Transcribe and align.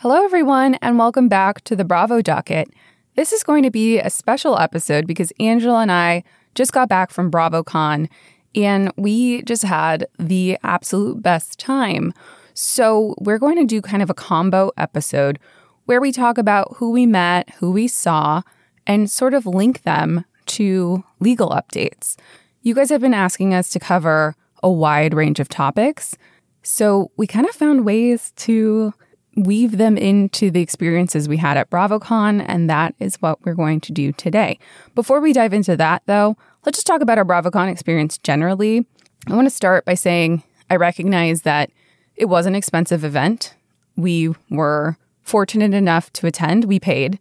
Hello, 0.00 0.22
everyone, 0.22 0.74
and 0.82 0.98
welcome 0.98 1.26
back 1.26 1.64
to 1.64 1.74
the 1.74 1.82
Bravo 1.82 2.20
Docket. 2.20 2.68
This 3.14 3.32
is 3.32 3.42
going 3.42 3.62
to 3.62 3.70
be 3.70 3.98
a 3.98 4.10
special 4.10 4.58
episode 4.58 5.06
because 5.06 5.32
Angela 5.40 5.80
and 5.80 5.90
I 5.90 6.22
just 6.54 6.74
got 6.74 6.90
back 6.90 7.10
from 7.10 7.30
BravoCon 7.30 8.10
and 8.54 8.92
we 8.98 9.40
just 9.44 9.62
had 9.62 10.06
the 10.18 10.58
absolute 10.62 11.22
best 11.22 11.58
time. 11.58 12.12
So, 12.52 13.14
we're 13.20 13.38
going 13.38 13.56
to 13.56 13.64
do 13.64 13.80
kind 13.80 14.02
of 14.02 14.10
a 14.10 14.14
combo 14.14 14.70
episode 14.76 15.38
where 15.86 16.00
we 16.00 16.12
talk 16.12 16.36
about 16.36 16.76
who 16.76 16.90
we 16.90 17.06
met, 17.06 17.48
who 17.58 17.70
we 17.70 17.88
saw, 17.88 18.42
and 18.86 19.10
sort 19.10 19.32
of 19.32 19.46
link 19.46 19.82
them 19.84 20.26
to 20.44 21.04
legal 21.20 21.48
updates. 21.48 22.16
You 22.60 22.74
guys 22.74 22.90
have 22.90 23.00
been 23.00 23.14
asking 23.14 23.54
us 23.54 23.70
to 23.70 23.80
cover 23.80 24.36
a 24.62 24.70
wide 24.70 25.14
range 25.14 25.40
of 25.40 25.48
topics. 25.48 26.18
So 26.62 27.10
we 27.16 27.26
kind 27.26 27.48
of 27.48 27.54
found 27.54 27.86
ways 27.86 28.32
to 28.36 28.92
weave 29.36 29.76
them 29.76 29.98
into 29.98 30.50
the 30.50 30.62
experiences 30.62 31.28
we 31.28 31.36
had 31.36 31.56
at 31.56 31.70
BravoCon, 31.70 32.44
and 32.48 32.68
that 32.70 32.94
is 32.98 33.16
what 33.16 33.44
we're 33.44 33.54
going 33.54 33.80
to 33.80 33.92
do 33.92 34.12
today. 34.12 34.58
Before 34.94 35.20
we 35.20 35.32
dive 35.32 35.52
into 35.52 35.76
that, 35.76 36.02
though, 36.06 36.36
let's 36.64 36.78
just 36.78 36.86
talk 36.86 37.02
about 37.02 37.18
our 37.18 37.24
BravoCon 37.24 37.70
experience 37.70 38.18
generally. 38.18 38.86
I 39.28 39.34
want 39.34 39.46
to 39.46 39.54
start 39.54 39.84
by 39.84 39.94
saying 39.94 40.42
I 40.70 40.76
recognize 40.76 41.42
that 41.42 41.70
it 42.16 42.26
was 42.26 42.46
an 42.46 42.54
expensive 42.54 43.04
event. 43.04 43.54
We 43.94 44.34
were 44.50 44.96
fortunate 45.22 45.74
enough 45.74 46.12
to 46.14 46.26
attend, 46.26 46.64
we 46.64 46.80
paid, 46.80 47.18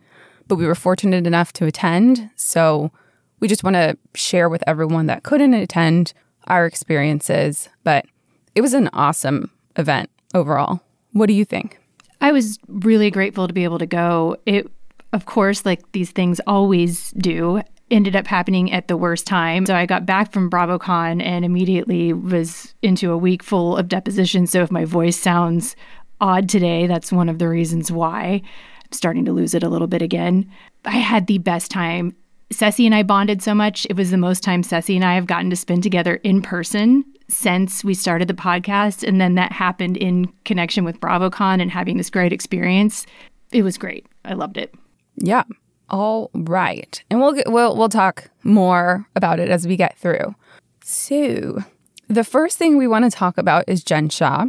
but 0.47 0.55
we 0.55 0.65
were 0.65 0.75
fortunate 0.75 1.27
enough 1.27 1.51
to 1.53 1.65
attend. 1.65 2.29
So 2.35 2.91
we 3.39 3.47
just 3.47 3.63
want 3.63 3.75
to 3.75 3.97
share 4.13 4.47
with 4.47 4.63
everyone 4.65 5.07
that 5.07 5.23
couldn't 5.23 5.53
attend 5.53 6.13
our 6.47 6.65
experiences. 6.65 7.67
But 7.83 8.05
it 8.53 8.61
was 8.61 8.73
an 8.73 8.89
awesome 8.93 9.51
event 9.75 10.09
overall. 10.33 10.81
What 11.11 11.27
do 11.27 11.33
you 11.33 11.43
think? 11.43 11.79
I 12.21 12.31
was 12.31 12.59
really 12.67 13.11
grateful 13.11 13.47
to 13.47 13.53
be 13.53 13.63
able 13.63 13.79
to 13.79 13.85
go. 13.85 14.37
It, 14.45 14.69
of 15.13 15.25
course, 15.25 15.65
like 15.65 15.91
these 15.91 16.11
things 16.11 16.41
always 16.47 17.11
do, 17.11 17.61
ended 17.91 18.15
up 18.15 18.27
happening 18.27 18.71
at 18.71 18.87
the 18.87 18.97
worst 18.97 19.27
time. 19.27 19.65
So 19.65 19.75
I 19.75 19.85
got 19.85 20.05
back 20.05 20.31
from 20.31 20.49
BravoCon 20.49 21.21
and 21.23 21.45
immediately 21.45 22.13
was 22.13 22.73
into 22.81 23.11
a 23.11 23.17
week 23.17 23.43
full 23.43 23.77
of 23.77 23.87
depositions. 23.87 24.51
So 24.51 24.61
if 24.61 24.71
my 24.71 24.85
voice 24.85 25.17
sounds 25.17 25.75
odd 26.21 26.49
today, 26.49 26.87
that's 26.87 27.11
one 27.11 27.29
of 27.29 27.39
the 27.39 27.47
reasons 27.47 27.91
why. 27.91 28.41
I'm 28.83 28.91
starting 28.91 29.25
to 29.25 29.33
lose 29.33 29.53
it 29.53 29.63
a 29.63 29.69
little 29.69 29.87
bit 29.87 30.01
again. 30.01 30.49
I 30.85 30.97
had 30.97 31.27
the 31.27 31.37
best 31.37 31.69
time. 31.71 32.15
Ceci 32.51 32.85
and 32.85 32.95
I 32.95 33.03
bonded 33.03 33.41
so 33.41 33.55
much. 33.55 33.85
It 33.89 33.95
was 33.95 34.11
the 34.11 34.17
most 34.17 34.43
time 34.43 34.63
Ceci 34.63 34.95
and 34.95 35.05
I 35.05 35.15
have 35.15 35.25
gotten 35.25 35.49
to 35.49 35.55
spend 35.55 35.83
together 35.83 36.15
in 36.17 36.41
person 36.41 37.03
since 37.27 37.83
we 37.83 37.93
started 37.93 38.27
the 38.27 38.33
podcast. 38.33 39.07
And 39.07 39.19
then 39.19 39.35
that 39.35 39.51
happened 39.51 39.97
in 39.97 40.27
connection 40.43 40.83
with 40.83 40.99
BravoCon 40.99 41.61
and 41.61 41.71
having 41.71 41.97
this 41.97 42.09
great 42.09 42.33
experience. 42.33 43.05
It 43.51 43.63
was 43.63 43.77
great. 43.77 44.05
I 44.23 44.33
loved 44.33 44.57
it. 44.57 44.73
Yeah. 45.17 45.43
All 45.89 46.31
right. 46.33 47.03
And 47.09 47.19
we'll 47.19 47.35
we'll 47.47 47.75
we'll 47.77 47.89
talk 47.89 48.29
more 48.43 49.07
about 49.15 49.39
it 49.39 49.49
as 49.49 49.67
we 49.67 49.75
get 49.75 49.97
through. 49.97 50.35
So, 50.83 51.63
the 52.07 52.23
first 52.23 52.57
thing 52.57 52.77
we 52.77 52.87
want 52.87 53.05
to 53.05 53.11
talk 53.11 53.37
about 53.37 53.65
is 53.67 53.83
Jen 53.83 54.09
Shah. 54.09 54.45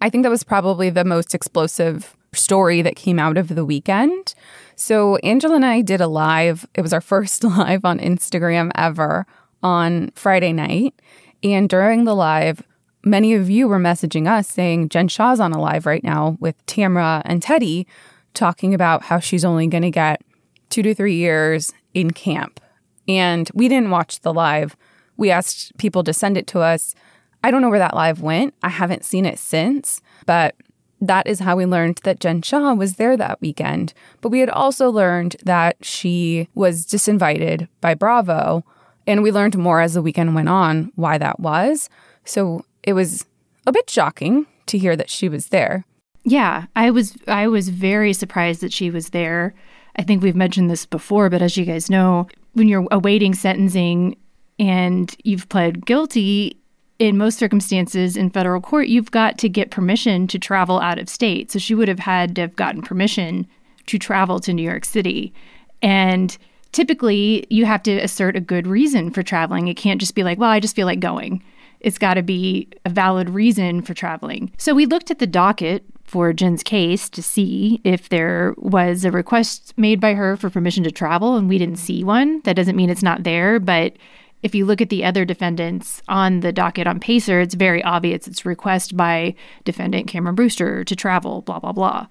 I 0.00 0.10
think 0.10 0.22
that 0.22 0.30
was 0.30 0.44
probably 0.44 0.90
the 0.90 1.04
most 1.04 1.34
explosive 1.34 2.16
story 2.32 2.82
that 2.82 2.96
came 2.96 3.18
out 3.18 3.36
of 3.36 3.48
the 3.54 3.64
weekend. 3.64 4.34
So, 4.76 5.16
Angela 5.16 5.56
and 5.56 5.66
I 5.66 5.80
did 5.80 6.00
a 6.00 6.06
live. 6.06 6.66
It 6.74 6.82
was 6.82 6.92
our 6.92 7.00
first 7.12 7.44
live 7.44 7.84
on 7.84 7.98
Instagram 7.98 8.70
ever 8.74 9.26
on 9.62 10.10
Friday 10.14 10.52
night. 10.52 10.94
And 11.42 11.68
during 11.68 12.04
the 12.04 12.14
live, 12.14 12.62
many 13.04 13.34
of 13.34 13.48
you 13.48 13.68
were 13.68 13.78
messaging 13.78 14.26
us 14.26 14.48
saying 14.48 14.88
Jen 14.88 15.08
Shah's 15.08 15.40
on 15.40 15.52
a 15.52 15.60
live 15.60 15.86
right 15.86 16.02
now 16.02 16.36
with 16.40 16.64
Tamra 16.66 17.22
and 17.24 17.42
Teddy 17.42 17.86
talking 18.34 18.74
about 18.74 19.04
how 19.04 19.18
she's 19.18 19.44
only 19.44 19.66
going 19.66 19.82
to 19.82 19.90
get 19.90 20.22
two 20.70 20.82
to 20.82 20.94
three 20.94 21.14
years 21.14 21.72
in 21.94 22.12
camp. 22.12 22.60
And 23.06 23.50
we 23.54 23.68
didn't 23.68 23.90
watch 23.90 24.20
the 24.20 24.34
live. 24.34 24.76
We 25.16 25.30
asked 25.30 25.76
people 25.78 26.04
to 26.04 26.12
send 26.12 26.36
it 26.36 26.46
to 26.48 26.60
us. 26.60 26.94
I 27.42 27.50
don't 27.50 27.62
know 27.62 27.70
where 27.70 27.78
that 27.78 27.94
live 27.94 28.20
went. 28.20 28.54
I 28.62 28.68
haven't 28.68 29.04
seen 29.04 29.24
it 29.24 29.38
since, 29.38 30.00
but 30.26 30.54
that 31.00 31.26
is 31.26 31.40
how 31.40 31.56
we 31.56 31.64
learned 31.64 32.00
that 32.04 32.20
Jen 32.20 32.42
Shah 32.42 32.74
was 32.74 32.96
there 32.96 33.16
that 33.16 33.40
weekend. 33.40 33.94
But 34.20 34.30
we 34.30 34.40
had 34.40 34.50
also 34.50 34.90
learned 34.90 35.36
that 35.44 35.76
she 35.84 36.48
was 36.54 36.84
disinvited 36.84 37.68
by 37.80 37.94
Bravo. 37.94 38.64
And 39.08 39.22
we 39.22 39.32
learned 39.32 39.56
more 39.56 39.80
as 39.80 39.94
the 39.94 40.02
weekend 40.02 40.34
went 40.34 40.50
on 40.50 40.92
why 40.94 41.16
that 41.16 41.40
was. 41.40 41.88
So 42.24 42.64
it 42.82 42.92
was 42.92 43.24
a 43.66 43.72
bit 43.72 43.88
shocking 43.88 44.46
to 44.66 44.76
hear 44.76 44.94
that 44.96 45.08
she 45.08 45.30
was 45.30 45.48
there. 45.48 45.86
Yeah, 46.24 46.66
I 46.76 46.90
was 46.90 47.16
I 47.26 47.48
was 47.48 47.70
very 47.70 48.12
surprised 48.12 48.60
that 48.60 48.72
she 48.72 48.90
was 48.90 49.08
there. 49.08 49.54
I 49.96 50.02
think 50.02 50.22
we've 50.22 50.36
mentioned 50.36 50.70
this 50.70 50.84
before, 50.84 51.30
but 51.30 51.40
as 51.40 51.56
you 51.56 51.64
guys 51.64 51.88
know, 51.88 52.28
when 52.52 52.68
you're 52.68 52.86
awaiting 52.90 53.32
sentencing 53.32 54.14
and 54.58 55.16
you've 55.24 55.48
pled 55.48 55.86
guilty, 55.86 56.60
in 56.98 57.16
most 57.16 57.38
circumstances 57.38 58.16
in 58.16 58.28
federal 58.28 58.60
court, 58.60 58.88
you've 58.88 59.10
got 59.10 59.38
to 59.38 59.48
get 59.48 59.70
permission 59.70 60.26
to 60.26 60.38
travel 60.38 60.80
out 60.80 60.98
of 60.98 61.08
state. 61.08 61.50
So 61.50 61.58
she 61.58 61.74
would 61.74 61.88
have 61.88 62.00
had 62.00 62.34
to 62.34 62.42
have 62.42 62.56
gotten 62.56 62.82
permission 62.82 63.46
to 63.86 63.98
travel 63.98 64.38
to 64.40 64.52
New 64.52 64.62
York 64.62 64.84
City. 64.84 65.32
And 65.80 66.36
typically, 66.72 67.46
you 67.50 67.64
have 67.64 67.82
to 67.84 67.98
assert 67.98 68.36
a 68.36 68.40
good 68.40 68.66
reason 68.66 69.10
for 69.10 69.22
traveling. 69.22 69.68
It 69.68 69.76
can't 69.76 70.00
just 70.00 70.14
be 70.14 70.24
like, 70.24 70.38
well, 70.38 70.50
I 70.50 70.60
just 70.60 70.76
feel 70.76 70.86
like 70.86 71.00
going. 71.00 71.42
It's 71.80 71.98
got 71.98 72.14
to 72.14 72.22
be 72.22 72.68
a 72.84 72.90
valid 72.90 73.30
reason 73.30 73.82
for 73.82 73.94
traveling. 73.94 74.52
So 74.58 74.74
we 74.74 74.86
looked 74.86 75.10
at 75.10 75.20
the 75.20 75.26
docket 75.26 75.84
for 76.04 76.32
Jen's 76.32 76.62
case 76.62 77.08
to 77.10 77.22
see 77.22 77.80
if 77.84 78.08
there 78.08 78.54
was 78.56 79.04
a 79.04 79.10
request 79.10 79.74
made 79.76 80.00
by 80.00 80.14
her 80.14 80.36
for 80.36 80.50
permission 80.50 80.82
to 80.84 80.90
travel, 80.90 81.36
and 81.36 81.48
we 81.48 81.58
didn't 81.58 81.76
see 81.76 82.02
one. 82.02 82.40
That 82.44 82.56
doesn't 82.56 82.76
mean 82.76 82.90
it's 82.90 83.02
not 83.02 83.24
there, 83.24 83.60
but 83.60 83.94
if 84.42 84.54
you 84.54 84.64
look 84.64 84.80
at 84.80 84.88
the 84.88 85.04
other 85.04 85.24
defendants 85.24 86.02
on 86.08 86.40
the 86.40 86.52
docket 86.52 86.86
on 86.86 87.00
Pacer, 87.00 87.40
it's 87.40 87.54
very 87.54 87.82
obvious 87.82 88.26
it's 88.26 88.46
request 88.46 88.96
by 88.96 89.34
defendant 89.64 90.06
Cameron 90.06 90.34
Brewster 90.34 90.84
to 90.84 90.96
travel, 90.96 91.42
blah, 91.42 91.58
blah, 91.58 91.72
blah. 91.72 92.06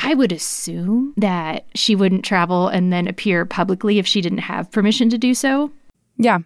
I 0.00 0.14
would 0.14 0.32
assume 0.32 1.14
that 1.16 1.66
she 1.74 1.94
wouldn't 1.94 2.24
travel 2.24 2.68
and 2.68 2.92
then 2.92 3.06
appear 3.06 3.44
publicly 3.44 3.98
if 3.98 4.06
she 4.06 4.20
didn't 4.20 4.38
have 4.38 4.70
permission 4.70 5.10
to 5.10 5.18
do 5.18 5.34
so. 5.34 5.70
Yeah, 6.16 6.38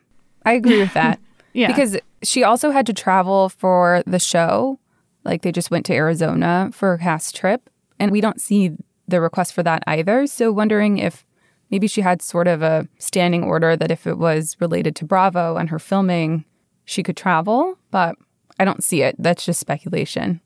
I 0.45 0.53
agree 0.53 0.79
with 0.79 0.95
that. 0.95 1.19
Yeah. 1.56 1.69
Because 1.69 1.97
she 2.25 2.43
also 2.43 2.73
had 2.73 2.85
to 2.87 2.93
travel 2.93 3.49
for 3.49 4.03
the 4.09 4.19
show 4.19 4.81
like 5.25 5.43
they 5.43 5.53
just 5.53 5.71
went 5.71 5.87
to 5.87 5.95
Arizona 5.95 6.71
for 6.73 6.95
a 6.95 6.99
cast 6.99 7.35
trip. 7.35 7.71
And 7.99 8.11
we 8.11 8.21
don't 8.21 8.41
see 8.41 8.73
the 9.09 9.21
request 9.21 9.53
for 9.53 9.62
that 9.62 9.83
either. 9.87 10.27
So, 10.27 10.53
wondering 10.53 10.99
if 10.99 11.25
maybe 11.71 11.87
she 11.87 12.01
had 12.01 12.23
sort 12.23 12.49
of 12.49 12.62
a 12.62 12.89
standing 12.99 13.43
order 13.43 13.77
that 13.77 13.91
if 13.91 14.06
it 14.06 14.19
was 14.19 14.56
related 14.61 14.97
to 14.97 15.05
Bravo 15.05 15.56
and 15.56 15.71
her 15.71 15.79
filming, 15.79 16.45
she 16.85 17.03
could 17.03 17.17
travel. 17.17 17.79
But 17.91 18.17
I 18.59 18.65
don't 18.65 18.85
see 18.85 19.03
it. 19.03 19.17
That's 19.19 19.45
just 19.45 19.61
speculation. 19.61 20.41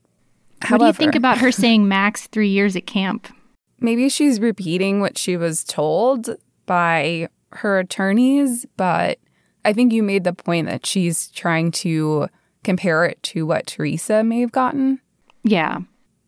What 0.67 0.79
do 0.79 0.85
you 0.85 0.93
think 0.93 1.15
about 1.15 1.37
her 1.39 1.51
saying 1.51 1.87
max 1.87 2.27
three 2.27 2.49
years 2.49 2.75
at 2.75 2.85
camp? 2.85 3.27
maybe 3.81 4.09
she's 4.09 4.41
repeating 4.41 4.99
what 4.99 5.17
she 5.17 5.37
was 5.37 5.63
told 5.63 6.29
by 6.65 7.29
her 7.53 7.79
attorneys, 7.79 8.65
but 8.75 9.19
I 9.63 9.71
think 9.71 9.93
you 9.93 10.03
made 10.03 10.25
the 10.25 10.33
point 10.33 10.67
that 10.67 10.85
she's 10.85 11.29
trying 11.29 11.71
to 11.71 12.27
compare 12.65 13.05
it 13.05 13.23
to 13.23 13.45
what 13.45 13.67
Teresa 13.67 14.21
may 14.23 14.41
have 14.41 14.51
gotten. 14.51 14.99
Yeah. 15.43 15.79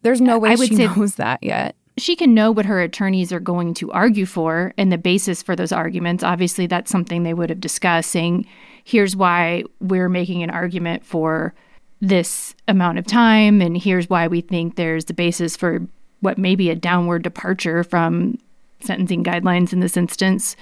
There's 0.02 0.22
no 0.22 0.40
way 0.40 0.52
I 0.52 0.56
would 0.56 0.70
she 0.70 0.76
say- 0.78 0.86
knows 0.88 1.16
that 1.16 1.44
yet. 1.44 1.76
She 1.98 2.16
can 2.16 2.34
know 2.34 2.52
what 2.52 2.66
her 2.66 2.80
attorneys 2.82 3.34
are 3.34 3.42
going 3.42 3.74
to 3.76 3.92
argue 3.92 4.26
for 4.26 4.74
and 4.78 4.90
the 4.90 4.98
basis 4.98 5.44
for 5.44 5.58
those 5.58 5.74
arguments. 5.74 6.24
Obviously, 6.24 6.66
that's 6.68 6.90
something 6.90 7.24
they 7.24 7.34
would 7.34 7.50
have 7.50 7.60
discussed, 7.60 8.12
saying, 8.12 8.48
here's 8.86 9.14
why 9.14 9.66
we're 9.82 10.08
making 10.10 10.42
an 10.42 10.50
argument 10.50 11.06
for 11.06 11.54
this 12.02 12.56
amount 12.68 12.98
of 12.98 13.06
time, 13.06 13.62
and 13.62 13.78
here's 13.78 14.10
why 14.10 14.28
we 14.28 14.42
think 14.42 14.76
there's 14.76 15.06
the 15.06 15.14
basis 15.14 15.56
for 15.56 15.88
what 16.20 16.38
may 16.38 16.56
be 16.56 16.70
a 16.70 16.76
downward 16.76 17.22
departure 17.22 17.84
from 17.84 18.38
sentencing 18.82 19.24
guidelines 19.24 19.72
in 19.72 19.80
this 19.80 19.96
instance. 19.96 20.56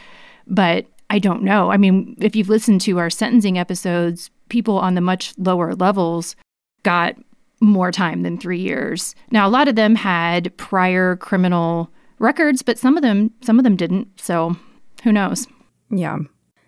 But 0.48 0.86
I 1.10 1.20
don't 1.20 1.44
know. 1.44 1.72
I 1.72 1.78
mean, 1.78 2.16
if 2.20 2.36
you've 2.36 2.50
listened 2.50 2.82
to 2.82 3.00
our 3.00 3.10
sentencing 3.10 3.58
episodes, 3.58 4.30
people 4.50 4.78
on 4.78 4.96
the 4.96 5.02
much 5.02 5.34
lower 5.38 5.74
levels 5.76 6.36
got 6.84 7.16
more 7.62 7.92
time 7.92 8.24
than 8.24 8.38
three 8.38 8.60
years. 8.60 9.16
Now, 9.32 9.48
a 9.48 9.50
lot 9.50 9.68
of 9.68 9.76
them 9.76 9.96
had 9.96 10.56
prior 10.58 11.16
criminal 11.16 11.90
records, 12.20 12.62
but 12.62 12.78
some 12.78 12.98
of 12.98 13.04
them, 13.04 13.32
some 13.42 13.58
of 13.58 13.64
them 13.64 13.76
didn't. 13.76 14.20
So, 14.20 14.56
who 15.04 15.12
knows? 15.12 15.48
Yeah. 15.90 16.20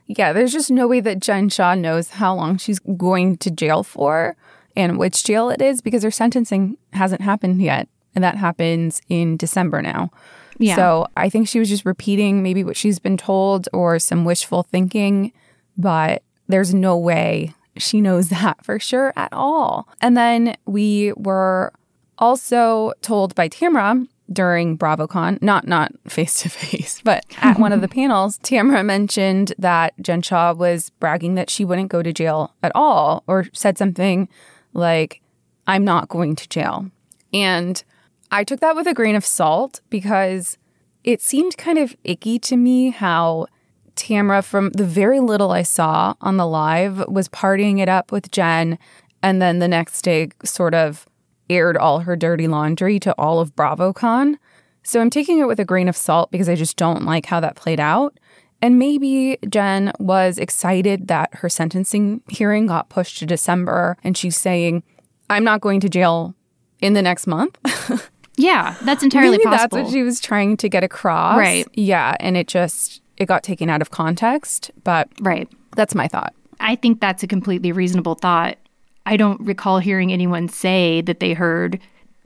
Yeah, 0.08 0.34
there's 0.34 0.52
just 0.52 0.72
no 0.72 0.88
way 0.88 1.00
that 1.00 1.20
Jen 1.20 1.48
Shah 1.50 1.76
knows 1.76 2.10
how 2.10 2.36
long 2.36 2.58
she's 2.58 2.80
going 2.80 3.38
to 3.38 3.52
jail 3.52 3.84
for 3.84 4.36
and 4.76 4.98
which 4.98 5.24
jail 5.24 5.50
it 5.50 5.62
is 5.62 5.82
because 5.82 6.04
her 6.04 6.12
sentencing 6.12 6.78
hasn't 6.94 7.22
happened 7.22 7.62
yet. 7.62 7.88
And 8.14 8.24
that 8.24 8.36
happens 8.36 9.02
in 9.08 9.38
December 9.38 9.82
now. 9.82 10.12
Yeah. 10.58 10.76
So 10.76 11.08
I 11.16 11.30
think 11.30 11.48
she 11.48 11.60
was 11.60 11.70
just 11.70 11.86
repeating 11.86 12.44
maybe 12.44 12.64
what 12.64 12.78
she's 12.78 13.00
been 13.00 13.18
told 13.18 13.70
or 13.74 14.00
some 14.00 14.26
wishful 14.26 14.64
thinking, 14.64 15.32
but 15.78 16.24
there's 16.48 16.74
no 16.74 16.98
way 16.98 17.54
she 17.78 18.02
knows 18.02 18.30
that 18.30 18.64
for 18.64 18.80
sure 18.80 19.14
at 19.16 19.32
all. 19.32 19.88
And 20.02 20.16
then 20.16 20.56
we 20.66 21.14
were 21.14 21.74
also 22.18 22.94
told 23.02 23.34
by 23.36 23.50
Tamra 23.50 24.08
during 24.32 24.78
BravoCon, 24.78 25.42
not 25.42 25.68
not 25.68 25.92
face 26.08 26.42
to 26.42 26.50
face, 26.50 27.02
but 27.04 27.26
at 27.42 27.60
one 27.60 27.74
of 27.74 27.82
the 27.82 27.88
panels, 27.90 28.38
Tamra 28.40 28.86
mentioned 28.86 29.54
that 29.58 29.94
Jen 30.02 30.22
Shah 30.22 30.54
was 30.54 30.90
bragging 31.02 31.36
that 31.36 31.50
she 31.50 31.66
wouldn't 31.66 31.90
go 31.90 32.02
to 32.02 32.14
jail 32.14 32.54
at 32.64 32.72
all, 32.74 33.24
or 33.28 33.48
said 33.52 33.78
something 33.78 34.30
like, 34.74 35.22
"I'm 35.68 35.84
not 35.84 36.10
going 36.10 36.36
to 36.36 36.50
jail," 36.50 36.92
and 37.34 37.84
I 38.32 38.44
took 38.44 38.60
that 38.62 38.76
with 38.76 38.88
a 38.88 38.94
grain 38.94 39.16
of 39.16 39.26
salt 39.26 39.82
because 39.90 40.58
it 41.04 41.22
seemed 41.22 41.58
kind 41.58 41.78
of 41.78 41.96
icky 42.04 42.40
to 42.40 42.56
me 42.56 42.90
how 42.90 43.48
Tamra, 43.96 44.44
from 44.44 44.70
the 44.72 44.86
very 44.86 45.20
little 45.20 45.52
I 45.52 45.64
saw 45.64 46.16
on 46.22 46.38
the 46.38 46.48
live, 46.48 47.06
was 47.08 47.28
partying 47.28 47.80
it 47.80 47.90
up 47.90 48.12
with 48.12 48.32
Jen, 48.32 48.80
and 49.22 49.42
then 49.42 49.60
the 49.60 49.68
next 49.68 50.02
day 50.02 50.30
sort 50.44 50.74
of 50.74 51.06
aired 51.50 51.78
all 51.78 52.00
her 52.00 52.16
dirty 52.16 52.48
laundry 52.48 53.00
to 53.00 53.14
all 53.18 53.40
of 53.40 53.56
BravoCon. 53.56 54.38
So 54.84 55.00
I'm 55.00 55.10
taking 55.10 55.40
it 55.40 55.48
with 55.48 55.60
a 55.60 55.66
grain 55.66 55.88
of 55.88 55.98
salt 55.98 56.32
because 56.32 56.50
I 56.50 56.56
just 56.56 56.78
don't 56.78 57.04
like 57.04 57.28
how 57.28 57.40
that 57.42 57.56
played 57.56 57.80
out. 57.80 58.18
And 58.62 58.78
maybe 58.78 59.38
Jen 59.50 59.92
was 60.00 60.38
excited 60.38 61.08
that 61.08 61.34
her 61.36 61.50
sentencing 61.50 62.22
hearing 62.30 62.68
got 62.68 62.90
pushed 62.90 63.18
to 63.20 63.26
December 63.26 63.98
and 64.04 64.16
she's 64.16 64.38
saying, 64.38 64.84
I'm 65.30 65.44
not 65.44 65.62
going 65.62 65.80
to 65.80 65.90
jail 65.90 66.36
in 66.80 66.94
the 66.94 67.02
next 67.02 67.26
month. 67.28 67.58
Yeah, 68.38 68.76
that's 68.82 69.04
entirely 69.04 69.38
Maybe 69.38 69.44
possible. 69.44 69.78
that's 69.78 69.88
what 69.88 69.94
she 69.94 70.04
was 70.04 70.20
trying 70.20 70.58
to 70.58 70.70
get 70.70 70.84
across. 70.84 71.38
Right. 71.38 71.68
Yeah. 71.74 72.16
And 72.20 72.38
it 72.38 72.48
just, 72.48 73.02
it 73.18 73.28
got 73.28 73.44
taken 73.44 73.70
out 73.70 73.82
of 73.82 73.92
context. 73.92 74.72
But 74.84 75.10
right. 75.20 75.48
that's 75.76 75.94
my 75.94 76.08
thought. 76.08 76.34
I 76.60 76.76
think 76.76 77.02
that's 77.02 77.24
a 77.24 77.28
completely 77.28 77.72
reasonable 77.72 78.16
thought. 78.16 78.58
I 79.06 79.18
don't 79.18 79.40
recall 79.42 79.80
hearing 79.80 80.12
anyone 80.12 80.48
say 80.48 81.02
that 81.02 81.20
they 81.20 81.34
heard 81.34 81.80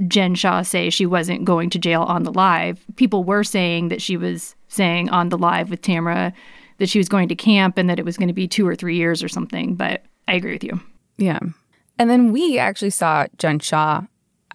Jen 0.08 0.36
Shah 0.36 0.62
say 0.62 0.90
she 0.90 1.06
wasn't 1.06 1.46
going 1.46 1.70
to 1.72 1.80
jail 1.80 2.04
on 2.04 2.24
the 2.24 2.34
live. 2.34 2.84
People 2.96 3.24
were 3.24 3.44
saying 3.44 3.90
that 3.90 4.02
she 4.02 4.18
was 4.18 4.55
saying 4.76 5.10
on 5.10 5.30
the 5.30 5.38
live 5.38 5.70
with 5.70 5.82
Tamra 5.82 6.34
that 6.78 6.90
she 6.90 6.98
was 7.00 7.08
going 7.10 7.30
to 7.30 7.36
camp 7.36 7.78
and 7.78 7.90
that 7.90 8.00
it 8.00 8.06
was 8.06 8.18
going 8.18 8.28
to 8.28 8.34
be 8.34 8.48
two 8.48 8.68
or 8.68 8.76
three 8.76 8.96
years 8.98 9.24
or 9.24 9.28
something. 9.28 9.76
But 9.76 10.04
I 10.28 10.34
agree 10.34 10.54
with 10.54 10.64
you. 10.64 10.80
Yeah. 11.18 11.40
And 11.98 12.10
then 12.10 12.32
we 12.32 12.60
actually 12.60 12.90
saw 12.90 13.26
Jen 13.38 13.60
Shah 13.60 14.02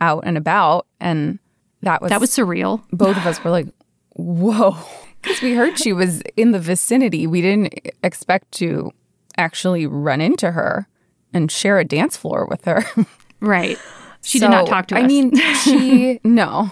out 0.00 0.24
and 0.26 0.36
about. 0.36 0.86
And 1.00 1.38
that 1.82 2.02
was, 2.02 2.10
That 2.10 2.20
was 2.20 2.30
surreal. 2.30 2.82
both 2.92 3.16
of 3.16 3.26
us 3.26 3.42
were 3.42 3.50
like, 3.50 3.66
whoa. 4.10 4.76
Because 5.22 5.42
we 5.42 5.52
heard 5.52 5.78
she 5.78 5.92
was 5.92 6.22
in 6.34 6.52
the 6.52 6.58
vicinity. 6.58 7.26
We 7.26 7.42
didn't 7.42 7.74
expect 8.02 8.52
to 8.52 8.90
actually 9.36 9.86
run 9.86 10.22
into 10.22 10.52
her 10.52 10.88
and 11.34 11.52
share 11.52 11.78
a 11.78 11.84
dance 11.84 12.16
floor 12.16 12.46
with 12.46 12.64
her. 12.64 12.84
Right. 13.42 13.78
She 14.22 14.38
did 14.38 14.50
not 14.50 14.66
talk 14.66 14.86
to 14.88 14.96
us. 14.96 15.02
I 15.02 15.06
mean, 15.06 15.34
she, 15.56 16.20
no. 16.24 16.70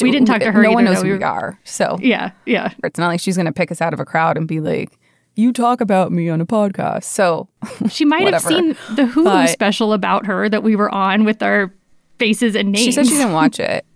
We 0.00 0.10
didn't 0.10 0.26
talk 0.26 0.40
to 0.40 0.52
her 0.52 0.62
No 0.62 0.72
one 0.72 0.84
knows 0.84 0.96
though. 0.96 1.02
who 1.08 1.12
We 1.12 1.18
we 1.18 1.24
are. 1.24 1.58
So 1.64 1.98
yeah, 2.00 2.30
yeah. 2.46 2.72
it's 2.84 2.98
not 2.98 3.08
like 3.08 3.20
she's 3.20 3.36
going 3.36 3.46
to 3.46 3.52
pick 3.52 3.70
us 3.72 3.80
out 3.80 3.92
of 3.92 4.00
a 4.00 4.04
crowd 4.04 4.36
and 4.36 4.46
be 4.48 4.60
like, 4.60 4.98
you 5.36 5.52
talk 5.52 5.80
about 5.80 6.12
me 6.12 6.28
on 6.28 6.40
a 6.40 6.46
podcast. 6.46 7.04
So 7.04 7.48
She 7.88 8.04
might 8.04 8.32
have 8.32 8.42
seen 8.42 8.68
the 8.94 9.02
Hulu 9.04 9.24
But- 9.24 9.50
special 9.50 9.92
about 9.92 10.26
her 10.26 10.48
that 10.48 10.62
we 10.62 10.76
were 10.76 10.92
on 10.94 11.24
with 11.24 11.42
our 11.42 11.74
faces 12.18 12.54
and 12.54 12.70
names. 12.70 12.84
she 12.84 12.92
said 12.92 13.06
she 13.06 13.14
didn't 13.14 13.32
watch 13.32 13.58
it. 13.58 13.84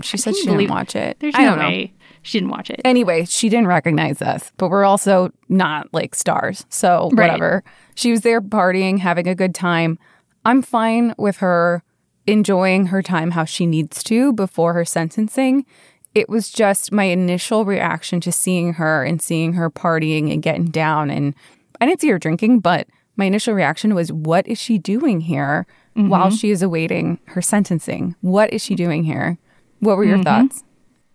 She 0.00 0.16
said 0.16 0.36
she 0.36 0.44
didn't 0.46 0.68
watch 0.70 0.94
it. 0.94 1.16
There's 1.18 1.34
I 1.34 1.42
no 1.42 1.50
don't 1.50 1.58
know. 1.58 1.68
way 1.70 1.92
she 2.22 2.38
didn't 2.38 2.50
watch 2.52 2.70
it. 2.70 2.80
Anyway, 2.84 3.24
she 3.24 3.48
didn't 3.48 3.66
recognize 3.66 4.22
us, 4.22 4.52
but 4.56 4.68
we're 4.68 4.84
also 4.84 5.32
not 5.48 5.92
like 5.92 6.14
stars. 6.14 6.64
So 6.68 7.10
Right. 7.14 7.26
whatever. 7.32 7.64
She 7.96 8.12
was 8.12 8.20
there 8.20 8.40
partying, 8.40 9.00
having 9.00 9.26
a 9.26 9.34
good 9.34 9.56
time. 9.56 9.98
I'm 10.44 10.62
fine 10.62 11.14
with 11.18 11.38
her 11.38 11.82
enjoying 12.28 12.86
her 12.86 13.02
time 13.02 13.30
how 13.30 13.44
she 13.44 13.66
needs 13.66 14.04
to 14.04 14.32
before 14.34 14.74
her 14.74 14.84
sentencing. 14.84 15.64
It 16.14 16.28
was 16.28 16.50
just 16.50 16.92
my 16.92 17.04
initial 17.04 17.64
reaction 17.64 18.20
to 18.20 18.30
seeing 18.30 18.74
her 18.74 19.02
and 19.02 19.20
seeing 19.20 19.54
her 19.54 19.70
partying 19.70 20.30
and 20.32 20.42
getting 20.42 20.66
down. 20.66 21.10
And 21.10 21.34
I 21.80 21.86
didn't 21.86 22.02
see 22.02 22.10
her 22.10 22.18
drinking, 22.18 22.60
but 22.60 22.86
my 23.16 23.24
initial 23.24 23.54
reaction 23.54 23.94
was, 23.94 24.12
what 24.12 24.46
is 24.46 24.58
she 24.58 24.78
doing 24.78 25.22
here 25.22 25.66
mm-hmm. 25.96 26.08
while 26.08 26.30
she 26.30 26.50
is 26.50 26.62
awaiting 26.62 27.18
her 27.28 27.40
sentencing? 27.40 28.14
What 28.20 28.52
is 28.52 28.62
she 28.62 28.74
doing 28.74 29.04
here? 29.04 29.38
What 29.80 29.96
were 29.96 30.04
your 30.04 30.18
mm-hmm. 30.18 30.48
thoughts? 30.48 30.64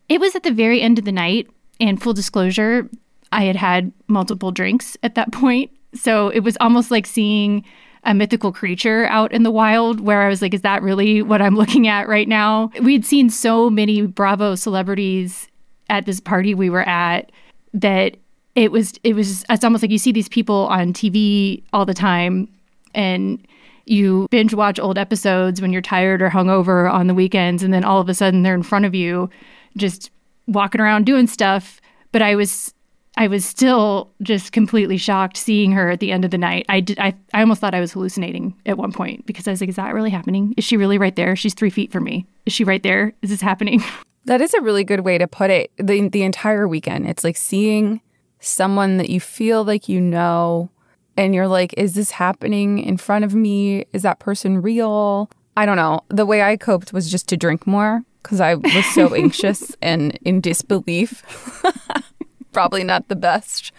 It 0.10 0.20
was 0.20 0.36
at 0.36 0.44
the 0.44 0.52
very 0.52 0.82
end 0.82 0.98
of 0.98 1.06
the 1.06 1.12
night, 1.12 1.48
and 1.80 2.02
full 2.02 2.14
disclosure, 2.14 2.90
I 3.32 3.44
had 3.44 3.56
had 3.56 3.92
multiple 4.08 4.52
drinks 4.52 4.98
at 5.04 5.16
that 5.16 5.32
point. 5.32 5.70
So 5.94 6.30
it 6.30 6.40
was 6.40 6.58
almost 6.60 6.90
like 6.90 7.06
seeing 7.06 7.64
a 8.06 8.14
mythical 8.14 8.52
creature 8.52 9.06
out 9.08 9.32
in 9.32 9.44
the 9.44 9.52
wild 9.52 10.02
where 10.02 10.22
I 10.22 10.30
was 10.30 10.42
like, 10.42 10.54
is 10.54 10.62
that 10.62 10.82
really 10.82 11.22
what 11.22 11.42
I'm 11.42 11.56
looking 11.56 11.88
at 11.88 12.08
right 12.08 12.28
now? 12.28 12.72
We'd 12.82 13.06
seen 13.06 13.30
so 13.30 13.70
many 13.70 14.06
Bravo 14.06 14.56
celebrities 14.56 15.48
at 15.90 16.06
this 16.06 16.20
party 16.20 16.54
we 16.54 16.70
were 16.70 16.88
at 16.88 17.32
that 17.74 18.18
it 18.56 18.72
was 18.72 18.94
it 19.04 19.16
was 19.16 19.46
it's 19.50 19.64
almost 19.64 19.84
like 19.84 19.92
you 19.92 19.98
see 19.98 20.12
these 20.12 20.30
people 20.30 20.68
on 20.68 20.94
TV 20.94 21.64
all 21.74 21.86
the 21.86 21.94
time 21.94 22.48
and 22.94 23.46
you 23.86 24.28
binge 24.32 24.54
watch 24.54 24.80
old 24.80 24.98
episodes 24.98 25.62
when 25.62 25.74
you're 25.74 25.82
tired 25.82 26.22
or 26.22 26.30
hungover 26.30 26.92
on 26.92 27.08
the 27.08 27.14
weekends 27.14 27.64
and 27.64 27.74
then 27.74 27.84
all 27.84 28.00
of 28.00 28.10
a 28.10 28.14
sudden 28.14 28.44
they're 28.44 28.54
in 28.54 28.64
front 28.64 28.86
of 28.86 28.96
you 28.96 29.30
just 29.76 30.10
walking 30.48 30.80
around 30.80 31.06
doing 31.06 31.28
stuff 31.28 31.82
but 32.12 32.22
i 32.22 32.36
was 32.36 32.73
i 33.18 33.28
was 33.28 33.46
still 33.46 34.12
just 34.22 34.52
completely 34.52 34.98
shocked 34.98 35.38
seeing 35.38 35.72
her 35.72 35.90
at 35.90 36.00
the 36.00 36.12
end 36.12 36.26
of 36.26 36.32
the 36.32 36.38
night 36.38 36.66
i 36.70 36.80
did 36.80 37.00
i, 37.00 37.14
I 37.34 37.42
almost 37.42 37.62
thought 37.62 37.76
i 37.76 37.80
was 37.80 37.92
hallucinating 37.92 38.56
at 38.66 38.78
one 38.78 38.92
point 38.92 39.26
because 39.26 39.48
i 39.48 39.52
was 39.52 39.62
like 39.62 39.70
is 39.70 39.76
that 39.76 39.94
really 39.94 40.10
happening 40.10 40.54
is 40.58 40.64
she 40.64 40.78
really 40.78 40.98
right 40.98 41.16
there 41.16 41.36
she's 41.36 41.54
three 41.54 41.70
feet 41.70 41.92
from 41.92 42.04
me 42.04 42.26
is 42.46 42.54
she 42.54 42.64
right 42.64 42.84
there 42.84 43.14
is 43.22 43.30
this 43.30 43.42
happening 43.42 43.84
That 44.26 44.42
is 44.42 44.54
a 44.54 44.62
really 44.62 44.84
good 44.84 45.02
way 45.02 45.18
to 45.18 45.28
put 45.28 45.50
it. 45.50 45.72
The 45.78 46.08
the 46.08 46.24
entire 46.24 46.68
weekend. 46.68 47.08
It's 47.08 47.24
like 47.24 47.38
seeing 47.38 48.02
someone 48.40 48.98
that 48.98 49.10
you 49.10 49.20
feel 49.20 49.64
like 49.64 49.90
you 49.90 50.00
know 50.00 50.70
and 51.16 51.36
you're 51.36 51.48
like, 51.48 51.74
is 51.78 51.94
this 51.94 52.12
happening 52.12 52.80
in 52.80 52.98
front 52.98 53.26
of 53.26 53.36
me? 53.36 53.86
Is 53.94 54.02
that 54.04 54.20
person 54.20 54.62
real? 54.62 55.30
I 55.56 55.66
don't 55.66 55.78
know. 55.78 56.02
The 56.10 56.26
way 56.26 56.42
I 56.42 56.58
coped 56.58 56.94
was 56.94 57.12
just 57.12 57.28
to 57.30 57.38
drink 57.38 57.68
more 57.68 58.04
because 58.24 58.40
I 58.40 58.56
was 58.56 58.86
so 58.94 59.14
anxious 59.16 59.76
and 59.82 60.18
in 60.24 60.42
disbelief. 60.42 61.22
Probably 62.54 62.84
not 62.84 63.08
the 63.08 63.16
best 63.16 63.72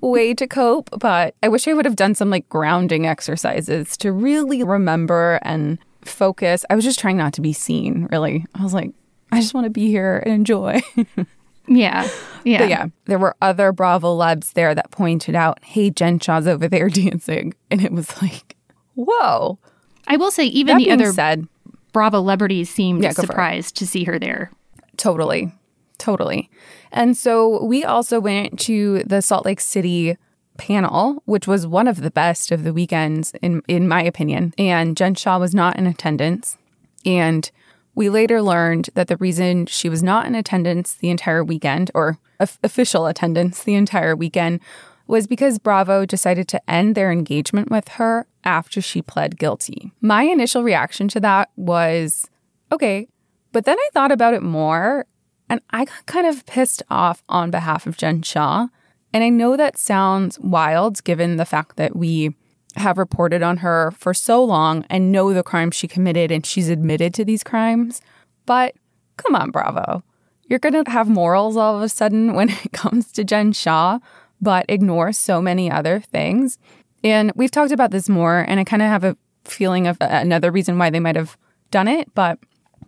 way 0.00 0.34
to 0.34 0.46
cope, 0.46 0.90
but 0.98 1.34
I 1.42 1.48
wish 1.48 1.66
I 1.68 1.72
would 1.74 1.84
have 1.84 1.96
done 1.96 2.14
some 2.14 2.30
like 2.30 2.48
grounding 2.48 3.06
exercises 3.06 3.96
to 3.98 4.12
really 4.12 4.62
remember 4.62 5.38
and 5.42 5.78
focus. 6.02 6.64
I 6.70 6.74
was 6.74 6.84
just 6.84 6.98
trying 6.98 7.16
not 7.16 7.32
to 7.34 7.40
be 7.40 7.52
seen, 7.52 8.08
really. 8.10 8.44
I 8.54 8.62
was 8.62 8.74
like, 8.74 8.90
I 9.32 9.40
just 9.40 9.54
want 9.54 9.64
to 9.64 9.70
be 9.70 9.88
here 9.88 10.22
and 10.24 10.32
enjoy. 10.34 10.80
Yeah. 11.68 12.08
Yeah. 12.44 12.58
But 12.58 12.68
yeah, 12.68 12.86
there 13.06 13.18
were 13.18 13.34
other 13.42 13.72
Bravo 13.72 14.14
lebs 14.14 14.52
there 14.52 14.72
that 14.72 14.92
pointed 14.92 15.34
out, 15.34 15.58
hey, 15.64 15.90
Jen 15.90 16.20
Shah's 16.20 16.46
over 16.46 16.68
there 16.68 16.88
dancing. 16.88 17.54
And 17.72 17.84
it 17.84 17.90
was 17.90 18.22
like, 18.22 18.54
whoa. 18.94 19.58
I 20.06 20.16
will 20.16 20.30
say, 20.30 20.44
even 20.44 20.78
That 20.78 20.84
the 20.84 20.92
other 20.92 21.12
said, 21.12 21.48
Bravo 21.92 22.18
celebrities 22.18 22.70
seemed 22.70 23.02
Yeah, 23.02 23.08
go 23.10 23.14
for 23.14 23.22
it. 23.22 23.26
surprised 23.26 23.76
to 23.78 23.86
see 23.88 24.04
her 24.04 24.16
there. 24.16 24.52
Totally. 24.96 25.50
Totally. 25.98 26.50
And 26.92 27.16
so 27.16 27.64
we 27.64 27.84
also 27.84 28.20
went 28.20 28.58
to 28.60 29.02
the 29.04 29.22
Salt 29.22 29.44
Lake 29.44 29.60
City 29.60 30.16
panel, 30.56 31.22
which 31.26 31.46
was 31.46 31.66
one 31.66 31.86
of 31.88 32.00
the 32.00 32.10
best 32.10 32.50
of 32.50 32.64
the 32.64 32.72
weekends 32.72 33.32
in 33.42 33.62
in 33.68 33.88
my 33.88 34.02
opinion. 34.02 34.54
And 34.58 34.96
Jen 34.96 35.14
Shah 35.14 35.38
was 35.38 35.54
not 35.54 35.76
in 35.76 35.86
attendance. 35.86 36.56
And 37.04 37.50
we 37.94 38.10
later 38.10 38.42
learned 38.42 38.90
that 38.94 39.08
the 39.08 39.16
reason 39.16 39.66
she 39.66 39.88
was 39.88 40.02
not 40.02 40.26
in 40.26 40.34
attendance 40.34 40.94
the 40.94 41.10
entire 41.10 41.42
weekend 41.42 41.90
or 41.94 42.18
of- 42.38 42.58
official 42.62 43.06
attendance 43.06 43.64
the 43.64 43.74
entire 43.74 44.14
weekend 44.14 44.60
was 45.06 45.26
because 45.26 45.58
Bravo 45.58 46.04
decided 46.04 46.48
to 46.48 46.70
end 46.70 46.94
their 46.94 47.12
engagement 47.12 47.70
with 47.70 47.88
her 47.88 48.26
after 48.44 48.80
she 48.80 49.02
pled 49.02 49.38
guilty. 49.38 49.92
My 50.00 50.24
initial 50.24 50.62
reaction 50.62 51.08
to 51.08 51.20
that 51.20 51.50
was 51.56 52.28
okay, 52.72 53.08
but 53.52 53.64
then 53.64 53.78
I 53.78 53.88
thought 53.92 54.12
about 54.12 54.34
it 54.34 54.42
more 54.42 55.06
and 55.48 55.60
I 55.70 55.84
got 55.84 56.06
kind 56.06 56.26
of 56.26 56.46
pissed 56.46 56.82
off 56.90 57.22
on 57.28 57.50
behalf 57.50 57.86
of 57.86 57.96
Jen 57.96 58.22
Shah. 58.22 58.68
And 59.12 59.24
I 59.24 59.28
know 59.28 59.56
that 59.56 59.78
sounds 59.78 60.38
wild 60.40 61.02
given 61.04 61.36
the 61.36 61.44
fact 61.44 61.76
that 61.76 61.96
we 61.96 62.34
have 62.76 62.98
reported 62.98 63.42
on 63.42 63.58
her 63.58 63.92
for 63.92 64.12
so 64.12 64.44
long 64.44 64.84
and 64.90 65.10
know 65.10 65.32
the 65.32 65.42
crimes 65.42 65.74
she 65.74 65.88
committed 65.88 66.30
and 66.30 66.44
she's 66.44 66.68
admitted 66.68 67.14
to 67.14 67.24
these 67.24 67.42
crimes. 67.42 68.02
But 68.44 68.74
come 69.16 69.34
on, 69.34 69.50
Bravo. 69.50 70.02
You're 70.48 70.58
going 70.58 70.84
to 70.84 70.90
have 70.90 71.08
morals 71.08 71.56
all 71.56 71.76
of 71.76 71.82
a 71.82 71.88
sudden 71.88 72.34
when 72.34 72.50
it 72.50 72.72
comes 72.72 73.12
to 73.12 73.24
Jen 73.24 73.52
Shah, 73.52 73.98
but 74.40 74.66
ignore 74.68 75.12
so 75.12 75.40
many 75.40 75.70
other 75.70 76.00
things. 76.00 76.58
And 77.02 77.32
we've 77.34 77.50
talked 77.50 77.72
about 77.72 77.90
this 77.90 78.08
more, 78.08 78.44
and 78.48 78.58
I 78.58 78.64
kind 78.64 78.82
of 78.82 78.88
have 78.88 79.04
a 79.04 79.16
feeling 79.44 79.86
of 79.86 79.96
another 80.00 80.50
reason 80.50 80.76
why 80.78 80.90
they 80.90 81.00
might 81.00 81.16
have 81.16 81.38
done 81.70 81.88
it. 81.88 82.12
But 82.14 82.38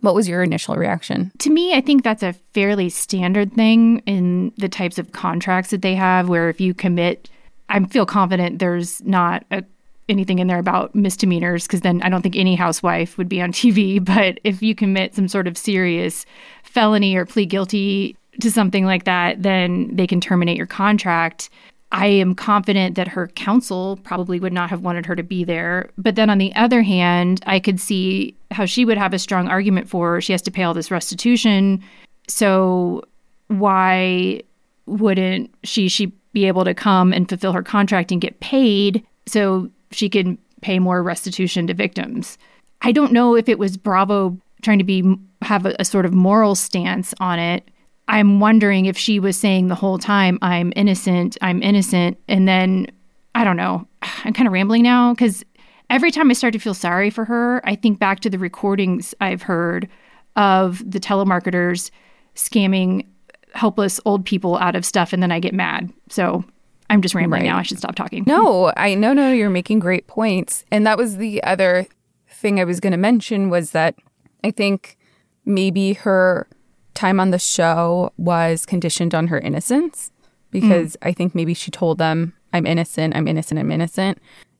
what 0.01 0.15
was 0.15 0.27
your 0.27 0.43
initial 0.43 0.75
reaction? 0.75 1.31
To 1.39 1.49
me, 1.49 1.73
I 1.73 1.81
think 1.81 2.03
that's 2.03 2.23
a 2.23 2.33
fairly 2.53 2.89
standard 2.89 3.53
thing 3.53 3.99
in 4.05 4.53
the 4.57 4.69
types 4.69 4.97
of 4.97 5.11
contracts 5.11 5.71
that 5.71 5.81
they 5.81 5.95
have, 5.95 6.29
where 6.29 6.49
if 6.49 6.61
you 6.61 6.73
commit, 6.73 7.29
I 7.69 7.83
feel 7.85 8.05
confident 8.05 8.59
there's 8.59 9.03
not 9.03 9.45
a, 9.51 9.63
anything 10.07 10.39
in 10.39 10.47
there 10.47 10.59
about 10.59 10.95
misdemeanors, 10.95 11.67
because 11.67 11.81
then 11.81 12.01
I 12.01 12.09
don't 12.09 12.21
think 12.21 12.35
any 12.35 12.55
housewife 12.55 13.17
would 13.17 13.29
be 13.29 13.41
on 13.41 13.51
TV. 13.53 14.03
But 14.03 14.39
if 14.43 14.61
you 14.61 14.75
commit 14.75 15.15
some 15.15 15.27
sort 15.27 15.47
of 15.47 15.57
serious 15.57 16.25
felony 16.63 17.15
or 17.15 17.25
plead 17.25 17.49
guilty 17.49 18.15
to 18.41 18.51
something 18.51 18.85
like 18.85 19.03
that, 19.03 19.43
then 19.43 19.95
they 19.95 20.07
can 20.07 20.21
terminate 20.21 20.57
your 20.57 20.65
contract. 20.65 21.49
I 21.91 22.05
am 22.05 22.35
confident 22.35 22.95
that 22.95 23.07
her 23.07 23.27
counsel 23.29 23.97
probably 24.03 24.39
would 24.39 24.53
not 24.53 24.69
have 24.69 24.81
wanted 24.81 25.07
her 25.07 25.15
to 25.15 25.23
be 25.23 25.43
there. 25.43 25.89
But 25.97 26.15
then 26.15 26.29
on 26.29 26.37
the 26.37 26.53
other 26.55 26.83
hand, 26.83 27.43
I 27.47 27.59
could 27.59 27.79
see 27.79 28.35
how 28.51 28.65
she 28.65 28.85
would 28.85 28.97
have 28.97 29.13
a 29.13 29.19
strong 29.19 29.47
argument 29.47 29.89
for 29.89 30.21
she 30.21 30.33
has 30.33 30.41
to 30.43 30.51
pay 30.51 30.63
all 30.63 30.73
this 30.73 30.91
restitution. 30.91 31.83
So 32.27 33.03
why 33.47 34.41
wouldn't 34.85 35.53
she 35.63 35.87
she 35.87 36.07
be 36.33 36.45
able 36.45 36.63
to 36.63 36.73
come 36.73 37.11
and 37.13 37.27
fulfill 37.27 37.53
her 37.53 37.63
contract 37.63 38.11
and 38.11 38.21
get 38.21 38.39
paid 38.39 39.05
so 39.25 39.69
she 39.91 40.09
can 40.09 40.37
pay 40.61 40.79
more 40.79 41.03
restitution 41.03 41.67
to 41.67 41.73
victims? 41.73 42.37
I 42.81 42.91
don't 42.91 43.11
know 43.11 43.35
if 43.35 43.49
it 43.49 43.59
was 43.59 43.77
Bravo 43.77 44.37
trying 44.61 44.79
to 44.79 44.83
be 44.83 45.15
have 45.41 45.65
a, 45.65 45.75
a 45.79 45.85
sort 45.85 46.05
of 46.05 46.13
moral 46.13 46.55
stance 46.55 47.13
on 47.19 47.39
it. 47.39 47.69
I'm 48.07 48.39
wondering 48.39 48.85
if 48.85 48.97
she 48.97 49.19
was 49.19 49.37
saying 49.37 49.67
the 49.67 49.75
whole 49.75 49.99
time, 49.99 50.39
I'm 50.41 50.73
innocent, 50.75 51.37
I'm 51.41 51.61
innocent. 51.61 52.17
And 52.27 52.47
then, 52.47 52.87
I 53.35 53.43
don't 53.43 53.57
know, 53.57 53.87
I'm 54.01 54.33
kind 54.33 54.47
of 54.47 54.53
rambling 54.53 54.83
now 54.83 55.13
because 55.13 55.43
every 55.89 56.11
time 56.11 56.29
I 56.29 56.33
start 56.33 56.53
to 56.53 56.59
feel 56.59 56.73
sorry 56.73 57.09
for 57.09 57.25
her, 57.25 57.61
I 57.67 57.75
think 57.75 57.99
back 57.99 58.19
to 58.21 58.29
the 58.29 58.39
recordings 58.39 59.13
I've 59.19 59.41
heard 59.41 59.87
of 60.35 60.79
the 60.89 60.99
telemarketers 60.99 61.91
scamming 62.35 63.05
helpless 63.53 63.99
old 64.05 64.25
people 64.25 64.57
out 64.57 64.75
of 64.75 64.85
stuff. 64.85 65.11
And 65.11 65.21
then 65.21 65.31
I 65.31 65.39
get 65.39 65.53
mad. 65.53 65.91
So 66.09 66.43
I'm 66.89 67.01
just 67.01 67.15
rambling 67.15 67.43
Right. 67.43 67.49
now. 67.49 67.57
I 67.57 67.63
should 67.63 67.77
stop 67.77 67.95
talking. 67.95 68.23
No, 68.25 68.71
I 68.77 68.95
no 68.95 69.13
no 69.13 69.31
you're 69.31 69.49
making 69.49 69.79
great 69.79 70.07
points. 70.07 70.63
And 70.71 70.85
that 70.87 70.97
was 70.97 71.17
the 71.17 71.43
other 71.43 71.87
thing 72.29 72.59
I 72.59 72.63
was 72.63 72.79
going 72.79 72.91
to 72.91 72.97
mention 72.97 73.49
was 73.49 73.71
that 73.71 73.95
I 74.43 74.51
think 74.51 74.97
maybe 75.45 75.93
her 75.93 76.47
time 76.93 77.19
on 77.19 77.31
the 77.31 77.39
show 77.39 78.11
was 78.17 78.65
conditioned 78.65 79.15
on 79.15 79.27
her 79.27 79.39
innocence 79.39 80.11
because 80.51 80.93
mm. 80.93 81.07
I 81.07 81.13
think 81.13 81.35
maybe 81.35 81.53
she 81.53 81.71
told 81.71 81.97
them 81.97 82.33
I'm 82.53 82.65
innocent, 82.65 83.15
I'm 83.15 83.27
innocent, 83.27 83.59
I'm 83.59 83.71
innocent. 83.71 84.19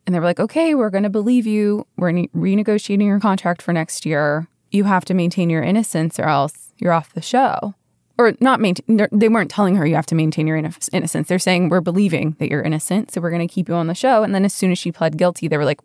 And 0.09 0.15
they 0.15 0.19
were 0.19 0.25
like, 0.25 0.39
"Okay, 0.39 0.73
we're 0.73 0.89
going 0.89 1.03
to 1.03 1.09
believe 1.11 1.45
you. 1.45 1.85
We're 1.95 2.09
ne- 2.11 2.29
renegotiating 2.35 3.05
your 3.05 3.19
contract 3.19 3.61
for 3.61 3.71
next 3.71 4.07
year. 4.07 4.47
You 4.71 4.85
have 4.85 5.05
to 5.05 5.13
maintain 5.13 5.51
your 5.51 5.61
innocence 5.61 6.19
or 6.19 6.23
else 6.23 6.73
you're 6.79 6.93
off 6.93 7.13
the 7.13 7.21
show." 7.21 7.75
or 8.17 8.33
not 8.41 8.59
maintain. 8.59 9.07
They 9.11 9.29
weren't 9.29 9.51
telling 9.51 9.75
her 9.75 9.85
you 9.85 9.93
have 9.93 10.07
to 10.07 10.15
maintain 10.15 10.47
your 10.47 10.59
inno- 10.59 10.89
innocence. 10.91 11.27
They're 11.27 11.37
saying 11.37 11.69
we're 11.69 11.79
believing 11.79 12.35
that 12.39 12.49
you're 12.49 12.63
innocent, 12.63 13.11
so 13.11 13.21
we're 13.21 13.29
going 13.29 13.47
to 13.47 13.53
keep 13.53 13.69
you 13.69 13.75
on 13.75 13.85
the 13.85 13.93
show. 13.93 14.23
And 14.23 14.33
then 14.33 14.43
as 14.45 14.53
soon 14.53 14.71
as 14.71 14.79
she 14.79 14.91
pled 14.91 15.15
guilty, 15.15 15.47
they 15.47 15.57
were 15.57 15.63
like, 15.63 15.79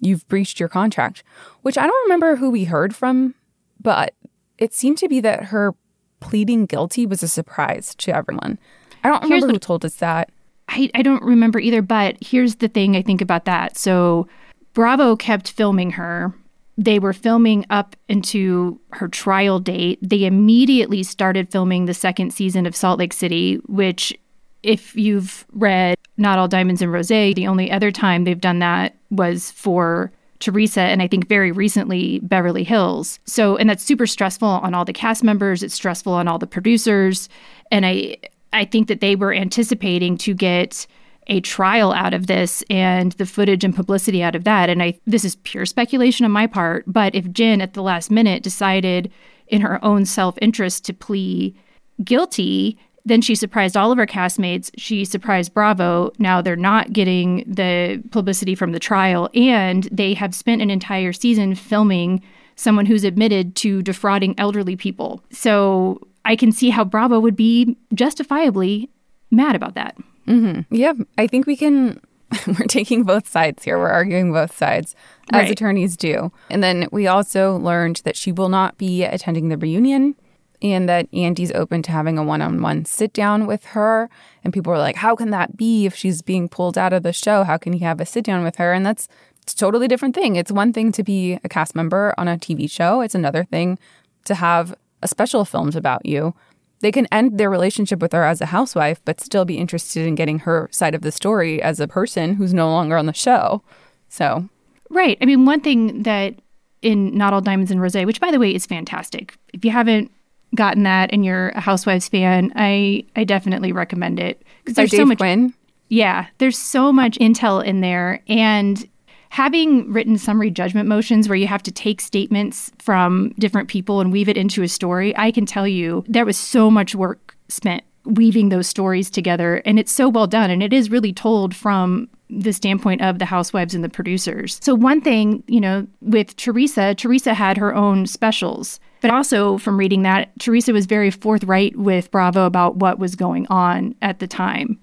"You've 0.00 0.26
breached 0.28 0.60
your 0.60 0.68
contract," 0.68 1.24
which 1.62 1.76
I 1.76 1.86
don't 1.86 2.04
remember 2.04 2.36
who 2.36 2.48
we 2.50 2.64
heard 2.64 2.94
from, 2.94 3.34
but 3.82 4.14
it 4.56 4.72
seemed 4.72 4.98
to 4.98 5.08
be 5.08 5.18
that 5.20 5.46
her 5.46 5.74
pleading 6.20 6.64
guilty 6.66 7.04
was 7.06 7.22
a 7.24 7.28
surprise 7.28 7.94
to 7.96 8.14
everyone. 8.16 8.58
I 9.04 9.08
don't 9.08 9.22
Here's 9.22 9.30
remember 9.42 9.46
who 9.48 9.52
what- 9.54 9.62
told 9.62 9.84
us 9.84 9.96
that. 9.96 10.30
I, 10.68 10.90
I 10.94 11.02
don't 11.02 11.22
remember 11.22 11.58
either, 11.58 11.82
but 11.82 12.16
here's 12.20 12.56
the 12.56 12.68
thing 12.68 12.96
I 12.96 13.02
think 13.02 13.20
about 13.20 13.44
that. 13.46 13.76
So 13.76 14.28
Bravo 14.74 15.16
kept 15.16 15.50
filming 15.50 15.90
her. 15.92 16.32
They 16.76 16.98
were 16.98 17.12
filming 17.12 17.66
up 17.70 17.96
into 18.08 18.80
her 18.90 19.08
trial 19.08 19.58
date. 19.58 19.98
They 20.02 20.24
immediately 20.24 21.02
started 21.02 21.50
filming 21.50 21.86
the 21.86 21.94
second 21.94 22.32
season 22.32 22.66
of 22.66 22.76
Salt 22.76 22.98
Lake 22.98 23.12
City, 23.12 23.56
which, 23.66 24.16
if 24.62 24.94
you've 24.94 25.44
read 25.52 25.96
Not 26.16 26.38
All 26.38 26.48
Diamonds 26.48 26.82
and 26.82 26.92
Rose, 26.92 27.08
the 27.08 27.46
only 27.48 27.70
other 27.70 27.90
time 27.90 28.24
they've 28.24 28.40
done 28.40 28.60
that 28.60 28.94
was 29.10 29.50
for 29.50 30.12
Teresa 30.40 30.82
and 30.82 31.02
I 31.02 31.08
think 31.08 31.28
very 31.28 31.50
recently 31.50 32.20
Beverly 32.20 32.62
Hills. 32.62 33.18
So 33.24 33.56
and 33.56 33.68
that's 33.68 33.82
super 33.82 34.06
stressful 34.06 34.46
on 34.46 34.74
all 34.74 34.84
the 34.84 34.92
cast 34.92 35.24
members, 35.24 35.62
it's 35.62 35.74
stressful 35.74 36.12
on 36.12 36.28
all 36.28 36.38
the 36.38 36.46
producers 36.46 37.28
and 37.70 37.84
I 37.84 38.18
I 38.52 38.64
think 38.64 38.88
that 38.88 39.00
they 39.00 39.16
were 39.16 39.32
anticipating 39.32 40.16
to 40.18 40.34
get 40.34 40.86
a 41.26 41.40
trial 41.40 41.92
out 41.92 42.14
of 42.14 42.26
this 42.26 42.64
and 42.70 43.12
the 43.12 43.26
footage 43.26 43.62
and 43.62 43.76
publicity 43.76 44.22
out 44.22 44.34
of 44.34 44.44
that 44.44 44.70
and 44.70 44.82
I 44.82 44.98
this 45.06 45.24
is 45.24 45.36
pure 45.36 45.66
speculation 45.66 46.24
on 46.24 46.32
my 46.32 46.46
part, 46.46 46.84
but 46.86 47.14
if 47.14 47.30
Jen 47.32 47.60
at 47.60 47.74
the 47.74 47.82
last 47.82 48.10
minute 48.10 48.42
decided 48.42 49.12
in 49.48 49.60
her 49.60 49.82
own 49.84 50.06
self-interest 50.06 50.84
to 50.86 50.94
plea 50.94 51.54
guilty, 52.02 52.78
then 53.04 53.20
she 53.20 53.34
surprised 53.34 53.76
all 53.76 53.90
of 53.90 53.98
her 53.98 54.06
castmates. 54.06 54.70
She 54.76 55.04
surprised 55.04 55.54
Bravo. 55.54 56.12
Now 56.18 56.42
they're 56.42 56.56
not 56.56 56.92
getting 56.92 57.44
the 57.46 58.02
publicity 58.10 58.54
from 58.54 58.72
the 58.72 58.78
trial, 58.78 59.30
and 59.34 59.84
they 59.90 60.14
have 60.14 60.34
spent 60.34 60.62
an 60.62 60.70
entire 60.70 61.12
season 61.12 61.54
filming 61.54 62.22
someone 62.56 62.86
who's 62.86 63.04
admitted 63.04 63.54
to 63.56 63.82
defrauding 63.82 64.34
elderly 64.38 64.76
people. 64.76 65.22
So 65.30 66.06
I 66.28 66.36
can 66.36 66.52
see 66.52 66.70
how 66.70 66.84
Bravo 66.84 67.18
would 67.18 67.34
be 67.36 67.76
justifiably 67.94 68.90
mad 69.30 69.56
about 69.56 69.74
that. 69.74 69.96
Mm-hmm. 70.26 70.74
Yeah, 70.74 70.92
I 71.16 71.26
think 71.26 71.46
we 71.46 71.56
can. 71.56 72.00
We're 72.46 72.66
taking 72.66 73.04
both 73.04 73.26
sides 73.26 73.64
here. 73.64 73.78
We're 73.78 73.88
arguing 73.88 74.32
both 74.32 74.54
sides, 74.54 74.94
as 75.32 75.44
Right. 75.44 75.50
attorneys 75.50 75.96
do. 75.96 76.30
And 76.50 76.62
then 76.62 76.86
we 76.92 77.06
also 77.06 77.56
learned 77.56 78.02
that 78.04 78.16
she 78.16 78.32
will 78.32 78.50
not 78.50 78.76
be 78.76 79.02
attending 79.04 79.48
the 79.48 79.56
reunion 79.56 80.14
and 80.60 80.86
that 80.90 81.08
Andy's 81.14 81.52
open 81.52 81.80
to 81.82 81.90
having 81.92 82.18
a 82.18 82.22
one 82.22 82.42
on 82.42 82.60
one 82.60 82.84
sit 82.84 83.14
down 83.14 83.46
with 83.46 83.64
her. 83.66 84.10
And 84.44 84.52
people 84.52 84.70
were 84.70 84.78
like, 84.78 84.96
how 84.96 85.16
can 85.16 85.30
that 85.30 85.56
be 85.56 85.86
if 85.86 85.94
she's 85.94 86.20
being 86.20 86.50
pulled 86.50 86.76
out 86.76 86.92
of 86.92 87.02
the 87.02 87.14
show? 87.14 87.44
How 87.44 87.56
can 87.56 87.72
he 87.72 87.78
have 87.78 87.98
a 87.98 88.04
sit 88.04 88.24
down 88.24 88.44
with 88.44 88.56
her? 88.56 88.74
And 88.74 88.84
that's 88.84 89.08
it's 89.42 89.54
a 89.54 89.56
totally 89.56 89.88
different 89.88 90.14
thing. 90.14 90.36
It's 90.36 90.52
one 90.52 90.74
thing 90.74 90.92
to 90.92 91.02
be 91.02 91.38
a 91.42 91.48
cast 91.48 91.74
member 91.74 92.12
on 92.18 92.28
a 92.28 92.36
TV 92.36 92.70
show, 92.70 93.00
it's 93.00 93.14
another 93.14 93.44
thing 93.44 93.78
to 94.26 94.34
have 94.34 94.72
a 94.72 94.76
special 95.06 95.44
filmed 95.44 95.76
about 95.76 96.04
you. 96.04 96.34
They 96.80 96.90
can 96.90 97.06
end 97.12 97.38
their 97.38 97.50
relationship 97.50 98.00
with 98.00 98.12
her 98.12 98.24
as 98.24 98.40
a 98.40 98.46
housewife, 98.46 99.00
but 99.04 99.20
still 99.20 99.44
be 99.44 99.58
interested 99.58 100.06
in 100.06 100.14
getting 100.14 100.40
her 100.40 100.68
side 100.72 100.94
of 100.94 101.02
the 101.02 101.12
story 101.12 101.60
as 101.62 101.78
a 101.78 101.88
person 101.88 102.34
who's 102.34 102.54
no 102.54 102.68
longer 102.70 102.96
on 102.96 103.06
the 103.06 103.12
show. 103.12 103.62
So, 104.08 104.48
Right. 104.90 105.18
I 105.20 105.26
mean, 105.26 105.44
one 105.44 105.60
thing 105.60 106.04
that 106.04 106.34
in 106.80 107.14
Not 107.16 107.32
All 107.32 107.40
Diamonds 107.40 107.70
and 107.70 107.80
Rose, 107.80 107.94
which 107.94 108.20
by 108.20 108.30
the 108.30 108.38
way 108.38 108.54
is 108.54 108.64
fantastic. 108.64 109.36
If 109.52 109.64
you 109.64 109.70
haven't 109.70 110.10
gotten 110.54 110.84
that 110.84 111.10
and 111.12 111.24
you're 111.24 111.50
a 111.50 111.60
Housewives 111.60 112.08
fan, 112.08 112.52
I 112.56 113.04
I 113.16 113.24
definitely 113.24 113.72
recommend 113.72 114.18
it 114.18 114.42
because 114.64 114.76
there's 114.76 114.90
Dave 114.90 114.98
so 114.98 115.04
much 115.04 115.18
Quinn. 115.18 115.52
Yeah, 115.90 116.26
there's 116.38 116.58
so 116.58 116.92
much 116.92 117.18
intel 117.18 117.62
in 117.64 117.80
there. 117.80 118.22
And 118.28 118.88
having 119.30 119.92
written 119.92 120.18
summary 120.18 120.50
judgment 120.50 120.88
motions 120.88 121.28
where 121.28 121.36
you 121.36 121.46
have 121.46 121.62
to 121.64 121.72
take 121.72 122.00
statements 122.00 122.70
from 122.78 123.30
different 123.38 123.68
people 123.68 124.00
and 124.00 124.12
weave 124.12 124.28
it 124.28 124.36
into 124.36 124.62
a 124.62 124.68
story, 124.68 125.16
I 125.16 125.30
can 125.30 125.46
tell 125.46 125.66
you 125.66 126.04
there 126.08 126.24
was 126.24 126.36
so 126.36 126.70
much 126.70 126.94
work 126.94 127.36
spent 127.48 127.82
weaving 128.04 128.48
those 128.48 128.66
stories 128.66 129.10
together 129.10 129.56
and 129.66 129.78
it's 129.78 129.92
so 129.92 130.08
well 130.08 130.26
done 130.26 130.50
and 130.50 130.62
it 130.62 130.72
is 130.72 130.90
really 130.90 131.12
told 131.12 131.54
from 131.54 132.08
the 132.30 132.52
standpoint 132.52 133.00
of 133.02 133.18
the 133.18 133.24
housewives 133.24 133.74
and 133.74 133.82
the 133.82 133.88
producers. 133.88 134.58
So 134.62 134.74
one 134.74 135.00
thing, 135.00 135.42
you 135.46 135.60
know, 135.60 135.86
with 136.00 136.36
Teresa, 136.36 136.94
Teresa 136.94 137.34
had 137.34 137.56
her 137.56 137.74
own 137.74 138.06
specials. 138.06 138.80
But 139.00 139.12
also 139.12 139.58
from 139.58 139.78
reading 139.78 140.02
that, 140.02 140.30
Teresa 140.40 140.72
was 140.72 140.86
very 140.86 141.10
forthright 141.10 141.76
with 141.76 142.10
Bravo 142.10 142.44
about 142.44 142.76
what 142.76 142.98
was 142.98 143.14
going 143.14 143.46
on 143.48 143.94
at 144.02 144.18
the 144.18 144.26
time. 144.26 144.78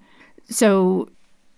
So 0.48 1.08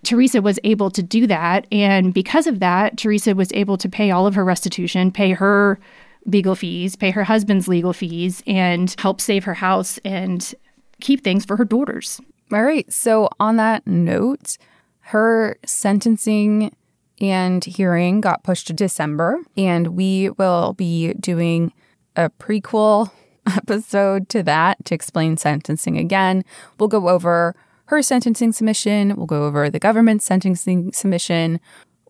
Teresa 0.05 0.41
was 0.41 0.59
able 0.65 0.91
to 0.91 1.03
do 1.03 1.27
that. 1.27 1.67
And 1.73 2.15
because 2.15 2.47
of 2.47 2.61
that, 2.61 2.97
Teresa 2.97 3.35
was 3.35 3.53
able 3.53 3.77
to 3.79 3.89
pay 3.89 4.11
all 4.11 4.27
of 4.27 4.35
her 4.35 4.45
restitution, 4.45 5.11
pay 5.11 5.33
her 5.33 5.79
legal 6.25 6.55
fees, 6.55 6.97
pay 6.97 7.11
her 7.11 7.25
husband's 7.25 7.69
legal 7.69 7.93
fees, 7.93 8.43
and 8.47 8.95
help 8.99 9.21
save 9.21 9.45
her 9.45 9.55
house 9.55 9.99
and 10.05 10.55
keep 11.01 11.25
things 11.25 11.45
for 11.45 11.57
her 11.57 11.65
daughters. 11.65 12.21
All 12.53 12.63
right. 12.63 12.91
So, 12.93 13.29
on 13.41 13.57
that 13.57 13.87
note, 13.87 14.57
her 15.01 15.57
sentencing 15.65 16.75
and 17.21 17.65
hearing 17.65 18.21
got 18.21 18.45
pushed 18.45 18.69
to 18.69 18.73
December, 18.73 19.39
and 19.57 19.89
we 19.89 20.31
will 20.31 20.75
be 20.75 21.15
doing 21.15 21.73
a 22.17 22.31
prequel 22.31 23.11
episode 23.47 24.29
to 24.29 24.43
that 24.43 24.85
to 24.85 24.95
explain 24.95 25.37
sentencing 25.37 25.99
again. 25.99 26.45
We'll 26.79 26.89
go 26.89 27.09
over 27.09 27.55
her 27.89 28.03
sentencing 28.03 28.53
submission. 28.53 29.15
We'll 29.17 29.27
go 29.27 29.45
over 29.45 29.71
the 29.71 29.79
government's 29.79 30.27
sentencing 30.27 30.93
submission. 30.93 31.59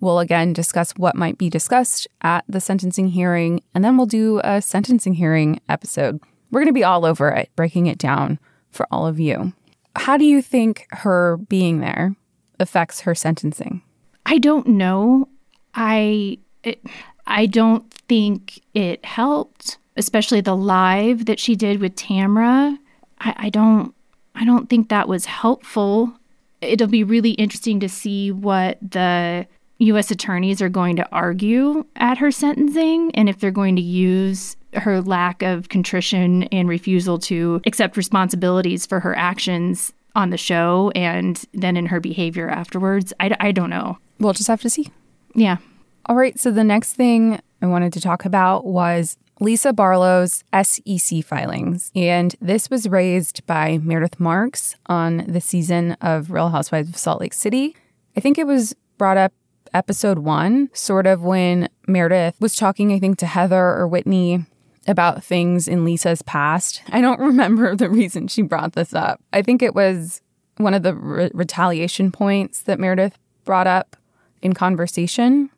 We'll 0.01 0.19
again 0.19 0.53
discuss 0.53 0.93
what 0.97 1.17
might 1.17 1.39
be 1.39 1.49
discussed 1.49 2.09
at 2.23 2.45
the 2.49 2.61
sentencing 2.61 3.09
hearing, 3.09 3.63
and 3.75 3.85
then 3.85 3.97
we'll 3.97 4.07
do 4.07 4.41
a 4.43 4.61
sentencing 4.61 5.15
hearing 5.15 5.61
episode. 5.69 6.21
We're 6.51 6.61
going 6.61 6.69
to 6.69 6.73
be 6.73 6.85
all 6.85 7.05
over 7.05 7.29
it, 7.31 7.51
breaking 7.55 7.87
it 7.87 7.99
down 7.99 8.39
for 8.71 8.87
all 8.91 9.07
of 9.07 9.21
you. 9.21 9.53
How 9.97 10.17
do 10.17 10.25
you 10.25 10.43
think 10.43 10.87
her 10.91 11.37
being 11.37 11.81
there 11.81 12.15
affects 12.59 13.01
her 13.01 13.15
sentencing? 13.15 13.83
I 14.27 14.39
don't 14.39 14.67
know. 14.67 15.29
I 15.75 16.39
it, 16.65 16.83
I 17.27 17.47
don't 17.47 17.89
think 17.93 18.63
it 18.75 19.05
helped, 19.05 19.79
especially 19.97 20.41
the 20.41 20.57
live 20.57 21.27
that 21.27 21.39
she 21.39 21.55
did 21.55 21.81
with 21.81 21.95
Tamra. 21.95 22.77
I, 23.21 23.35
I 23.37 23.51
don't 23.51 23.95
I 24.39 24.45
don't 24.45 24.71
think 24.71 24.89
that 24.89 25.09
was 25.09 25.27
helpful. 25.27 26.13
It'll 26.61 26.87
be 26.87 27.05
really 27.05 27.33
interesting 27.33 27.81
to 27.81 27.89
see 27.89 28.31
what 28.31 28.79
the 28.81 29.47
U.S. 29.79 30.11
attorneys 30.11 30.63
are 30.63 30.69
going 30.69 30.97
to 30.97 31.09
argue 31.11 31.85
at 31.97 32.19
her 32.19 32.31
sentencing 32.31 33.11
and 33.15 33.29
if 33.29 33.39
they're 33.41 33.51
going 33.51 33.77
to 33.77 33.83
use 33.83 34.57
her 34.75 35.01
lack 35.01 35.43
of 35.43 35.69
contrition 35.69 36.45
and 36.45 36.69
refusal 36.69 37.19
to 37.19 37.61
accept 37.67 37.97
responsibilities 37.97 38.87
for 38.87 39.01
her 39.01 39.17
actions 39.17 39.93
on 40.15 40.31
the 40.31 40.37
show 40.37 40.93
and 40.95 41.45
then 41.53 41.77
in 41.77 41.87
her 41.87 42.01
behavior 42.01 42.49
afterwards. 42.49 43.13
I, 43.21 43.37
I 43.41 43.53
don't 43.53 43.71
know. 43.71 43.99
We'll 44.19 44.33
just 44.33 44.49
have 44.49 44.63
to 44.63 44.71
see. 44.71 44.89
Yeah. 45.35 45.59
All 46.07 46.17
right. 46.17 46.39
So 46.39 46.51
the 46.51 46.65
next 46.65 46.95
thing 46.95 47.41
I 47.61 47.67
wanted 47.67 47.93
to 47.95 48.01
talk 48.01 48.25
about 48.25 48.67
was 48.67 49.17
Lisa 49.41 49.73
Barlow's 49.73 50.45
SEC 50.63 51.25
filings. 51.25 51.91
And 51.95 52.35
this 52.41 52.71
was 52.71 52.89
raised 52.89 53.47
by 53.47 53.79
Meredith 53.79 54.19
Marks 54.19 54.77
on 54.87 55.25
the 55.29 55.41
season 55.41 55.93
of 56.01 56.31
Real 56.31 56.51
Housewives 56.51 56.89
of 56.89 56.97
Salt 56.97 57.21
Lake 57.21 57.35
City. 57.35 57.77
I 58.17 58.21
think 58.21 58.39
it 58.39 58.47
was 58.47 58.75
brought 58.97 59.17
up 59.17 59.33
episode 59.73 60.19
one, 60.21 60.71
sort 60.73 61.07
of 61.07 61.23
when 61.23 61.69
Meredith 61.87 62.35
was 62.41 62.57
talking, 62.57 62.93
I 62.93 62.99
think, 62.99 63.19
to 63.19 63.27
Heather 63.27 63.57
or 63.57 63.87
Whitney 63.87 64.45
about 64.87 65.23
things 65.23 65.69
in 65.69 65.85
Lisa's 65.85 66.23
past. 66.23 66.83
I 66.89 67.01
don't 67.01 67.21
remember 67.31 67.77
the 67.77 67.91
reason 67.91 68.29
she 68.29 68.43
brought 68.43 68.73
this 68.73 68.95
up. 68.95 69.21
I 69.33 69.43
think 69.43 69.63
it 69.63 69.75
was 69.75 70.23
one 70.57 70.75
of 70.75 70.83
the 70.83 70.95
re- 70.95 71.31
retaliation 71.35 72.11
points 72.11 72.63
that 72.63 72.81
Meredith 72.81 73.19
brought 73.45 73.67
up 73.67 73.97
in 74.43 74.55
conversation. 74.55 75.51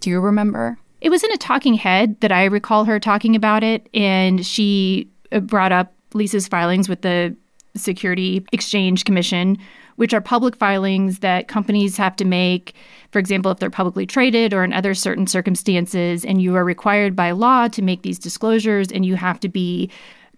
Do 0.00 0.10
you 0.10 0.20
remember? 0.20 0.78
It 1.04 1.10
was 1.10 1.22
in 1.22 1.30
a 1.32 1.36
talking 1.36 1.74
head 1.74 2.18
that 2.20 2.32
I 2.32 2.44
recall 2.46 2.86
her 2.86 2.98
talking 2.98 3.36
about 3.36 3.62
it, 3.62 3.90
and 3.92 4.44
she 4.44 5.06
uh, 5.32 5.40
brought 5.40 5.70
up 5.70 5.92
Lisa's 6.14 6.48
filings 6.48 6.88
with 6.88 7.02
the 7.02 7.36
Security 7.76 8.42
Exchange 8.52 9.04
Commission, 9.04 9.58
which 9.96 10.14
are 10.14 10.22
public 10.22 10.56
filings 10.56 11.18
that 11.18 11.46
companies 11.46 11.98
have 11.98 12.16
to 12.16 12.24
make, 12.24 12.74
for 13.12 13.18
example, 13.18 13.50
if 13.52 13.58
they're 13.58 13.68
publicly 13.68 14.06
traded 14.06 14.54
or 14.54 14.64
in 14.64 14.72
other 14.72 14.94
certain 14.94 15.26
circumstances, 15.26 16.24
and 16.24 16.40
you 16.40 16.56
are 16.56 16.64
required 16.64 17.14
by 17.14 17.32
law 17.32 17.68
to 17.68 17.82
make 17.82 18.00
these 18.00 18.18
disclosures 18.18 18.90
and 18.90 19.04
you 19.04 19.14
have 19.14 19.38
to 19.40 19.48
be 19.50 19.90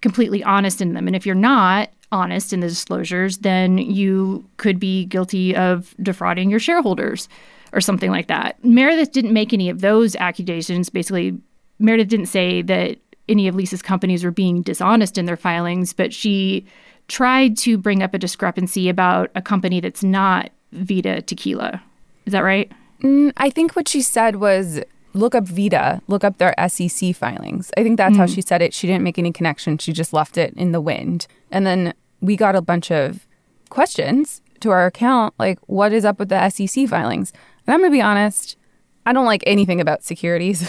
completely 0.03 0.43
honest 0.43 0.81
in 0.81 0.95
them. 0.95 1.07
And 1.07 1.15
if 1.15 1.25
you're 1.25 1.37
not, 1.37 1.91
honest 2.11 2.53
in 2.53 2.59
the 2.59 2.69
disclosures, 2.69 3.39
then 3.39 3.79
you 3.79 4.45
could 4.57 4.81
be 4.81 5.05
guilty 5.05 5.55
of 5.55 5.95
defrauding 6.03 6.51
your 6.51 6.61
shareholders 6.61 7.29
or 7.77 7.81
something 7.81 8.11
like 8.11 8.27
that. 8.27 8.57
Meredith 8.65 9.13
didn't 9.13 9.35
make 9.35 9.53
any 9.53 9.69
of 9.69 9.83
those 9.83 10.17
accusations. 10.17 10.89
Basically, 10.89 11.39
Meredith 11.79 12.09
didn't 12.09 12.27
say 12.27 12.63
that 12.63 12.99
any 13.29 13.47
of 13.47 13.55
Lisa's 13.55 13.83
companies 13.83 14.25
were 14.25 14.31
being 14.31 14.63
dishonest 14.63 15.19
in 15.19 15.27
their 15.27 15.37
filings, 15.37 15.93
but 15.93 16.13
she 16.13 16.67
tried 17.09 17.57
to 17.59 17.77
bring 17.77 18.03
up 18.03 18.15
a 18.15 18.19
discrepancy 18.19 18.89
about 18.89 19.31
a 19.35 19.43
company 19.43 19.79
that's 19.79 20.03
not 20.03 20.51
Vida 20.73 21.21
Tequila. 21.21 21.83
Is 22.25 22.33
that 22.33 22.41
right? 22.41 22.73
Mm, 23.03 23.33
I 23.37 23.51
think 23.51 23.77
what 23.77 23.89
she 23.89 24.01
said 24.01 24.37
was 24.37 24.81
look 25.13 25.35
up 25.35 25.45
Vida, 25.45 26.01
look 26.09 26.25
up 26.25 26.39
their 26.39 26.55
SEC 26.69 27.15
filings. 27.15 27.71
I 27.77 27.83
think 27.83 27.99
that's 27.99 28.15
mm. 28.15 28.19
how 28.19 28.27
she 28.27 28.41
said 28.41 28.63
it. 28.63 28.73
She 28.73 28.87
didn't 28.87 29.05
make 29.05 29.19
any 29.19 29.33
connection. 29.33 29.77
She 29.79 29.93
just 29.93 30.15
left 30.15 30.39
it 30.39 30.55
in 30.57 30.73
the 30.73 30.81
wind. 30.81 31.27
And 31.51 31.67
then 31.67 31.93
we 32.21 32.37
got 32.37 32.57
a 32.57 32.63
bunch 32.63 32.91
of 32.91 33.27
questions 33.69 34.41
to 34.61 34.71
our 34.71 34.87
account 34.87 35.35
like, 35.39 35.59
what 35.67 35.93
is 35.93 36.05
up 36.05 36.19
with 36.19 36.29
the 36.29 36.49
SEC 36.49 36.89
filings? 36.89 37.33
And 37.67 37.75
I'm 37.75 37.81
going 37.81 37.91
to 37.91 37.97
be 37.97 38.03
honest, 38.03 38.57
I 39.05 39.13
don't 39.13 39.27
like 39.27 39.43
anything 39.47 39.81
about 39.81 40.03
securities. 40.03 40.69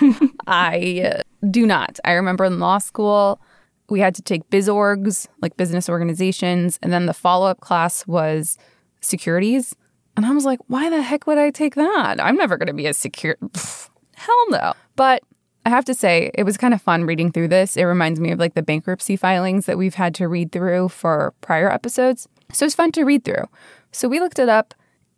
I 0.46 1.12
uh, 1.16 1.22
do 1.50 1.66
not. 1.66 1.98
I 2.04 2.12
remember 2.12 2.44
in 2.44 2.58
law 2.58 2.78
school, 2.78 3.40
we 3.88 4.00
had 4.00 4.14
to 4.16 4.22
take 4.22 4.48
BizOrgs, 4.50 5.26
like 5.40 5.56
business 5.56 5.88
organizations, 5.88 6.78
and 6.82 6.92
then 6.92 7.06
the 7.06 7.14
follow 7.14 7.46
up 7.46 7.60
class 7.60 8.06
was 8.06 8.58
securities. 9.00 9.74
And 10.16 10.24
I 10.24 10.30
was 10.30 10.44
like, 10.44 10.60
why 10.68 10.90
the 10.90 11.02
heck 11.02 11.26
would 11.26 11.38
I 11.38 11.50
take 11.50 11.74
that? 11.74 12.22
I'm 12.22 12.36
never 12.36 12.56
going 12.56 12.68
to 12.68 12.74
be 12.74 12.86
a 12.86 12.94
secure. 12.94 13.36
Hell 14.14 14.50
no. 14.50 14.74
But 14.96 15.22
I 15.66 15.70
have 15.70 15.84
to 15.86 15.94
say, 15.94 16.30
it 16.34 16.44
was 16.44 16.56
kind 16.56 16.74
of 16.74 16.82
fun 16.82 17.04
reading 17.04 17.32
through 17.32 17.48
this. 17.48 17.76
It 17.76 17.84
reminds 17.84 18.20
me 18.20 18.30
of 18.30 18.38
like 18.38 18.54
the 18.54 18.62
bankruptcy 18.62 19.16
filings 19.16 19.66
that 19.66 19.78
we've 19.78 19.94
had 19.94 20.14
to 20.16 20.28
read 20.28 20.52
through 20.52 20.90
for 20.90 21.34
prior 21.40 21.70
episodes. 21.70 22.28
So 22.52 22.66
it's 22.66 22.74
fun 22.74 22.92
to 22.92 23.04
read 23.04 23.24
through. 23.24 23.48
So 23.90 24.08
we 24.08 24.20
looked 24.20 24.38
it 24.38 24.48
up. 24.48 24.74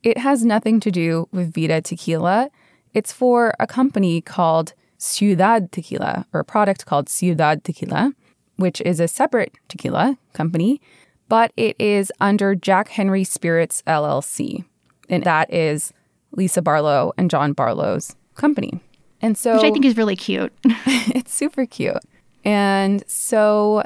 It 0.06 0.18
has 0.18 0.44
nothing 0.44 0.78
to 0.80 0.92
do 0.92 1.28
with 1.32 1.52
Vida 1.52 1.80
Tequila. 1.80 2.48
It's 2.94 3.12
for 3.12 3.52
a 3.58 3.66
company 3.66 4.20
called 4.20 4.72
Ciudad 4.98 5.72
Tequila, 5.72 6.26
or 6.32 6.38
a 6.38 6.44
product 6.44 6.86
called 6.86 7.08
Ciudad 7.08 7.64
Tequila, 7.64 8.12
which 8.54 8.80
is 8.82 9.00
a 9.00 9.08
separate 9.08 9.56
tequila 9.66 10.16
company, 10.32 10.80
but 11.28 11.50
it 11.56 11.74
is 11.80 12.12
under 12.20 12.54
Jack 12.54 12.90
Henry 12.90 13.24
Spirits 13.24 13.82
LLC. 13.84 14.64
And 15.08 15.24
that 15.24 15.52
is 15.52 15.92
Lisa 16.30 16.62
Barlow 16.62 17.12
and 17.18 17.28
John 17.28 17.52
Barlow's 17.52 18.14
company. 18.36 18.80
And 19.20 19.36
so 19.36 19.54
Which 19.54 19.64
I 19.64 19.72
think 19.72 19.84
is 19.84 19.96
really 19.96 20.14
cute. 20.14 20.52
it's 20.64 21.34
super 21.34 21.66
cute. 21.66 21.98
And 22.44 23.02
so 23.08 23.82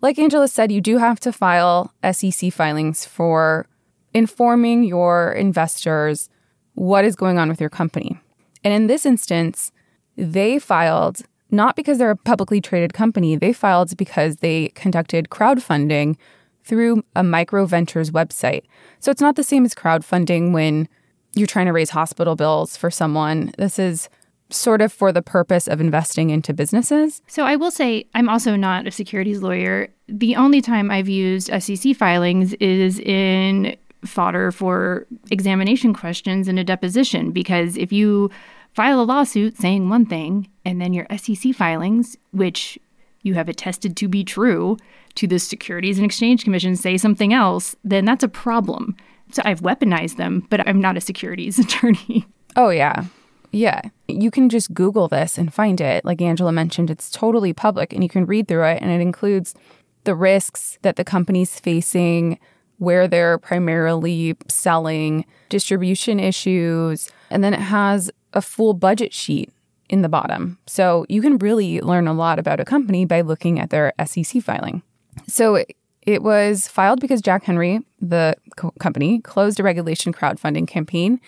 like 0.00 0.20
Angela 0.20 0.46
said, 0.46 0.70
you 0.70 0.80
do 0.80 0.98
have 0.98 1.18
to 1.18 1.32
file 1.32 1.92
SEC 2.12 2.52
filings 2.52 3.04
for 3.04 3.66
informing 4.14 4.84
your 4.84 5.32
investors 5.32 6.28
what 6.74 7.04
is 7.04 7.16
going 7.16 7.38
on 7.38 7.48
with 7.48 7.60
your 7.60 7.70
company. 7.70 8.18
And 8.62 8.72
in 8.72 8.86
this 8.86 9.04
instance, 9.04 9.72
they 10.16 10.58
filed 10.58 11.22
not 11.50 11.76
because 11.76 11.98
they're 11.98 12.10
a 12.10 12.16
publicly 12.16 12.60
traded 12.60 12.94
company, 12.94 13.36
they 13.36 13.52
filed 13.52 13.96
because 13.96 14.36
they 14.36 14.68
conducted 14.68 15.28
crowdfunding 15.28 16.16
through 16.64 17.04
a 17.14 17.22
micro 17.22 17.66
ventures 17.66 18.10
website. 18.10 18.62
So 18.98 19.10
it's 19.10 19.20
not 19.20 19.36
the 19.36 19.44
same 19.44 19.64
as 19.64 19.74
crowdfunding 19.74 20.52
when 20.52 20.88
you're 21.34 21.46
trying 21.46 21.66
to 21.66 21.72
raise 21.72 21.90
hospital 21.90 22.36
bills 22.36 22.76
for 22.76 22.90
someone. 22.90 23.52
This 23.58 23.78
is 23.78 24.08
sort 24.50 24.80
of 24.80 24.92
for 24.92 25.12
the 25.12 25.22
purpose 25.22 25.68
of 25.68 25.80
investing 25.80 26.30
into 26.30 26.52
businesses. 26.54 27.22
So 27.26 27.44
I 27.44 27.56
will 27.56 27.70
say 27.70 28.06
I'm 28.14 28.28
also 28.28 28.56
not 28.56 28.86
a 28.86 28.90
securities 28.90 29.42
lawyer. 29.42 29.88
The 30.08 30.36
only 30.36 30.60
time 30.60 30.90
I've 30.90 31.08
used 31.08 31.50
SEC 31.62 31.96
filings 31.96 32.54
is 32.54 32.98
in 33.00 33.76
fodder 34.04 34.50
for 34.50 35.06
examination 35.30 35.94
questions 35.94 36.48
in 36.48 36.58
a 36.58 36.64
deposition 36.64 37.30
because 37.30 37.76
if 37.76 37.92
you 37.92 38.30
file 38.72 39.00
a 39.00 39.04
lawsuit 39.04 39.56
saying 39.56 39.88
one 39.88 40.04
thing 40.04 40.48
and 40.64 40.80
then 40.80 40.92
your 40.92 41.06
SEC 41.16 41.54
filings, 41.54 42.16
which 42.32 42.78
you 43.22 43.34
have 43.34 43.48
attested 43.48 43.96
to 43.96 44.08
be 44.08 44.24
true 44.24 44.76
to 45.14 45.26
the 45.26 45.38
Securities 45.38 45.98
and 45.98 46.04
Exchange 46.04 46.44
Commission, 46.44 46.76
say 46.76 46.96
something 46.96 47.32
else, 47.32 47.74
then 47.84 48.04
that's 48.04 48.24
a 48.24 48.28
problem. 48.28 48.96
So 49.32 49.42
I've 49.44 49.60
weaponized 49.60 50.16
them, 50.16 50.46
but 50.50 50.66
I'm 50.68 50.80
not 50.80 50.96
a 50.96 51.00
securities 51.00 51.58
attorney. 51.58 52.26
Oh, 52.56 52.70
yeah. 52.70 53.04
Yeah. 53.52 53.80
You 54.08 54.30
can 54.30 54.48
just 54.48 54.74
Google 54.74 55.08
this 55.08 55.38
and 55.38 55.54
find 55.54 55.80
it. 55.80 56.04
Like 56.04 56.20
Angela 56.20 56.52
mentioned, 56.52 56.90
it's 56.90 57.10
totally 57.10 57.52
public 57.52 57.92
and 57.92 58.02
you 58.02 58.08
can 58.08 58.26
read 58.26 58.48
through 58.48 58.64
it. 58.64 58.82
And 58.82 58.90
it 58.90 59.00
includes 59.00 59.54
the 60.02 60.14
risks 60.14 60.78
that 60.82 60.96
the 60.96 61.04
company's 61.04 61.58
facing, 61.58 62.38
where 62.78 63.06
they're 63.06 63.38
primarily 63.38 64.36
selling, 64.48 65.24
distribution 65.48 66.20
issues. 66.20 67.10
And 67.30 67.42
then 67.42 67.54
it 67.54 67.60
has 67.60 68.10
a 68.32 68.42
full 68.42 68.74
budget 68.74 69.12
sheet 69.12 69.50
in 69.88 70.02
the 70.02 70.08
bottom. 70.08 70.58
So 70.66 71.06
you 71.08 71.22
can 71.22 71.38
really 71.38 71.80
learn 71.80 72.08
a 72.08 72.14
lot 72.14 72.38
about 72.38 72.60
a 72.60 72.64
company 72.64 73.04
by 73.04 73.20
looking 73.20 73.60
at 73.60 73.70
their 73.70 73.92
SEC 74.04 74.42
filing. 74.42 74.82
So 75.26 75.64
it 76.02 76.22
was 76.22 76.68
filed 76.68 77.00
because 77.00 77.22
Jack 77.22 77.44
Henry, 77.44 77.80
the 78.00 78.36
co- 78.56 78.74
company, 78.78 79.20
closed 79.20 79.60
a 79.60 79.62
regulation 79.62 80.12
crowdfunding 80.12 80.66
campaign. 80.66 81.20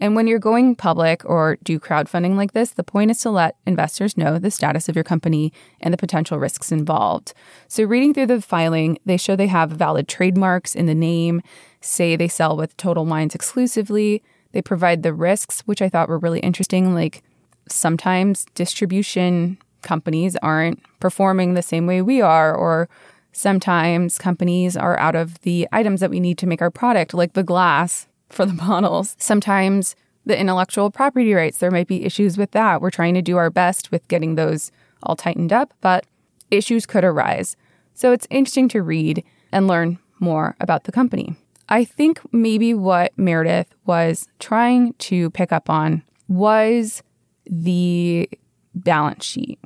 And 0.00 0.16
when 0.16 0.26
you're 0.26 0.38
going 0.38 0.74
public 0.74 1.24
or 1.24 1.56
do 1.62 1.78
crowdfunding 1.78 2.36
like 2.36 2.52
this, 2.52 2.70
the 2.70 2.84
point 2.84 3.10
is 3.10 3.20
to 3.20 3.30
let 3.30 3.56
investors 3.66 4.16
know 4.16 4.38
the 4.38 4.50
status 4.50 4.88
of 4.88 4.96
your 4.96 5.04
company 5.04 5.52
and 5.80 5.92
the 5.92 5.98
potential 5.98 6.38
risks 6.38 6.72
involved. 6.72 7.32
So, 7.68 7.84
reading 7.84 8.12
through 8.12 8.26
the 8.26 8.42
filing, 8.42 8.98
they 9.04 9.16
show 9.16 9.36
they 9.36 9.46
have 9.46 9.70
valid 9.70 10.08
trademarks 10.08 10.74
in 10.74 10.86
the 10.86 10.94
name, 10.94 11.42
say 11.80 12.16
they 12.16 12.28
sell 12.28 12.56
with 12.56 12.76
Total 12.76 13.04
Wines 13.04 13.34
exclusively. 13.34 14.22
They 14.52 14.62
provide 14.62 15.02
the 15.02 15.14
risks, 15.14 15.60
which 15.62 15.82
I 15.82 15.88
thought 15.88 16.08
were 16.08 16.18
really 16.18 16.40
interesting, 16.40 16.94
like 16.94 17.22
sometimes 17.68 18.46
distribution 18.54 19.58
companies 19.82 20.36
aren't 20.36 20.80
performing 21.00 21.54
the 21.54 21.62
same 21.62 21.86
way 21.86 22.02
we 22.02 22.20
are, 22.20 22.54
or 22.54 22.88
sometimes 23.32 24.18
companies 24.18 24.76
are 24.76 24.98
out 24.98 25.14
of 25.14 25.40
the 25.40 25.68
items 25.72 26.00
that 26.00 26.10
we 26.10 26.20
need 26.20 26.38
to 26.38 26.46
make 26.46 26.62
our 26.62 26.70
product, 26.70 27.14
like 27.14 27.34
the 27.34 27.42
glass 27.42 28.06
for 28.34 28.46
the 28.46 28.52
bottles. 28.66 29.16
Sometimes 29.18 29.96
the 30.26 30.38
intellectual 30.38 30.90
property 30.90 31.34
rights, 31.34 31.58
there 31.58 31.70
might 31.70 31.86
be 31.86 32.04
issues 32.04 32.38
with 32.38 32.52
that. 32.52 32.80
We're 32.80 32.90
trying 32.90 33.14
to 33.14 33.22
do 33.22 33.36
our 33.36 33.50
best 33.50 33.90
with 33.90 34.06
getting 34.08 34.34
those 34.34 34.72
all 35.02 35.16
tightened 35.16 35.52
up, 35.52 35.74
but 35.80 36.06
issues 36.50 36.86
could 36.86 37.04
arise. 37.04 37.56
So 37.94 38.12
it's 38.12 38.26
interesting 38.30 38.68
to 38.70 38.82
read 38.82 39.24
and 39.52 39.68
learn 39.68 39.98
more 40.18 40.56
about 40.60 40.84
the 40.84 40.92
company. 40.92 41.36
I 41.68 41.84
think 41.84 42.20
maybe 42.32 42.74
what 42.74 43.16
Meredith 43.16 43.74
was 43.86 44.28
trying 44.38 44.94
to 44.94 45.30
pick 45.30 45.52
up 45.52 45.70
on 45.70 46.02
was 46.28 47.02
the 47.46 48.28
balance 48.74 49.24
sheet. 49.24 49.58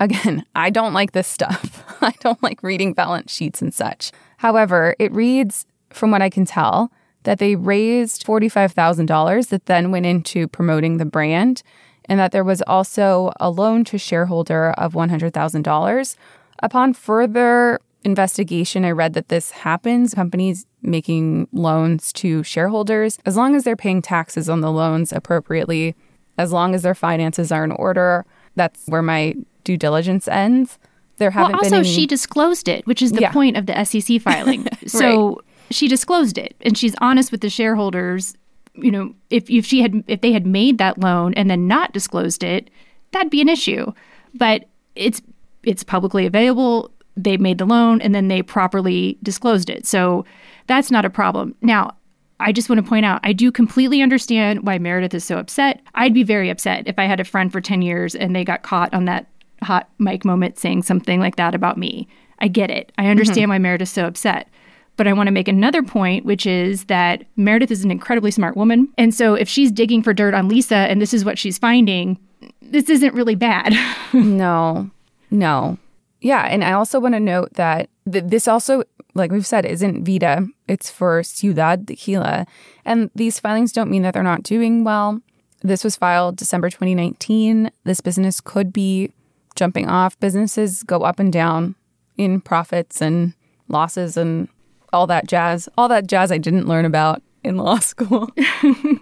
Again, 0.00 0.44
I 0.54 0.70
don't 0.70 0.94
like 0.94 1.12
this 1.12 1.28
stuff. 1.28 1.84
I 2.00 2.14
don't 2.20 2.42
like 2.42 2.62
reading 2.62 2.92
balance 2.92 3.32
sheets 3.32 3.62
and 3.62 3.72
such. 3.72 4.12
However, 4.38 4.94
it 4.98 5.12
reads, 5.12 5.66
from 5.90 6.10
what 6.10 6.22
I 6.22 6.30
can 6.30 6.44
tell, 6.44 6.90
that 7.24 7.38
they 7.38 7.56
raised 7.56 8.24
$45,000 8.24 9.48
that 9.48 9.66
then 9.66 9.90
went 9.90 10.06
into 10.06 10.48
promoting 10.48 10.96
the 10.98 11.04
brand, 11.04 11.62
and 12.06 12.20
that 12.20 12.32
there 12.32 12.44
was 12.44 12.62
also 12.62 13.32
a 13.40 13.50
loan 13.50 13.84
to 13.84 13.98
shareholder 13.98 14.70
of 14.72 14.92
$100,000. 14.94 16.16
Upon 16.62 16.92
further 16.94 17.80
investigation, 18.04 18.84
I 18.84 18.90
read 18.90 19.14
that 19.14 19.28
this 19.28 19.50
happens. 19.50 20.14
Companies 20.14 20.66
making 20.82 21.48
loans 21.52 22.12
to 22.14 22.42
shareholders, 22.42 23.18
as 23.24 23.36
long 23.36 23.54
as 23.56 23.64
they're 23.64 23.76
paying 23.76 24.02
taxes 24.02 24.48
on 24.48 24.60
the 24.60 24.70
loans 24.70 25.12
appropriately, 25.12 25.94
as 26.36 26.52
long 26.52 26.74
as 26.74 26.82
their 26.82 26.94
finances 26.94 27.50
are 27.50 27.64
in 27.64 27.72
order, 27.72 28.26
that's 28.54 28.86
where 28.86 29.02
my 29.02 29.34
due 29.64 29.76
diligence 29.78 30.28
ends. 30.28 30.78
There 31.16 31.30
haven't 31.30 31.52
well, 31.52 31.64
also, 31.64 31.76
any... 31.78 31.88
she 31.88 32.06
disclosed 32.06 32.68
it, 32.68 32.86
which 32.86 33.00
is 33.00 33.12
the 33.12 33.22
Yeah. 33.22 33.32
point 33.32 33.56
of 33.56 33.66
the 33.66 33.84
SEC 33.84 34.20
filing. 34.20 34.66
So 34.86 35.40
she 35.70 35.88
disclosed 35.88 36.38
it, 36.38 36.54
and 36.60 36.76
she's 36.76 36.94
honest 37.00 37.32
with 37.32 37.40
the 37.40 37.50
shareholders. 37.50 38.36
You 38.74 38.90
know, 38.90 39.14
if 39.30 39.48
if 39.48 39.64
she 39.64 39.82
had 39.82 40.02
if 40.08 40.20
they 40.20 40.32
had 40.32 40.46
made 40.46 40.78
that 40.78 40.98
loan 40.98 41.34
and 41.34 41.50
then 41.50 41.66
not 41.68 41.92
disclosed 41.92 42.42
it, 42.42 42.70
that'd 43.12 43.30
be 43.30 43.40
an 43.40 43.48
issue. 43.48 43.92
But 44.34 44.64
it's 44.94 45.22
it's 45.62 45.82
publicly 45.82 46.26
available. 46.26 46.90
They 47.16 47.36
made 47.36 47.58
the 47.58 47.64
loan 47.64 48.00
and 48.00 48.14
then 48.14 48.28
they 48.28 48.42
properly 48.42 49.18
disclosed 49.22 49.70
it. 49.70 49.86
So 49.86 50.24
that's 50.66 50.90
not 50.90 51.04
a 51.04 51.10
problem. 51.10 51.54
Now, 51.62 51.94
I 52.40 52.52
just 52.52 52.68
want 52.68 52.84
to 52.84 52.88
point 52.88 53.06
out, 53.06 53.20
I 53.22 53.32
do 53.32 53.52
completely 53.52 54.02
understand 54.02 54.66
why 54.66 54.78
Meredith 54.78 55.14
is 55.14 55.24
so 55.24 55.38
upset. 55.38 55.80
I'd 55.94 56.14
be 56.14 56.24
very 56.24 56.50
upset 56.50 56.88
if 56.88 56.98
I 56.98 57.04
had 57.04 57.20
a 57.20 57.24
friend 57.24 57.52
for 57.52 57.60
10 57.60 57.82
years 57.82 58.14
and 58.14 58.34
they 58.34 58.44
got 58.44 58.62
caught 58.62 58.92
on 58.92 59.04
that 59.04 59.26
hot 59.62 59.88
mic 59.98 60.24
moment 60.24 60.58
saying 60.58 60.82
something 60.82 61.20
like 61.20 61.36
that 61.36 61.54
about 61.54 61.78
me. 61.78 62.08
I 62.40 62.48
get 62.48 62.70
it. 62.70 62.92
I 62.98 63.06
understand 63.06 63.44
mm-hmm. 63.44 63.50
why 63.50 63.58
Meredith's 63.58 63.92
so 63.92 64.06
upset. 64.06 64.48
But 64.96 65.08
I 65.08 65.12
want 65.12 65.26
to 65.26 65.32
make 65.32 65.48
another 65.48 65.82
point, 65.82 66.24
which 66.24 66.46
is 66.46 66.84
that 66.84 67.24
Meredith 67.36 67.70
is 67.70 67.84
an 67.84 67.90
incredibly 67.90 68.30
smart 68.30 68.56
woman. 68.56 68.88
And 68.96 69.12
so 69.14 69.34
if 69.34 69.48
she's 69.48 69.72
digging 69.72 70.02
for 70.02 70.14
dirt 70.14 70.34
on 70.34 70.48
Lisa 70.48 70.76
and 70.76 71.00
this 71.02 71.12
is 71.12 71.24
what 71.24 71.38
she's 71.38 71.58
finding, 71.58 72.18
this 72.62 72.88
isn't 72.88 73.14
really 73.14 73.34
bad. 73.34 73.74
No, 74.14 74.90
no. 75.32 75.76
Yeah. 76.20 76.42
And 76.42 76.62
I 76.62 76.72
also 76.72 77.00
want 77.00 77.14
to 77.14 77.20
note 77.20 77.54
that 77.54 77.90
th- 78.10 78.24
this 78.28 78.46
also, 78.46 78.84
like 79.14 79.32
we've 79.32 79.44
said, 79.44 79.66
isn't 79.66 80.04
Vida. 80.04 80.46
It's 80.68 80.88
for 80.88 81.24
Ciudad 81.24 81.88
Tequila. 81.88 82.46
And 82.84 83.10
these 83.16 83.40
filings 83.40 83.72
don't 83.72 83.90
mean 83.90 84.02
that 84.02 84.14
they're 84.14 84.22
not 84.22 84.44
doing 84.44 84.84
well. 84.84 85.20
This 85.62 85.82
was 85.82 85.96
filed 85.96 86.36
December 86.36 86.70
2019. 86.70 87.72
This 87.82 88.00
business 88.00 88.40
could 88.40 88.72
be 88.72 89.10
jumping 89.56 89.88
off. 89.88 90.18
Businesses 90.20 90.84
go 90.84 91.00
up 91.00 91.18
and 91.18 91.32
down 91.32 91.74
in 92.16 92.40
profits 92.40 93.02
and 93.02 93.34
losses 93.68 94.16
and 94.16 94.48
all 94.94 95.06
that 95.08 95.26
jazz. 95.26 95.68
All 95.76 95.88
that 95.88 96.06
jazz 96.06 96.32
I 96.32 96.38
didn't 96.38 96.66
learn 96.66 96.84
about 96.84 97.22
in 97.42 97.56
law 97.56 97.78
school. 97.80 98.30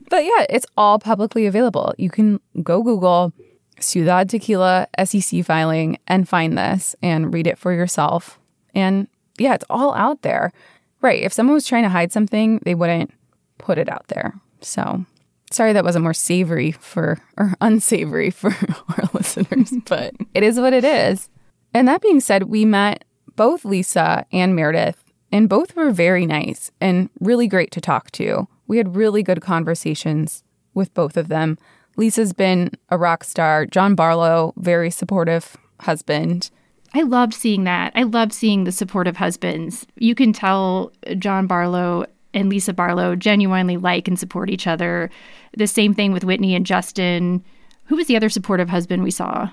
but 0.09 0.24
yeah, 0.24 0.46
it's 0.50 0.66
all 0.76 0.98
publicly 0.98 1.46
available. 1.46 1.94
You 1.98 2.11
can 2.11 2.40
go 2.62 2.83
Google 2.83 3.33
Ciudad 3.78 4.28
Tequila 4.28 4.88
SEC 5.05 5.44
filing 5.44 5.98
and 6.07 6.28
find 6.28 6.57
this 6.57 6.96
and 7.02 7.33
read 7.33 7.46
it 7.46 7.59
for 7.59 7.72
yourself. 7.72 8.38
And 8.74 9.07
yeah, 9.38 9.55
it's 9.55 9.64
all 9.70 9.94
out 9.94 10.22
there. 10.22 10.52
Right. 11.00 11.22
If 11.22 11.33
someone 11.33 11.55
was 11.55 11.66
trying 11.66 11.83
to 11.83 11.88
hide 11.88 12.12
something, 12.12 12.61
they 12.64 12.74
wouldn't 12.74 13.12
put 13.59 13.78
it 13.78 13.88
out 13.88 14.07
there. 14.09 14.35
So 14.61 15.05
sorry 15.50 15.72
that 15.72 15.85
wasn't 15.85 16.05
more 16.05 16.14
savory 16.14 16.72
for 16.72 17.18
or 17.37 17.55
unsavory 17.61 18.31
for 18.31 18.50
our 18.88 19.09
listeners, 19.12 19.72
but 19.87 20.14
it 20.35 20.42
is 20.42 20.59
what 20.59 20.72
it 20.72 20.85
is. 20.85 21.28
And 21.74 21.88
that 21.88 22.02
being 22.02 22.20
said, 22.20 22.44
we 22.44 22.64
met 22.64 23.05
both 23.35 23.64
Lisa 23.64 24.26
and 24.31 24.55
Meredith, 24.55 25.02
and 25.33 25.49
both 25.49 25.75
were 25.75 25.90
very 25.90 26.27
nice 26.27 26.71
and 26.81 27.09
really 27.21 27.49
great 27.49 27.71
to 27.73 27.81
talk 27.81 28.11
to. 28.12 28.47
We 28.66 28.77
had 28.77 28.95
really 28.95 29.23
good 29.23 29.40
conversations 29.40 30.45
with 30.75 30.92
both 30.95 31.16
of 31.16 31.29
them. 31.29 31.59
Lisa's 31.97 32.33
been 32.33 32.71
a 32.90 32.99
rock 32.99 33.25
star. 33.25 33.66
John 33.66 33.95
Barlow, 33.95 34.55
very 34.57 34.90
supportive 34.90 35.57
husband. 35.81 36.51
I 36.95 37.03
loved 37.03 37.35
seeing 37.35 37.64
that. 37.64 37.92
I 37.95 38.03
loved 38.03 38.33
seeing 38.33 38.64
the 38.64 38.73
supportive 38.73 39.16
husbands. 39.16 39.87
You 39.97 40.14
can 40.14 40.33
tell 40.33 40.92
John 41.18 41.47
Barlow 41.47 42.07
and 42.35 42.49
Lisa 42.49 42.73
Barlow 42.73 43.16
genuinely 43.16 43.77
like 43.77 44.09
and 44.09 44.18
support 44.18 44.51
each 44.51 44.66
other. 44.66 45.11
The 45.57 45.66
same 45.66 45.95
thing 45.95 46.12
with 46.12 46.25
Whitney 46.25 46.55
and 46.55 46.66
Justin. 46.66 47.45
Who 47.85 47.97
was 47.97 48.07
the 48.07 48.16
other 48.16 48.29
supportive 48.29 48.68
husband 48.68 49.03
we 49.03 49.11
saw? 49.11 49.51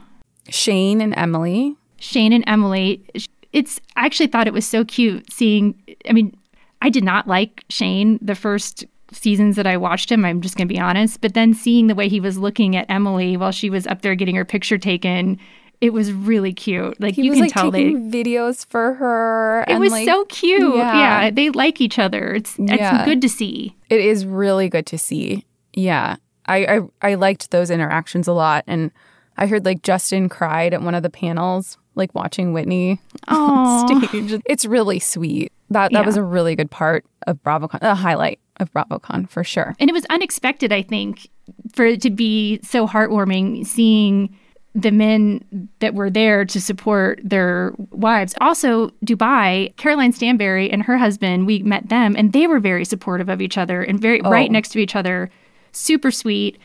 Shane 0.50 1.02
and 1.02 1.13
Emily. 1.18 1.76
Shane 1.98 2.34
and 2.34 2.44
Emily. 2.48 3.06
It's 3.53 3.79
I 3.95 4.05
actually 4.05 4.27
thought 4.27 4.47
it 4.47 4.53
was 4.53 4.67
so 4.67 4.83
cute 4.85 5.31
seeing 5.31 5.75
I 6.07 6.13
mean, 6.13 6.35
I 6.81 6.89
did 6.89 7.03
not 7.03 7.27
like 7.27 7.63
Shane 7.69 8.19
the 8.21 8.35
first 8.35 8.85
seasons 9.12 9.55
that 9.55 9.65
I 9.65 9.75
watched 9.75 10.12
him, 10.12 10.23
I'm 10.23 10.39
just 10.39 10.55
going 10.55 10.67
to 10.67 10.73
be 10.73 10.79
honest, 10.79 11.19
but 11.21 11.33
then 11.33 11.53
seeing 11.55 11.88
the 11.88 11.95
way 11.95 12.07
he 12.07 12.19
was 12.19 12.38
looking 12.38 12.75
at 12.75 12.85
Emily 12.89 13.38
while 13.38 13.51
she 13.51 13.69
was 13.71 13.88
up 13.88 14.01
there 14.03 14.13
getting 14.13 14.35
her 14.35 14.45
picture 14.45 14.77
taken, 14.77 15.39
it 15.81 15.93
was 15.93 16.12
really 16.13 16.53
cute. 16.53 16.99
Like 17.01 17.15
He 17.15 17.23
you 17.23 17.31
was 17.31 17.38
can 17.38 17.45
like 17.45 17.53
tell 17.53 17.71
they 17.71 17.85
videos 17.93 18.67
for 18.67 18.93
her. 18.93 19.62
it 19.67 19.71
and, 19.71 19.79
was 19.79 19.91
like- 19.93 20.05
so 20.05 20.25
cute. 20.25 20.75
Yeah. 20.75 21.23
Yeah. 21.23 21.31
they 21.31 21.49
like 21.49 21.81
each 21.81 21.97
other. 21.97 22.35
It's 22.35 22.55
Yeah. 22.59 22.97
it's 22.99 23.05
good 23.05 23.21
to 23.23 23.29
see. 23.29 23.75
It 23.89 23.99
is 23.99 24.27
really 24.27 24.69
good 24.69 24.85
to 24.88 24.97
see. 24.99 25.43
Yeah. 25.73 26.17
I, 26.45 26.65
I 26.65 26.79
I 27.12 27.13
liked 27.15 27.49
those 27.51 27.71
interactions 27.71 28.27
a 28.27 28.33
lot. 28.33 28.63
And 28.67 28.91
I 29.39 29.47
heard 29.47 29.65
like 29.65 29.82
Justin 29.82 30.30
cried 30.30 30.73
at 30.73 30.82
one 30.82 30.93
of 30.93 31.02
the 31.02 31.10
panels, 31.10 31.78
like 31.95 32.13
watching 32.13 32.54
Whitney 32.54 32.99
on 33.28 34.02
stage. 34.10 34.41
It's 34.45 34.65
really 34.65 34.99
sweet. 34.99 35.52
That 35.69 35.91
that 35.91 36.02
Yeah. 36.02 36.06
was 36.06 36.17
a 36.17 36.23
really 36.23 36.56
good 36.56 36.69
part 36.69 37.06
of 37.25 37.41
BravoCon, 37.43 37.80
a 37.82 37.95
highlight 37.95 38.39
of 38.60 38.71
BravoCon 38.73 39.30
for 39.30 39.43
sure. 39.43 39.75
And 39.80 39.89
it 39.89 39.93
was 39.93 40.06
unexpected, 40.10 40.73
I 40.73 40.82
think, 40.82 41.30
for 41.73 41.86
it 41.86 42.02
to 42.02 42.10
be 42.10 42.60
so 42.63 42.86
heartwarming 42.86 43.65
seeing 43.65 44.36
the 44.75 44.91
men 44.91 45.69
that 45.80 45.93
were 45.95 46.10
there 46.10 46.45
to 46.45 46.62
support 46.62 47.19
their 47.23 47.73
wives. 47.91 48.36
Also, 48.39 48.89
Dubai, 49.06 49.75
Caroline 49.78 50.12
Stanbury 50.12 50.69
and 50.69 50.84
her 50.84 50.97
husband, 50.97 51.47
we 51.47 51.60
met 51.63 51.89
them 51.89 52.15
and 52.15 52.34
they 52.34 52.45
were 52.45 52.60
very 52.60 52.86
supportive 52.86 53.30
of 53.30 53.41
each 53.41 53.58
other 53.58 53.82
and 53.82 53.99
very 53.99 54.21
oh. 54.21 54.30
right 54.30 54.52
next 54.52 54.69
to 54.69 54.80
each 54.80 54.95
other, 54.95 55.30
super 55.71 56.12
sweet. 56.12 56.58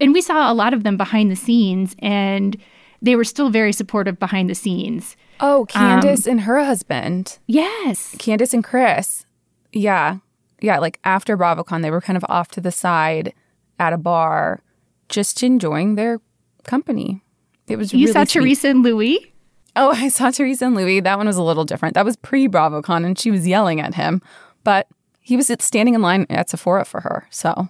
And 0.00 0.12
we 0.12 0.20
saw 0.20 0.50
a 0.50 0.54
lot 0.54 0.74
of 0.74 0.82
them 0.84 0.96
behind 0.96 1.30
the 1.30 1.36
scenes 1.36 1.94
and 2.00 2.56
they 3.02 3.16
were 3.16 3.24
still 3.24 3.50
very 3.50 3.72
supportive 3.72 4.18
behind 4.18 4.50
the 4.50 4.54
scenes. 4.54 5.16
Oh, 5.40 5.60
um, 5.60 5.66
Candace 5.66 6.26
and 6.26 6.42
her 6.42 6.62
husband. 6.64 7.38
Yes. 7.46 8.16
Candace 8.18 8.52
and 8.54 8.64
Chris. 8.64 9.24
Yeah. 9.72 10.18
Yeah. 10.60 10.78
Like 10.78 10.98
after 11.04 11.36
BravoCon, 11.36 11.82
they 11.82 11.90
were 11.90 12.00
kind 12.00 12.16
of 12.16 12.24
off 12.28 12.48
to 12.52 12.60
the 12.60 12.72
side 12.72 13.32
at 13.78 13.92
a 13.92 13.98
bar 13.98 14.62
just 15.08 15.42
enjoying 15.42 15.94
their 15.94 16.20
company. 16.64 17.22
It 17.68 17.76
was 17.76 17.92
You 17.92 18.00
really 18.00 18.12
saw 18.12 18.24
sweet. 18.24 18.40
Teresa 18.40 18.68
and 18.68 18.82
Louis? 18.82 19.32
Oh, 19.76 19.90
I 19.94 20.08
saw 20.08 20.30
Teresa 20.30 20.66
and 20.66 20.74
Louis. 20.74 21.00
That 21.00 21.18
one 21.18 21.26
was 21.26 21.36
a 21.36 21.42
little 21.42 21.64
different. 21.64 21.94
That 21.94 22.04
was 22.04 22.16
pre 22.16 22.48
BravoCon, 22.48 23.04
and 23.04 23.18
she 23.18 23.30
was 23.30 23.46
yelling 23.46 23.80
at 23.80 23.94
him, 23.94 24.20
but 24.64 24.88
he 25.20 25.36
was 25.36 25.50
standing 25.60 25.94
in 25.94 26.02
line 26.02 26.26
at 26.30 26.50
Sephora 26.50 26.84
for 26.84 27.00
her. 27.02 27.26
So 27.30 27.68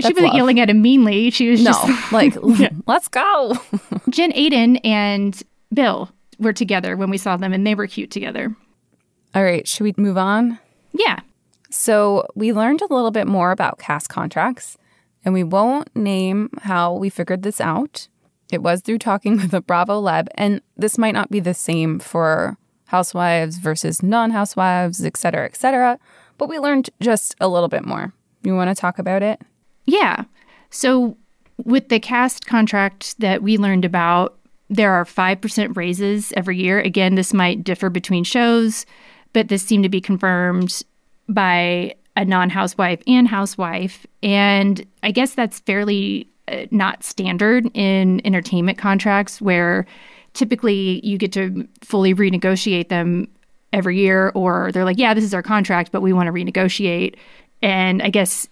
she 0.00 0.08
wasn't 0.08 0.26
love. 0.26 0.34
yelling 0.34 0.60
at 0.60 0.70
him 0.70 0.82
meanly. 0.82 1.30
She 1.30 1.50
was 1.50 1.62
no, 1.62 1.72
just 1.72 2.12
like 2.12 2.36
let's 2.86 3.08
go. 3.08 3.54
Jen 4.10 4.32
Aydin 4.32 4.80
and 4.84 5.40
Bill 5.72 6.10
were 6.38 6.52
together 6.52 6.96
when 6.96 7.10
we 7.10 7.18
saw 7.18 7.36
them 7.36 7.52
and 7.52 7.66
they 7.66 7.74
were 7.74 7.86
cute 7.86 8.10
together. 8.10 8.54
All 9.34 9.42
right, 9.42 9.66
should 9.66 9.84
we 9.84 9.94
move 9.96 10.16
on? 10.16 10.58
Yeah. 10.92 11.20
So 11.70 12.26
we 12.34 12.52
learned 12.52 12.80
a 12.80 12.92
little 12.92 13.10
bit 13.10 13.26
more 13.26 13.50
about 13.50 13.78
cast 13.78 14.08
contracts, 14.08 14.78
and 15.24 15.34
we 15.34 15.44
won't 15.44 15.94
name 15.94 16.48
how 16.62 16.94
we 16.94 17.10
figured 17.10 17.42
this 17.42 17.60
out. 17.60 18.08
It 18.50 18.62
was 18.62 18.80
through 18.80 18.98
talking 18.98 19.36
with 19.36 19.52
a 19.52 19.60
Bravoleb, 19.60 20.28
and 20.36 20.62
this 20.76 20.96
might 20.96 21.12
not 21.12 21.30
be 21.30 21.40
the 21.40 21.52
same 21.52 21.98
for 21.98 22.56
housewives 22.86 23.58
versus 23.58 24.02
non-housewives, 24.02 25.04
et 25.04 25.16
cetera, 25.18 25.44
et 25.44 25.56
cetera. 25.56 25.98
But 26.38 26.48
we 26.48 26.58
learned 26.58 26.88
just 27.00 27.34
a 27.38 27.48
little 27.48 27.68
bit 27.68 27.84
more. 27.84 28.14
You 28.42 28.54
want 28.54 28.74
to 28.74 28.80
talk 28.80 28.98
about 28.98 29.22
it? 29.22 29.42
Yeah. 29.88 30.24
So 30.68 31.16
with 31.64 31.88
the 31.88 31.98
cast 31.98 32.46
contract 32.46 33.18
that 33.20 33.42
we 33.42 33.56
learned 33.56 33.86
about, 33.86 34.38
there 34.68 34.92
are 34.92 35.06
5% 35.06 35.76
raises 35.76 36.30
every 36.36 36.58
year. 36.58 36.78
Again, 36.78 37.14
this 37.14 37.32
might 37.32 37.64
differ 37.64 37.88
between 37.88 38.22
shows, 38.22 38.84
but 39.32 39.48
this 39.48 39.62
seemed 39.62 39.84
to 39.84 39.88
be 39.88 40.02
confirmed 40.02 40.82
by 41.26 41.94
a 42.16 42.24
non 42.26 42.50
housewife 42.50 43.02
and 43.06 43.26
housewife. 43.26 44.06
And 44.22 44.86
I 45.02 45.10
guess 45.10 45.34
that's 45.34 45.60
fairly 45.60 46.28
uh, 46.48 46.66
not 46.70 47.02
standard 47.02 47.70
in 47.72 48.20
entertainment 48.26 48.76
contracts 48.76 49.40
where 49.40 49.86
typically 50.34 51.00
you 51.02 51.16
get 51.16 51.32
to 51.32 51.66
fully 51.82 52.14
renegotiate 52.14 52.88
them 52.88 53.26
every 53.72 53.98
year, 53.98 54.32
or 54.34 54.70
they're 54.72 54.84
like, 54.84 54.98
yeah, 54.98 55.14
this 55.14 55.24
is 55.24 55.32
our 55.32 55.42
contract, 55.42 55.92
but 55.92 56.02
we 56.02 56.12
want 56.12 56.26
to 56.26 56.32
renegotiate. 56.32 57.16
And 57.62 58.02
I 58.02 58.10
guess 58.10 58.46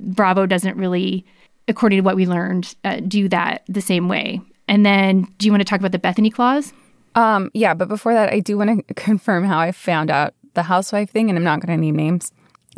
Bravo 0.00 0.46
doesn't 0.46 0.76
really, 0.76 1.24
according 1.68 1.98
to 1.98 2.02
what 2.02 2.16
we 2.16 2.26
learned, 2.26 2.74
uh, 2.84 3.00
do 3.00 3.28
that 3.28 3.62
the 3.68 3.80
same 3.80 4.08
way. 4.08 4.40
And 4.68 4.86
then, 4.86 5.26
do 5.38 5.46
you 5.46 5.52
want 5.52 5.60
to 5.60 5.68
talk 5.68 5.80
about 5.80 5.92
the 5.92 5.98
Bethany 5.98 6.30
clause? 6.30 6.72
Um, 7.14 7.50
yeah, 7.52 7.74
but 7.74 7.88
before 7.88 8.14
that, 8.14 8.32
I 8.32 8.40
do 8.40 8.56
want 8.56 8.86
to 8.86 8.94
confirm 8.96 9.44
how 9.44 9.58
I 9.58 9.72
found 9.72 10.10
out 10.10 10.34
the 10.54 10.62
housewife 10.62 11.10
thing, 11.10 11.28
and 11.28 11.38
I'm 11.38 11.44
not 11.44 11.60
going 11.60 11.76
to 11.76 11.80
name 11.80 11.96
names. 11.96 12.32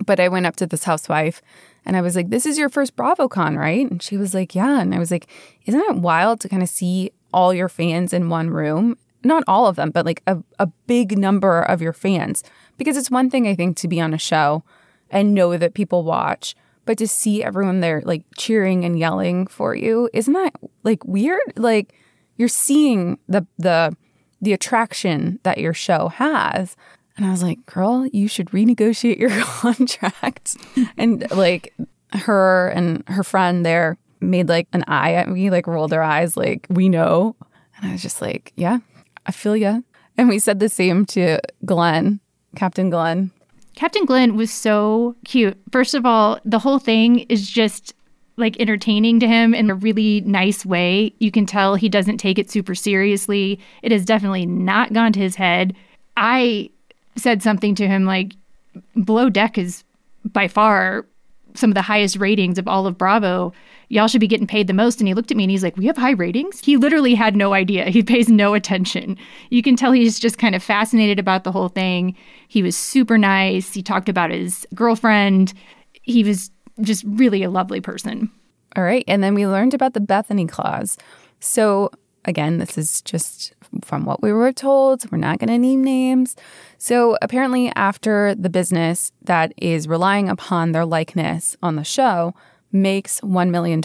But 0.04 0.18
I 0.18 0.28
went 0.28 0.46
up 0.46 0.56
to 0.56 0.66
this 0.66 0.84
housewife 0.84 1.40
and 1.84 1.96
I 1.96 2.00
was 2.00 2.16
like, 2.16 2.30
This 2.30 2.46
is 2.46 2.58
your 2.58 2.68
first 2.68 2.96
BravoCon, 2.96 3.56
right? 3.56 3.88
And 3.88 4.02
she 4.02 4.16
was 4.16 4.34
like, 4.34 4.54
Yeah. 4.54 4.80
And 4.80 4.94
I 4.94 4.98
was 4.98 5.10
like, 5.10 5.28
Isn't 5.66 5.80
it 5.80 5.96
wild 5.96 6.40
to 6.40 6.48
kind 6.48 6.62
of 6.62 6.68
see 6.68 7.12
all 7.32 7.54
your 7.54 7.68
fans 7.68 8.12
in 8.12 8.28
one 8.28 8.50
room? 8.50 8.96
Not 9.22 9.44
all 9.46 9.66
of 9.66 9.76
them, 9.76 9.90
but 9.90 10.04
like 10.04 10.22
a, 10.26 10.38
a 10.58 10.66
big 10.86 11.16
number 11.16 11.62
of 11.62 11.80
your 11.80 11.92
fans. 11.92 12.42
Because 12.76 12.96
it's 12.96 13.10
one 13.10 13.30
thing, 13.30 13.46
I 13.46 13.54
think, 13.54 13.76
to 13.78 13.88
be 13.88 14.00
on 14.00 14.12
a 14.12 14.18
show 14.18 14.64
and 15.10 15.34
know 15.34 15.56
that 15.56 15.74
people 15.74 16.02
watch, 16.02 16.56
but 16.84 16.98
to 16.98 17.08
see 17.08 17.42
everyone 17.42 17.80
there 17.80 18.02
like 18.04 18.24
cheering 18.36 18.84
and 18.84 18.98
yelling 18.98 19.46
for 19.46 19.74
you, 19.74 20.08
isn't 20.12 20.32
that 20.32 20.54
like 20.82 21.04
weird? 21.04 21.40
Like 21.56 21.94
you're 22.36 22.48
seeing 22.48 23.18
the 23.28 23.46
the 23.58 23.96
the 24.40 24.52
attraction 24.52 25.40
that 25.42 25.58
your 25.58 25.74
show 25.74 26.08
has. 26.08 26.76
And 27.16 27.24
I 27.24 27.30
was 27.30 27.42
like, 27.42 27.64
girl, 27.66 28.06
you 28.12 28.28
should 28.28 28.48
renegotiate 28.50 29.18
your 29.18 29.30
contract. 29.40 30.56
and 30.96 31.30
like 31.30 31.74
her 32.12 32.68
and 32.68 33.04
her 33.08 33.24
friend 33.24 33.64
there 33.64 33.98
made 34.20 34.48
like 34.48 34.68
an 34.72 34.84
eye 34.86 35.14
at 35.14 35.28
me, 35.28 35.50
like 35.50 35.66
rolled 35.66 35.90
their 35.90 36.02
eyes, 36.02 36.36
like, 36.36 36.66
we 36.68 36.88
know. 36.88 37.36
And 37.76 37.88
I 37.88 37.92
was 37.92 38.02
just 38.02 38.20
like, 38.20 38.52
yeah, 38.56 38.78
I 39.26 39.32
feel 39.32 39.56
ya. 39.56 39.80
And 40.16 40.28
we 40.28 40.38
said 40.38 40.60
the 40.60 40.68
same 40.68 41.04
to 41.06 41.38
Glenn, 41.64 42.20
Captain 42.56 42.90
Glenn. 42.90 43.30
Captain 43.74 44.04
Glenn 44.04 44.36
was 44.36 44.52
so 44.52 45.16
cute. 45.24 45.58
First 45.72 45.94
of 45.94 46.06
all, 46.06 46.38
the 46.44 46.58
whole 46.58 46.78
thing 46.78 47.20
is 47.20 47.50
just 47.50 47.94
like 48.36 48.58
entertaining 48.60 49.20
to 49.20 49.28
him 49.28 49.54
in 49.54 49.70
a 49.70 49.74
really 49.74 50.20
nice 50.22 50.66
way. 50.66 51.12
You 51.18 51.30
can 51.30 51.46
tell 51.46 51.74
he 51.74 51.88
doesn't 51.88 52.18
take 52.18 52.38
it 52.38 52.50
super 52.50 52.74
seriously. 52.74 53.60
It 53.82 53.92
has 53.92 54.04
definitely 54.04 54.46
not 54.46 54.92
gone 54.92 55.12
to 55.12 55.20
his 55.20 55.36
head. 55.36 55.76
I 56.16 56.70
said 57.16 57.42
something 57.42 57.74
to 57.76 57.86
him 57.86 58.04
like, 58.04 58.34
Below 59.04 59.30
Deck 59.30 59.56
is 59.56 59.84
by 60.24 60.48
far 60.48 61.06
some 61.54 61.70
of 61.70 61.74
the 61.74 61.82
highest 61.82 62.16
ratings 62.16 62.58
of 62.58 62.66
all 62.66 62.86
of 62.86 62.98
Bravo. 62.98 63.52
Y'all 63.94 64.08
should 64.08 64.20
be 64.20 64.26
getting 64.26 64.48
paid 64.48 64.66
the 64.66 64.72
most. 64.72 65.00
And 65.00 65.06
he 65.06 65.14
looked 65.14 65.30
at 65.30 65.36
me 65.36 65.44
and 65.44 65.52
he's 65.52 65.62
like, 65.62 65.76
We 65.76 65.86
have 65.86 65.96
high 65.96 66.10
ratings? 66.10 66.58
He 66.58 66.76
literally 66.76 67.14
had 67.14 67.36
no 67.36 67.54
idea. 67.54 67.84
He 67.90 68.02
pays 68.02 68.28
no 68.28 68.52
attention. 68.52 69.16
You 69.50 69.62
can 69.62 69.76
tell 69.76 69.92
he's 69.92 70.18
just 70.18 70.36
kind 70.36 70.56
of 70.56 70.64
fascinated 70.64 71.20
about 71.20 71.44
the 71.44 71.52
whole 71.52 71.68
thing. 71.68 72.16
He 72.48 72.60
was 72.60 72.76
super 72.76 73.16
nice. 73.16 73.72
He 73.72 73.84
talked 73.84 74.08
about 74.08 74.32
his 74.32 74.66
girlfriend. 74.74 75.54
He 76.02 76.24
was 76.24 76.50
just 76.80 77.04
really 77.06 77.44
a 77.44 77.50
lovely 77.50 77.80
person. 77.80 78.32
All 78.74 78.82
right. 78.82 79.04
And 79.06 79.22
then 79.22 79.32
we 79.32 79.46
learned 79.46 79.74
about 79.74 79.94
the 79.94 80.00
Bethany 80.00 80.48
clause. 80.48 80.98
So, 81.38 81.92
again, 82.24 82.58
this 82.58 82.76
is 82.76 83.00
just 83.02 83.54
from 83.82 84.06
what 84.06 84.20
we 84.20 84.32
were 84.32 84.52
told. 84.52 85.08
We're 85.12 85.18
not 85.18 85.38
going 85.38 85.50
to 85.50 85.58
name 85.58 85.84
names. 85.84 86.34
So, 86.78 87.16
apparently, 87.22 87.70
after 87.76 88.34
the 88.34 88.50
business 88.50 89.12
that 89.22 89.54
is 89.56 89.86
relying 89.86 90.28
upon 90.28 90.72
their 90.72 90.84
likeness 90.84 91.56
on 91.62 91.76
the 91.76 91.84
show 91.84 92.34
makes 92.74 93.20
$1 93.22 93.50
million, 93.50 93.80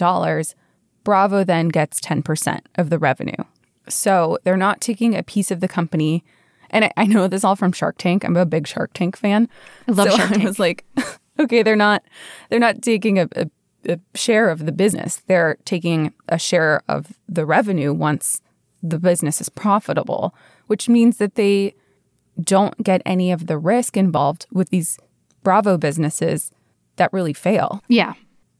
Bravo 1.04 1.44
then 1.44 1.68
gets 1.68 2.00
10% 2.00 2.60
of 2.74 2.90
the 2.90 2.98
revenue. 2.98 3.44
So, 3.88 4.38
they're 4.44 4.56
not 4.56 4.80
taking 4.80 5.16
a 5.16 5.22
piece 5.22 5.50
of 5.50 5.60
the 5.60 5.68
company. 5.68 6.22
And 6.68 6.84
I, 6.84 6.92
I 6.96 7.06
know 7.06 7.26
this 7.26 7.44
all 7.44 7.56
from 7.56 7.72
Shark 7.72 7.96
Tank. 7.98 8.24
I'm 8.24 8.36
a 8.36 8.44
big 8.44 8.66
Shark 8.66 8.92
Tank 8.92 9.16
fan. 9.16 9.48
I 9.88 9.92
love 9.92 10.10
so 10.10 10.16
Shark 10.16 10.30
I 10.30 10.34
Tank. 10.34 10.44
was 10.44 10.58
like, 10.58 10.84
okay, 11.40 11.62
they're 11.62 11.74
not 11.74 12.04
they're 12.48 12.60
not 12.60 12.82
taking 12.82 13.18
a, 13.18 13.28
a, 13.34 13.50
a 13.88 13.98
share 14.14 14.50
of 14.50 14.66
the 14.66 14.72
business. 14.72 15.22
They're 15.26 15.56
taking 15.64 16.12
a 16.28 16.38
share 16.38 16.82
of 16.88 17.14
the 17.28 17.46
revenue 17.46 17.92
once 17.92 18.42
the 18.82 18.98
business 18.98 19.40
is 19.40 19.48
profitable, 19.48 20.34
which 20.66 20.88
means 20.88 21.16
that 21.16 21.34
they 21.34 21.74
don't 22.40 22.82
get 22.82 23.02
any 23.04 23.32
of 23.32 23.46
the 23.46 23.58
risk 23.58 23.96
involved 23.96 24.46
with 24.52 24.70
these 24.70 24.98
Bravo 25.42 25.76
businesses 25.76 26.50
that 26.96 27.12
really 27.12 27.32
fail. 27.32 27.82
Yeah. 27.88 28.14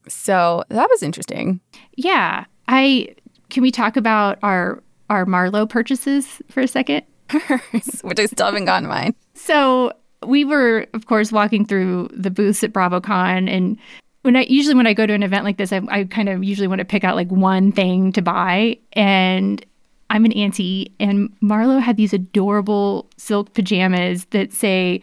So 0.07 0.63
that 0.69 0.89
was 0.89 1.03
interesting. 1.03 1.59
Yeah. 1.95 2.45
I 2.67 3.15
can 3.49 3.63
we 3.63 3.71
talk 3.71 3.97
about 3.97 4.39
our 4.41 4.81
our 5.09 5.25
Marlo 5.25 5.67
purchases 5.67 6.41
for 6.49 6.61
a 6.61 6.67
second? 6.67 7.03
which 8.01 8.19
I 8.19 8.25
still 8.25 8.45
haven't 8.45 8.65
gotten 8.65 8.87
mine. 8.87 9.13
So 9.33 9.93
we 10.25 10.45
were, 10.45 10.87
of 10.93 11.05
course, 11.05 11.31
walking 11.31 11.65
through 11.65 12.09
the 12.13 12.29
booths 12.29 12.63
at 12.63 12.73
BravoCon, 12.73 13.49
and 13.49 13.77
when 14.21 14.35
I 14.35 14.43
usually 14.43 14.75
when 14.75 14.87
I 14.87 14.93
go 14.93 15.05
to 15.05 15.13
an 15.13 15.23
event 15.23 15.43
like 15.43 15.57
this, 15.57 15.73
I, 15.73 15.81
I 15.89 16.03
kind 16.05 16.29
of 16.29 16.43
usually 16.43 16.67
want 16.67 16.79
to 16.79 16.85
pick 16.85 17.03
out 17.03 17.15
like 17.15 17.29
one 17.29 17.71
thing 17.71 18.11
to 18.13 18.21
buy, 18.21 18.77
and 18.93 19.65
I'm 20.09 20.25
an 20.25 20.33
auntie, 20.33 20.93
and 20.99 21.29
Marlo 21.41 21.81
had 21.81 21.97
these 21.97 22.13
adorable 22.13 23.09
silk 23.17 23.53
pajamas 23.53 24.25
that 24.25 24.51
say 24.51 25.01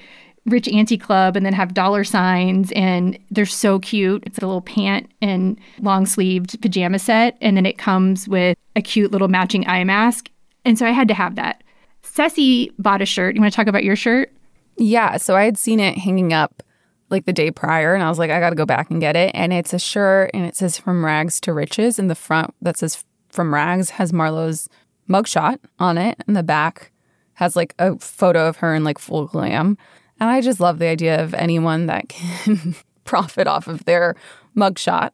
Rich 0.48 0.68
Auntie 0.68 0.98
Club 0.98 1.36
and 1.36 1.44
then 1.44 1.52
have 1.52 1.74
dollar 1.74 2.04
signs, 2.04 2.72
and 2.72 3.18
they're 3.30 3.46
so 3.46 3.78
cute. 3.78 4.22
It's 4.26 4.38
a 4.38 4.46
little 4.46 4.60
pant 4.60 5.10
and 5.20 5.58
long 5.80 6.06
sleeved 6.06 6.60
pajama 6.60 6.98
set, 6.98 7.36
and 7.40 7.56
then 7.56 7.66
it 7.66 7.78
comes 7.78 8.28
with 8.28 8.56
a 8.76 8.82
cute 8.82 9.12
little 9.12 9.28
matching 9.28 9.66
eye 9.66 9.84
mask. 9.84 10.30
And 10.64 10.78
so 10.78 10.86
I 10.86 10.90
had 10.90 11.08
to 11.08 11.14
have 11.14 11.36
that. 11.36 11.62
Ceci 12.02 12.72
bought 12.78 13.02
a 13.02 13.06
shirt. 13.06 13.34
You 13.34 13.40
want 13.40 13.52
to 13.52 13.56
talk 13.56 13.66
about 13.66 13.84
your 13.84 13.96
shirt? 13.96 14.32
Yeah, 14.76 15.16
so 15.16 15.36
I 15.36 15.44
had 15.44 15.58
seen 15.58 15.80
it 15.80 15.98
hanging 15.98 16.32
up 16.32 16.62
like 17.10 17.24
the 17.24 17.32
day 17.32 17.50
prior, 17.50 17.94
and 17.94 18.02
I 18.02 18.08
was 18.08 18.18
like, 18.18 18.30
I 18.30 18.40
got 18.40 18.50
to 18.50 18.56
go 18.56 18.66
back 18.66 18.90
and 18.90 19.00
get 19.00 19.16
it. 19.16 19.30
And 19.34 19.52
it's 19.52 19.72
a 19.72 19.78
shirt, 19.78 20.30
and 20.34 20.44
it 20.44 20.56
says 20.56 20.78
"From 20.78 21.04
Rags 21.04 21.40
to 21.42 21.52
Riches." 21.52 21.98
And 21.98 22.10
the 22.10 22.14
front 22.14 22.54
that 22.60 22.76
says 22.76 23.04
"From 23.28 23.54
Rags" 23.54 23.90
has 23.90 24.12
Marlo's 24.12 24.68
mugshot 25.08 25.58
on 25.78 25.98
it, 25.98 26.22
and 26.26 26.36
the 26.36 26.42
back 26.42 26.92
has 27.34 27.56
like 27.56 27.74
a 27.78 27.96
photo 27.98 28.48
of 28.48 28.58
her 28.58 28.74
in 28.74 28.84
like 28.84 28.98
full 28.98 29.26
glam. 29.26 29.78
And 30.20 30.28
I 30.30 30.40
just 30.40 30.60
love 30.60 30.78
the 30.78 30.86
idea 30.88 31.22
of 31.22 31.34
anyone 31.34 31.86
that 31.86 32.08
can 32.08 32.74
profit 33.04 33.46
off 33.46 33.66
of 33.68 33.84
their 33.84 34.16
mugshot. 34.56 35.10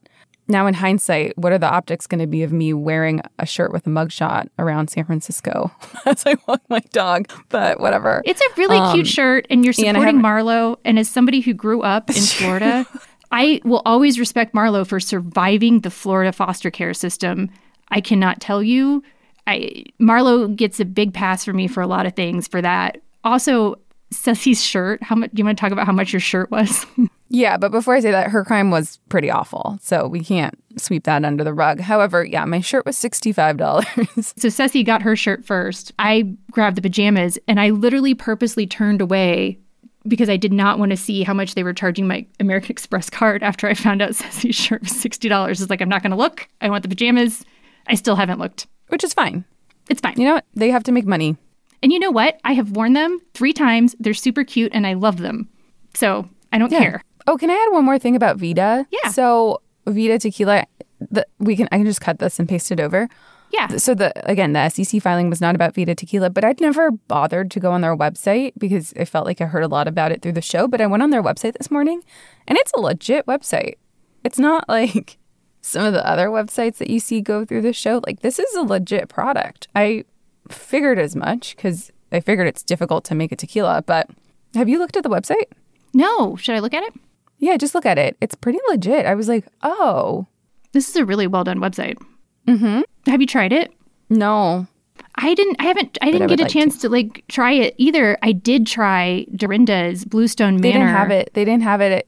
Now, 0.46 0.66
in 0.66 0.74
hindsight, 0.74 1.38
what 1.38 1.52
are 1.52 1.58
the 1.58 1.70
optics 1.72 2.06
going 2.06 2.18
to 2.20 2.26
be 2.26 2.42
of 2.42 2.52
me 2.52 2.74
wearing 2.74 3.22
a 3.38 3.46
shirt 3.46 3.72
with 3.72 3.86
a 3.86 3.90
mugshot 3.90 4.48
around 4.58 4.90
San 4.90 5.04
Francisco 5.06 5.70
as 6.06 6.24
I 6.26 6.36
walk 6.46 6.60
my 6.68 6.80
dog? 6.92 7.30
But 7.48 7.80
whatever. 7.80 8.20
It's 8.26 8.42
a 8.42 8.48
really 8.58 8.76
Um, 8.76 8.94
cute 8.94 9.06
shirt, 9.06 9.46
and 9.48 9.64
you're 9.64 9.72
supporting 9.72 10.02
haven't- 10.02 10.22
Marlo. 10.22 10.76
And 10.84 10.98
as 10.98 11.08
somebody 11.08 11.40
who 11.40 11.54
grew 11.54 11.80
up 11.80 12.10
in 12.10 12.16
Florida, 12.22 12.86
I 13.32 13.60
will 13.64 13.80
always 13.86 14.18
respect 14.18 14.54
Marlo 14.54 14.86
for 14.86 15.00
surviving 15.00 15.80
the 15.80 15.90
Florida 15.90 16.30
foster 16.30 16.70
care 16.70 16.92
system. 16.94 17.48
I 17.88 18.00
cannot 18.02 18.40
tell 18.40 18.62
you. 18.62 19.02
I 19.46 19.84
Marlo 20.00 20.54
gets 20.54 20.78
a 20.78 20.84
big 20.84 21.14
pass 21.14 21.44
for 21.44 21.52
me 21.54 21.68
for 21.68 21.80
a 21.82 21.86
lot 21.86 22.04
of 22.06 22.14
things 22.14 22.46
for 22.48 22.60
that. 22.62 22.98
Also, 23.24 23.76
Ceci's 24.10 24.62
shirt. 24.62 25.02
How 25.02 25.16
much? 25.16 25.30
Do 25.32 25.40
you 25.40 25.44
want 25.44 25.58
to 25.58 25.60
talk 25.60 25.72
about 25.72 25.86
how 25.86 25.92
much 25.92 26.12
your 26.12 26.20
shirt 26.20 26.50
was? 26.50 26.86
Yeah, 27.34 27.56
but 27.56 27.72
before 27.72 27.96
I 27.96 28.00
say 28.00 28.12
that, 28.12 28.30
her 28.30 28.44
crime 28.44 28.70
was 28.70 28.98
pretty 29.08 29.28
awful. 29.28 29.76
So 29.82 30.06
we 30.06 30.20
can't 30.20 30.54
sweep 30.76 31.02
that 31.04 31.24
under 31.24 31.42
the 31.42 31.52
rug. 31.52 31.80
However, 31.80 32.24
yeah, 32.24 32.44
my 32.44 32.60
shirt 32.60 32.86
was 32.86 32.96
$65. 32.96 34.34
So 34.38 34.48
Ceci 34.48 34.84
got 34.84 35.02
her 35.02 35.16
shirt 35.16 35.44
first. 35.44 35.92
I 35.98 36.36
grabbed 36.52 36.76
the 36.76 36.82
pajamas 36.82 37.38
and 37.48 37.58
I 37.58 37.70
literally 37.70 38.14
purposely 38.14 38.66
turned 38.68 39.00
away 39.00 39.58
because 40.06 40.28
I 40.28 40.36
did 40.36 40.52
not 40.52 40.78
want 40.78 40.90
to 40.90 40.96
see 40.96 41.24
how 41.24 41.34
much 41.34 41.54
they 41.54 41.64
were 41.64 41.72
charging 41.72 42.06
my 42.06 42.24
American 42.38 42.70
Express 42.70 43.10
card 43.10 43.42
after 43.42 43.66
I 43.66 43.74
found 43.74 44.00
out 44.00 44.14
Ceci's 44.14 44.54
shirt 44.54 44.82
was 44.82 44.92
$60. 44.92 45.50
It's 45.50 45.70
like, 45.70 45.80
I'm 45.80 45.88
not 45.88 46.02
going 46.02 46.12
to 46.12 46.16
look. 46.16 46.46
I 46.60 46.70
want 46.70 46.82
the 46.82 46.88
pajamas. 46.88 47.44
I 47.88 47.96
still 47.96 48.16
haven't 48.16 48.38
looked. 48.38 48.68
Which 48.88 49.02
is 49.02 49.14
fine. 49.14 49.44
It's 49.90 50.00
fine. 50.00 50.14
You 50.18 50.26
know 50.26 50.34
what? 50.34 50.44
They 50.54 50.70
have 50.70 50.84
to 50.84 50.92
make 50.92 51.06
money. 51.06 51.36
And 51.84 51.92
you 51.92 51.98
know 52.00 52.10
what? 52.10 52.40
I 52.44 52.54
have 52.54 52.70
worn 52.72 52.94
them 52.94 53.20
three 53.34 53.52
times. 53.52 53.94
They're 54.00 54.14
super 54.14 54.42
cute 54.42 54.72
and 54.74 54.86
I 54.86 54.94
love 54.94 55.18
them. 55.18 55.48
So 55.94 56.28
I 56.52 56.58
don't 56.58 56.72
Yeah. 56.72 56.78
care. 56.80 57.02
Oh, 57.26 57.36
can 57.36 57.50
I 57.50 57.54
add 57.68 57.72
one 57.74 57.84
more 57.84 57.98
thing 57.98 58.16
about 58.16 58.38
Vida? 58.38 58.86
Yeah. 58.90 59.10
So 59.10 59.60
Vida 59.86 60.18
tequila, 60.18 60.64
the, 60.98 61.26
we 61.38 61.54
can 61.56 61.68
I 61.70 61.76
can 61.76 61.84
just 61.86 62.00
cut 62.00 62.18
this 62.18 62.38
and 62.40 62.48
paste 62.48 62.72
it 62.72 62.80
over. 62.80 63.08
Yeah. 63.52 63.76
So 63.76 63.94
the 63.94 64.12
again, 64.28 64.52
the 64.54 64.68
SEC 64.70 65.00
filing 65.00 65.28
was 65.30 65.40
not 65.40 65.54
about 65.54 65.74
Vida 65.74 65.94
Tequila, 65.94 66.28
but 66.30 66.42
I'd 66.42 66.60
never 66.60 66.90
bothered 66.90 67.50
to 67.52 67.60
go 67.60 67.70
on 67.70 67.82
their 67.82 67.96
website 67.96 68.52
because 68.58 68.92
I 68.98 69.04
felt 69.04 69.26
like 69.26 69.40
I 69.40 69.44
heard 69.44 69.62
a 69.62 69.68
lot 69.68 69.86
about 69.86 70.10
it 70.10 70.22
through 70.22 70.32
the 70.32 70.40
show. 70.42 70.66
But 70.66 70.80
I 70.80 70.86
went 70.86 71.02
on 71.04 71.10
their 71.10 71.22
website 71.22 71.52
this 71.58 71.70
morning, 71.70 72.02
and 72.48 72.58
it's 72.58 72.72
a 72.72 72.80
legit 72.80 73.26
website. 73.26 73.74
It's 74.24 74.38
not 74.40 74.68
like 74.70 75.18
some 75.60 75.84
of 75.84 75.92
the 75.92 76.04
other 76.04 76.28
websites 76.28 76.78
that 76.78 76.90
you 76.90 76.98
see 76.98 77.20
go 77.20 77.44
through 77.44 77.60
the 77.62 77.72
show. 77.72 78.00
Like 78.06 78.20
this 78.20 78.38
is 78.38 78.54
a 78.56 78.62
legit 78.62 79.08
product. 79.08 79.68
I 79.76 80.04
figured 80.48 80.98
as 80.98 81.14
much 81.16 81.56
because 81.56 81.90
I 82.12 82.20
figured 82.20 82.46
it's 82.46 82.62
difficult 82.62 83.04
to 83.06 83.14
make 83.14 83.32
a 83.32 83.36
tequila. 83.36 83.82
But 83.82 84.08
have 84.54 84.68
you 84.68 84.78
looked 84.78 84.96
at 84.96 85.02
the 85.02 85.08
website? 85.10 85.46
No. 85.92 86.36
Should 86.36 86.54
I 86.54 86.58
look 86.60 86.74
at 86.74 86.82
it? 86.84 86.94
Yeah, 87.38 87.56
just 87.56 87.74
look 87.74 87.86
at 87.86 87.98
it. 87.98 88.16
It's 88.20 88.34
pretty 88.34 88.58
legit. 88.68 89.06
I 89.06 89.14
was 89.14 89.28
like, 89.28 89.46
oh 89.62 90.26
This 90.72 90.88
is 90.88 90.96
a 90.96 91.04
really 91.04 91.26
well 91.26 91.44
done 91.44 91.58
website. 91.60 91.96
Mm-hmm. 92.46 92.82
Have 93.10 93.20
you 93.20 93.26
tried 93.26 93.52
it? 93.52 93.72
no, 94.10 94.66
I 95.16 95.32
didn't. 95.34 95.56
I 95.60 95.64
haven't. 95.64 95.96
I 96.02 96.08
I 96.08 96.10
didn't 96.10 96.28
would 96.28 96.38
get 96.38 96.40
a 96.40 96.44
like 96.44 96.52
chance 96.52 96.78
to. 96.80 96.88
like 96.88 97.24
try 97.28 97.52
it 97.52 97.74
either. 97.78 98.18
I 98.22 98.32
did 98.32 98.66
try 98.66 99.26
Dorinda's 99.34 100.04
Bluestone 100.04 100.56
they 100.56 100.72
Manor. 100.72 100.84
didn't 100.86 100.96
have 100.96 101.10
it. 101.10 101.30
They 101.34 101.44
didn't 101.44 101.62
have 101.62 101.80
it. 101.80 101.92
At, 101.92 102.06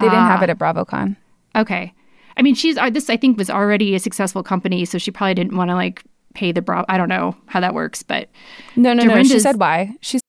they 0.00 0.06
didn't 0.06 0.26
have 0.26 0.40
Ah. 0.40 0.44
it 0.44 0.50
at 0.50 0.58
BravoCon. 0.58 1.16
Okay. 1.56 1.94
I 2.36 2.42
mean, 2.42 2.54
she's 2.54 2.76
uh, 2.76 2.90
this. 2.90 3.08
I 3.08 3.16
think 3.16 3.38
was 3.38 3.48
already 3.50 3.94
a 3.94 3.98
successful 3.98 4.42
company, 4.42 4.84
so 4.84 4.98
she 4.98 5.10
probably 5.10 5.32
didn't 5.34 5.56
want 5.56 5.70
to 5.70 5.74
like 5.74 6.02
pay 6.36 6.52
the 6.52 6.62
bra. 6.62 6.84
I 6.88 6.98
don't 6.98 7.08
know 7.08 7.34
how 7.46 7.60
that 7.60 7.74
works, 7.74 8.02
but 8.02 8.28
No, 8.76 8.92
no, 8.92 9.04
no. 9.04 9.22
She 9.22 9.40
said 9.40 9.58
why. 9.58 9.96
She 10.02 10.20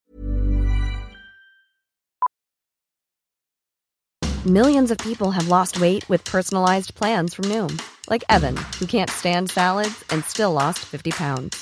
Millions 4.46 4.92
of 4.92 4.98
people 5.00 5.32
have 5.32 5.50
lost 5.50 5.82
weight 5.82 6.08
with 6.08 6.24
personalized 6.24 6.96
plans 6.96 7.34
from 7.34 7.46
Noom, 7.46 7.82
like 8.10 8.24
Evan, 8.30 8.56
who 8.80 8.86
can't 8.86 9.10
stand 9.10 9.50
salads 9.50 10.06
and 10.10 10.24
still 10.24 10.54
lost 10.54 10.80
50 10.86 11.12
pounds. 11.12 11.62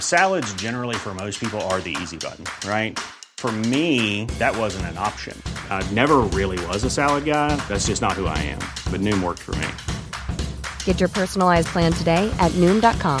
Salads, 0.00 0.52
generally, 0.54 0.96
for 0.96 1.14
most 1.14 1.38
people, 1.38 1.60
are 1.70 1.80
the 1.80 1.96
easy 2.02 2.16
button, 2.16 2.44
right? 2.68 2.98
For 3.36 3.52
me, 3.52 4.24
that 4.40 4.56
wasn't 4.56 4.86
an 4.86 4.98
option. 4.98 5.40
I 5.70 5.88
never 5.92 6.16
really 6.34 6.58
was 6.66 6.82
a 6.82 6.90
salad 6.90 7.24
guy. 7.24 7.54
That's 7.68 7.86
just 7.86 8.02
not 8.02 8.14
who 8.14 8.26
I 8.26 8.38
am. 8.38 8.62
But 8.90 9.00
Noom 9.02 9.22
worked 9.22 9.42
for 9.42 9.54
me. 9.62 9.68
Get 10.84 10.98
your 10.98 11.08
personalized 11.08 11.68
plan 11.68 11.92
today 11.92 12.28
at 12.40 12.50
Noom.com. 12.52 13.20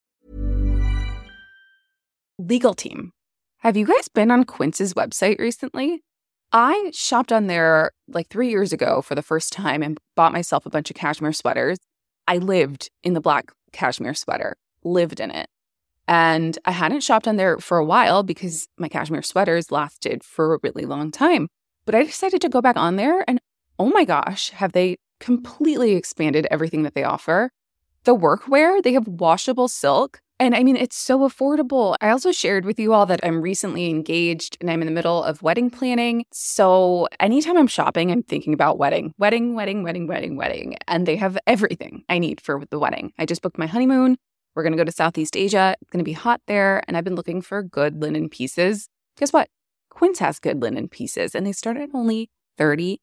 Legal 2.47 2.73
team. 2.73 3.11
Have 3.59 3.77
you 3.77 3.85
guys 3.85 4.07
been 4.07 4.31
on 4.31 4.43
Quince's 4.43 4.93
website 4.93 5.39
recently? 5.39 6.03
I 6.51 6.91
shopped 6.93 7.31
on 7.31 7.47
there 7.47 7.91
like 8.07 8.27
three 8.29 8.49
years 8.49 8.73
ago 8.73 9.01
for 9.01 9.15
the 9.15 9.21
first 9.21 9.53
time 9.53 9.81
and 9.81 9.97
bought 10.15 10.33
myself 10.33 10.65
a 10.65 10.69
bunch 10.69 10.89
of 10.89 10.95
cashmere 10.95 11.33
sweaters. 11.33 11.77
I 12.27 12.37
lived 12.37 12.89
in 13.03 13.13
the 13.13 13.21
black 13.21 13.51
cashmere 13.71 14.13
sweater, 14.13 14.57
lived 14.83 15.19
in 15.19 15.31
it. 15.31 15.47
And 16.07 16.57
I 16.65 16.71
hadn't 16.71 17.03
shopped 17.03 17.27
on 17.27 17.37
there 17.37 17.57
for 17.59 17.77
a 17.77 17.85
while 17.85 18.23
because 18.23 18.67
my 18.77 18.89
cashmere 18.89 19.21
sweaters 19.21 19.71
lasted 19.71 20.23
for 20.23 20.55
a 20.55 20.59
really 20.61 20.85
long 20.85 21.11
time. 21.11 21.47
But 21.85 21.95
I 21.95 22.03
decided 22.03 22.41
to 22.41 22.49
go 22.49 22.61
back 22.61 22.75
on 22.75 22.95
there 22.97 23.23
and 23.29 23.39
oh 23.79 23.89
my 23.89 24.03
gosh, 24.03 24.49
have 24.49 24.73
they 24.73 24.97
completely 25.19 25.93
expanded 25.93 26.47
everything 26.51 26.83
that 26.83 26.95
they 26.95 27.03
offer? 27.03 27.51
The 28.03 28.15
workwear, 28.15 28.81
they 28.83 28.93
have 28.93 29.07
washable 29.07 29.67
silk. 29.67 30.19
And 30.41 30.55
I 30.55 30.63
mean, 30.63 30.75
it's 30.75 30.97
so 30.97 31.19
affordable. 31.19 31.95
I 32.01 32.09
also 32.09 32.31
shared 32.31 32.65
with 32.65 32.79
you 32.79 32.93
all 32.93 33.05
that 33.05 33.19
I'm 33.21 33.43
recently 33.43 33.91
engaged 33.91 34.57
and 34.59 34.71
I'm 34.71 34.81
in 34.81 34.87
the 34.87 34.91
middle 34.91 35.21
of 35.21 35.43
wedding 35.43 35.69
planning. 35.69 36.25
So 36.31 37.07
anytime 37.19 37.57
I'm 37.57 37.67
shopping, 37.67 38.11
I'm 38.11 38.23
thinking 38.23 38.51
about 38.51 38.79
wedding, 38.79 39.13
wedding, 39.19 39.53
wedding, 39.53 39.83
wedding, 39.83 40.07
wedding, 40.07 40.35
wedding. 40.35 40.77
And 40.87 41.05
they 41.05 41.15
have 41.17 41.37
everything 41.45 42.03
I 42.09 42.17
need 42.17 42.41
for 42.41 42.63
the 42.71 42.79
wedding. 42.79 43.13
I 43.19 43.27
just 43.27 43.43
booked 43.43 43.59
my 43.59 43.67
honeymoon. 43.67 44.17
We're 44.55 44.63
going 44.63 44.73
to 44.73 44.79
go 44.79 44.83
to 44.83 44.91
Southeast 44.91 45.37
Asia. 45.37 45.75
It's 45.79 45.91
going 45.91 46.03
to 46.03 46.09
be 46.09 46.13
hot 46.13 46.41
there. 46.47 46.81
And 46.87 46.97
I've 46.97 47.03
been 47.03 47.15
looking 47.15 47.43
for 47.43 47.61
good 47.61 48.01
linen 48.01 48.27
pieces. 48.27 48.89
Guess 49.17 49.33
what? 49.33 49.47
Quince 49.91 50.17
has 50.17 50.39
good 50.39 50.59
linen 50.59 50.87
pieces 50.87 51.35
and 51.35 51.45
they 51.45 51.51
start 51.51 51.77
at 51.77 51.89
only 51.93 52.31
$30. 52.57 52.97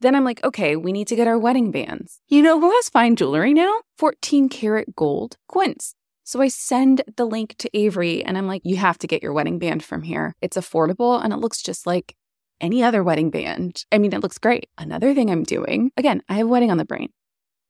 Then 0.00 0.14
I'm 0.14 0.24
like, 0.24 0.42
okay, 0.42 0.76
we 0.76 0.92
need 0.92 1.08
to 1.08 1.16
get 1.16 1.26
our 1.26 1.38
wedding 1.38 1.70
bands. 1.70 2.20
You 2.28 2.42
know 2.42 2.58
who 2.58 2.70
has 2.70 2.88
fine 2.88 3.16
jewelry 3.16 3.52
now? 3.52 3.80
14 3.98 4.48
karat 4.48 4.96
gold, 4.96 5.36
Quince. 5.46 5.94
So 6.24 6.40
I 6.40 6.48
send 6.48 7.02
the 7.16 7.26
link 7.26 7.56
to 7.58 7.76
Avery 7.76 8.24
and 8.24 8.38
I'm 8.38 8.46
like, 8.46 8.62
you 8.64 8.76
have 8.76 8.98
to 8.98 9.06
get 9.06 9.22
your 9.22 9.32
wedding 9.32 9.58
band 9.58 9.82
from 9.82 10.02
here. 10.02 10.34
It's 10.40 10.56
affordable 10.56 11.22
and 11.22 11.32
it 11.32 11.38
looks 11.38 11.60
just 11.60 11.86
like 11.86 12.14
any 12.60 12.82
other 12.82 13.02
wedding 13.02 13.30
band. 13.30 13.84
I 13.90 13.98
mean, 13.98 14.12
it 14.12 14.22
looks 14.22 14.38
great. 14.38 14.68
Another 14.78 15.14
thing 15.14 15.30
I'm 15.30 15.42
doing, 15.42 15.90
again, 15.96 16.22
I 16.28 16.34
have 16.34 16.48
wedding 16.48 16.70
on 16.70 16.78
the 16.78 16.84
brain. 16.84 17.10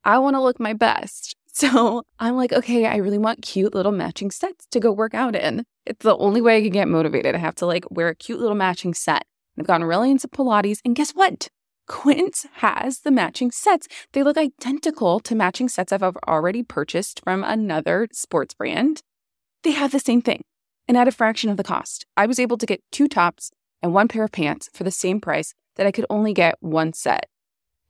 I 0.05 0.19
want 0.19 0.35
to 0.37 0.43
look 0.43 0.61
my 0.61 0.73
best. 0.73 1.37
So 1.53 2.05
I'm 2.21 2.37
like, 2.37 2.53
okay, 2.53 2.87
I 2.87 2.99
really 2.99 3.19
want 3.19 3.43
cute 3.43 3.75
little 3.75 3.91
matching 3.91 4.31
sets 4.31 4.67
to 4.71 4.79
go 4.79 4.93
work 4.93 5.15
out 5.15 5.35
in. 5.35 5.65
It's 5.85 6.05
the 6.05 6.17
only 6.17 6.41
way 6.41 6.57
I 6.57 6.63
can 6.63 6.71
get 6.71 6.87
motivated. 6.87 7.35
I 7.35 7.39
have 7.39 7.57
to 7.57 7.67
like 7.67 7.85
wear 7.91 8.07
a 8.07 8.15
cute 8.15 8.39
little 8.39 8.55
matching 8.55 8.95
set. 8.95 9.25
I've 9.59 9.67
gotten 9.67 9.85
really 9.85 10.13
into 10.13 10.29
Pilates, 10.29 10.79
and 10.85 10.95
guess 10.95 11.11
what? 11.11 11.49
Quince 11.91 12.47
has 12.59 13.01
the 13.01 13.11
matching 13.11 13.51
sets. 13.51 13.89
They 14.13 14.23
look 14.23 14.37
identical 14.39 15.19
to 15.19 15.35
matching 15.35 15.69
sets 15.69 15.93
I've 15.93 16.05
already 16.05 16.63
purchased 16.63 17.21
from 17.25 17.43
another 17.43 18.07
sports 18.13 18.55
brand. 18.55 19.03
They 19.65 19.73
have 19.73 19.91
the 19.91 19.99
same 19.99 20.23
thing 20.23 20.43
and 20.87 20.97
at 20.97 21.09
a 21.09 21.13
fraction 21.13 21.51
of 21.51 21.57
the 21.57 21.65
cost. 21.65 22.07
I 22.17 22.27
was 22.27 22.39
able 22.39 22.59
to 22.59 22.65
get 22.65 22.81
two 22.93 23.09
tops 23.09 23.51
and 23.83 23.93
one 23.93 24.07
pair 24.07 24.23
of 24.23 24.31
pants 24.31 24.71
for 24.73 24.85
the 24.85 24.93
same 24.93 25.21
price 25.21 25.53
that 25.75 25.87
I 25.87 25.91
could 25.91 26.07
only 26.09 26.33
get 26.33 26.55
one 26.61 26.93
set 26.93 27.27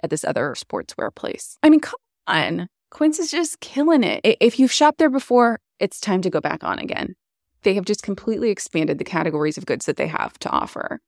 at 0.02 0.08
this 0.08 0.24
other 0.24 0.54
sportswear 0.56 1.14
place. 1.14 1.58
I 1.62 1.68
mean, 1.68 1.80
come 1.80 2.00
on. 2.26 2.68
Quince 2.90 3.18
is 3.18 3.30
just 3.30 3.60
killing 3.60 4.02
it. 4.02 4.22
If 4.24 4.58
you've 4.58 4.72
shopped 4.72 4.96
there 4.96 5.10
before, 5.10 5.60
it's 5.78 6.00
time 6.00 6.22
to 6.22 6.30
go 6.30 6.40
back 6.40 6.64
on 6.64 6.78
again. 6.78 7.16
They 7.64 7.74
have 7.74 7.84
just 7.84 8.02
completely 8.02 8.48
expanded 8.48 8.96
the 8.96 9.04
categories 9.04 9.58
of 9.58 9.66
goods 9.66 9.84
that 9.84 9.98
they 9.98 10.06
have 10.06 10.38
to 10.38 10.48
offer. 10.48 11.00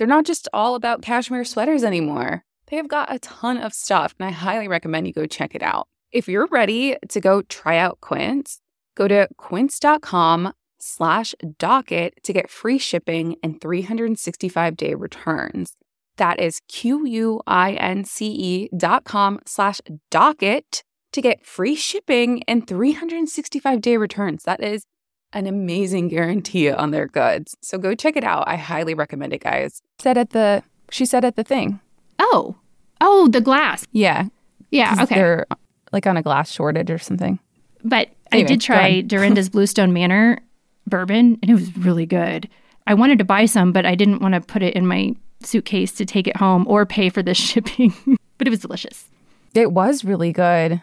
They're 0.00 0.06
not 0.06 0.24
just 0.24 0.48
all 0.54 0.76
about 0.76 1.02
cashmere 1.02 1.44
sweaters 1.44 1.84
anymore. 1.84 2.42
They've 2.68 2.88
got 2.88 3.14
a 3.14 3.18
ton 3.18 3.58
of 3.58 3.74
stuff, 3.74 4.14
and 4.18 4.26
I 4.26 4.30
highly 4.30 4.66
recommend 4.66 5.06
you 5.06 5.12
go 5.12 5.26
check 5.26 5.54
it 5.54 5.62
out. 5.62 5.88
If 6.10 6.26
you're 6.26 6.46
ready 6.46 6.96
to 7.06 7.20
go 7.20 7.42
try 7.42 7.76
out 7.76 8.00
Quince, 8.00 8.62
go 8.94 9.06
to 9.08 9.28
quince.com 9.36 10.54
slash 10.78 11.34
docket 11.58 12.14
to 12.22 12.32
get 12.32 12.48
free 12.48 12.78
shipping 12.78 13.36
and 13.42 13.60
365 13.60 14.76
day 14.78 14.94
returns. 14.94 15.76
That 16.16 16.40
is 16.40 16.62
Q-U-I-N-C-E 16.66 18.70
dot 18.74 19.04
com 19.04 19.38
slash 19.44 19.82
docket 20.10 20.82
to 21.12 21.20
get 21.20 21.44
free 21.44 21.76
shipping 21.76 22.42
and 22.44 22.66
365 22.66 23.82
day 23.82 23.98
returns. 23.98 24.44
That 24.44 24.62
is 24.62 24.86
an 25.32 25.46
amazing 25.46 26.08
guarantee 26.08 26.70
on 26.70 26.90
their 26.90 27.06
goods. 27.06 27.56
So 27.62 27.78
go 27.78 27.94
check 27.94 28.16
it 28.16 28.24
out. 28.24 28.44
I 28.46 28.56
highly 28.56 28.94
recommend 28.94 29.32
it, 29.32 29.42
guys. 29.42 29.82
Said 30.00 30.18
at 30.18 30.30
the 30.30 30.62
she 30.90 31.04
said 31.06 31.24
at 31.24 31.36
the 31.36 31.44
thing. 31.44 31.80
Oh. 32.18 32.56
Oh, 33.00 33.28
the 33.28 33.40
glass. 33.40 33.86
Yeah. 33.92 34.26
Yeah, 34.70 34.96
okay. 35.02 35.14
They're 35.14 35.46
like 35.92 36.06
on 36.06 36.16
a 36.16 36.22
glass 36.22 36.50
shortage 36.50 36.90
or 36.90 36.98
something. 36.98 37.38
But 37.82 38.10
Anyway, 38.32 38.44
I 38.44 38.48
did 38.48 38.60
try 38.60 38.86
ahead. 38.88 39.08
Dorinda's 39.08 39.48
Bluestone 39.50 39.92
Manor 39.92 40.38
bourbon, 40.86 41.38
and 41.42 41.50
it 41.50 41.54
was 41.54 41.76
really 41.76 42.06
good. 42.06 42.48
I 42.86 42.94
wanted 42.94 43.18
to 43.18 43.24
buy 43.24 43.46
some, 43.46 43.72
but 43.72 43.86
I 43.86 43.94
didn't 43.94 44.20
want 44.20 44.34
to 44.34 44.40
put 44.40 44.62
it 44.62 44.74
in 44.74 44.86
my 44.86 45.14
suitcase 45.42 45.92
to 45.92 46.04
take 46.04 46.26
it 46.28 46.36
home 46.36 46.66
or 46.68 46.84
pay 46.86 47.08
for 47.08 47.22
the 47.22 47.34
shipping. 47.46 47.92
but 48.38 48.46
it 48.46 48.50
was 48.50 48.60
delicious. 48.60 49.06
It 49.54 49.72
was 49.72 50.04
really 50.04 50.32
good. 50.32 50.80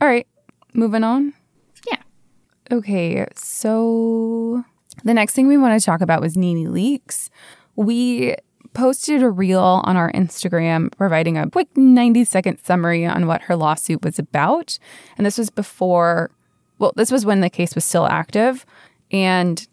All 0.00 0.08
right, 0.08 0.26
moving 0.74 1.04
on. 1.04 1.32
Okay, 2.72 3.26
so 3.34 4.64
the 5.02 5.14
next 5.14 5.34
thing 5.34 5.48
we 5.48 5.56
want 5.56 5.80
to 5.80 5.84
talk 5.84 6.00
about 6.00 6.20
was 6.20 6.36
Nene 6.36 6.68
Leakes. 6.68 7.28
We 7.74 8.36
posted 8.74 9.24
a 9.24 9.30
reel 9.30 9.80
on 9.84 9.96
our 9.96 10.12
Instagram 10.12 10.96
providing 10.96 11.36
a 11.36 11.50
quick 11.50 11.76
90 11.76 12.24
second 12.24 12.58
summary 12.62 13.04
on 13.04 13.26
what 13.26 13.42
her 13.42 13.56
lawsuit 13.56 14.04
was 14.04 14.20
about. 14.20 14.78
And 15.16 15.26
this 15.26 15.36
was 15.36 15.50
before, 15.50 16.30
well, 16.78 16.92
this 16.94 17.10
was 17.10 17.26
when 17.26 17.40
the 17.40 17.50
case 17.50 17.74
was 17.74 17.84
still 17.84 18.06
active. 18.06 18.64
And 19.10 19.66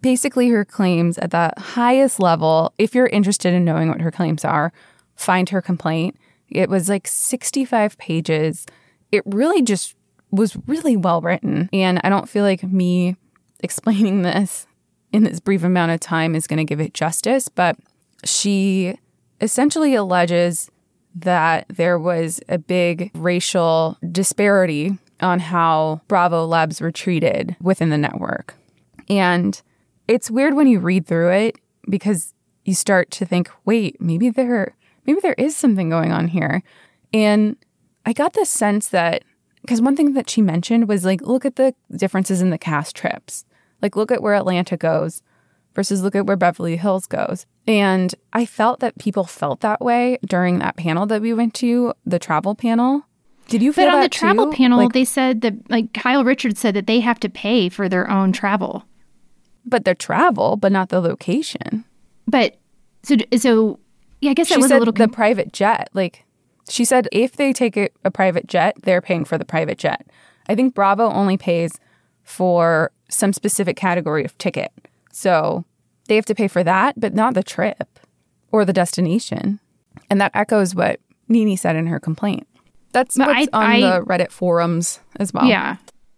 basically, 0.00 0.48
her 0.48 0.64
claims 0.64 1.18
at 1.18 1.30
the 1.30 1.52
highest 1.56 2.18
level, 2.18 2.72
if 2.78 2.96
you're 2.96 3.06
interested 3.06 3.54
in 3.54 3.64
knowing 3.64 3.88
what 3.88 4.00
her 4.00 4.10
claims 4.10 4.44
are, 4.44 4.72
find 5.14 5.50
her 5.50 5.62
complaint. 5.62 6.16
It 6.48 6.68
was 6.68 6.88
like 6.88 7.06
65 7.06 7.96
pages. 7.98 8.66
It 9.12 9.22
really 9.24 9.62
just 9.62 9.94
was 10.30 10.56
really 10.66 10.96
well 10.96 11.20
written. 11.20 11.68
And 11.72 12.00
I 12.04 12.08
don't 12.08 12.28
feel 12.28 12.44
like 12.44 12.62
me 12.62 13.16
explaining 13.60 14.22
this 14.22 14.66
in 15.12 15.24
this 15.24 15.40
brief 15.40 15.64
amount 15.64 15.92
of 15.92 16.00
time 16.00 16.34
is 16.34 16.46
going 16.46 16.58
to 16.58 16.64
give 16.64 16.80
it 16.80 16.92
justice, 16.92 17.48
but 17.48 17.76
she 18.24 18.98
essentially 19.40 19.94
alleges 19.94 20.70
that 21.14 21.66
there 21.68 21.98
was 21.98 22.40
a 22.48 22.58
big 22.58 23.10
racial 23.14 23.96
disparity 24.12 24.98
on 25.20 25.40
how 25.40 26.00
Bravolebs 26.08 26.80
were 26.80 26.92
treated 26.92 27.56
within 27.60 27.88
the 27.88 27.98
network. 27.98 28.54
And 29.08 29.60
it's 30.06 30.30
weird 30.30 30.54
when 30.54 30.66
you 30.66 30.78
read 30.78 31.06
through 31.06 31.32
it 31.32 31.56
because 31.88 32.34
you 32.64 32.74
start 32.74 33.10
to 33.12 33.24
think, 33.24 33.50
wait, 33.64 34.00
maybe 34.00 34.30
there 34.30 34.74
maybe 35.06 35.20
there 35.20 35.34
is 35.38 35.56
something 35.56 35.88
going 35.88 36.12
on 36.12 36.28
here. 36.28 36.62
And 37.14 37.56
I 38.04 38.12
got 38.12 38.34
the 38.34 38.44
sense 38.44 38.88
that 38.88 39.22
because 39.68 39.82
one 39.82 39.94
thing 39.96 40.14
that 40.14 40.30
she 40.30 40.40
mentioned 40.40 40.88
was 40.88 41.04
like, 41.04 41.20
look 41.20 41.44
at 41.44 41.56
the 41.56 41.74
differences 41.94 42.40
in 42.40 42.48
the 42.48 42.56
cast 42.56 42.96
trips. 42.96 43.44
Like, 43.82 43.96
look 43.96 44.10
at 44.10 44.22
where 44.22 44.34
Atlanta 44.34 44.78
goes 44.78 45.22
versus 45.74 46.00
look 46.02 46.16
at 46.16 46.24
where 46.24 46.38
Beverly 46.38 46.76
Hills 46.78 47.06
goes. 47.06 47.44
And 47.66 48.14
I 48.32 48.46
felt 48.46 48.80
that 48.80 48.96
people 48.98 49.24
felt 49.24 49.60
that 49.60 49.82
way 49.82 50.18
during 50.26 50.58
that 50.60 50.76
panel 50.78 51.04
that 51.06 51.20
we 51.20 51.34
went 51.34 51.52
to, 51.56 51.92
the 52.06 52.18
travel 52.18 52.54
panel. 52.54 53.02
Did 53.48 53.60
you 53.62 53.74
feel 53.74 53.88
But 53.88 53.94
on 53.96 54.00
the 54.00 54.08
travel 54.08 54.46
too? 54.50 54.56
panel, 54.56 54.78
Like, 54.78 54.94
they 54.94 55.04
said 55.04 55.42
that, 55.42 55.70
like, 55.70 55.92
Kyle 55.92 56.24
Richards 56.24 56.58
said 56.58 56.72
that 56.74 56.86
they 56.86 57.00
have 57.00 57.20
to 57.20 57.28
pay 57.28 57.68
for 57.68 57.90
their 57.90 58.10
own 58.10 58.32
travel. 58.32 58.84
but 59.66 59.84
their 59.84 59.94
travel, 59.94 60.56
but 60.56 60.72
not 60.72 60.88
the 60.88 60.98
location. 61.00 61.84
But 62.26 62.56
so, 63.02 63.16
so 63.36 63.78
yeah, 64.22 64.30
I 64.30 64.34
guess 64.34 64.48
that 64.48 64.58
was 64.60 64.70
a 64.70 64.78
little. 64.78 64.92
the 64.94 65.08
private 65.08 65.52
jet. 65.52 65.90
Like 65.92 66.24
she 66.68 66.84
said, 66.84 67.08
if 67.12 67.32
they 67.36 67.52
take 67.52 67.76
a, 67.76 67.88
a 68.04 68.10
private 68.10 68.46
jet, 68.46 68.76
they're 68.82 69.00
paying 69.00 69.24
for 69.24 69.38
the 69.38 69.44
private 69.44 69.78
jet. 69.78 70.06
I 70.48 70.54
think 70.54 70.74
Bravo 70.74 71.10
only 71.10 71.36
pays 71.36 71.72
for 72.22 72.90
some 73.08 73.32
specific 73.32 73.76
category 73.76 74.24
of 74.24 74.36
ticket, 74.38 74.70
so 75.12 75.64
they 76.08 76.16
have 76.16 76.26
to 76.26 76.34
pay 76.34 76.48
for 76.48 76.62
that, 76.64 76.98
but 77.00 77.14
not 77.14 77.34
the 77.34 77.42
trip 77.42 77.98
or 78.52 78.64
the 78.64 78.72
destination. 78.72 79.60
And 80.10 80.20
that 80.20 80.32
echoes 80.34 80.74
what 80.74 81.00
Nene 81.28 81.56
said 81.56 81.76
in 81.76 81.86
her 81.86 82.00
complaint. 82.00 82.46
That's 82.92 83.16
But 83.16 83.28
what's 83.28 83.48
I- 83.52 83.58
on 83.58 83.70
I- 83.70 83.80
the 83.80 84.04
Reddit 84.04 84.30
forums 84.30 85.00
as 85.16 85.32
well. 85.32 85.46
Yeah. 85.46 85.76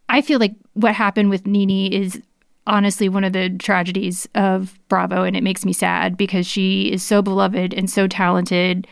I 0.08 0.20
feel 0.22 0.38
like 0.38 0.54
what 0.74 0.94
happened 0.94 1.30
with 1.30 1.46
Nene 1.46 1.92
is 1.92 2.20
honestly 2.66 3.08
one 3.08 3.24
of 3.24 3.32
the 3.32 3.50
tragedies 3.50 4.28
of 4.34 4.78
Bravo, 4.88 5.22
and 5.24 5.36
it 5.36 5.42
makes 5.42 5.64
me 5.64 5.72
sad 5.72 6.16
because 6.16 6.46
she 6.46 6.92
is 6.92 7.02
so 7.02 7.22
beloved 7.22 7.72
and 7.74 7.88
so 7.90 8.06
talented. 8.06 8.86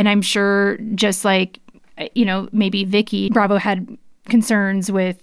And 0.00 0.08
I'm 0.08 0.22
sure, 0.22 0.78
just 0.94 1.26
like, 1.26 1.58
you 2.14 2.24
know, 2.24 2.48
maybe 2.52 2.84
Vicky, 2.84 3.28
Bravo 3.28 3.58
had 3.58 3.98
concerns 4.30 4.90
with 4.90 5.22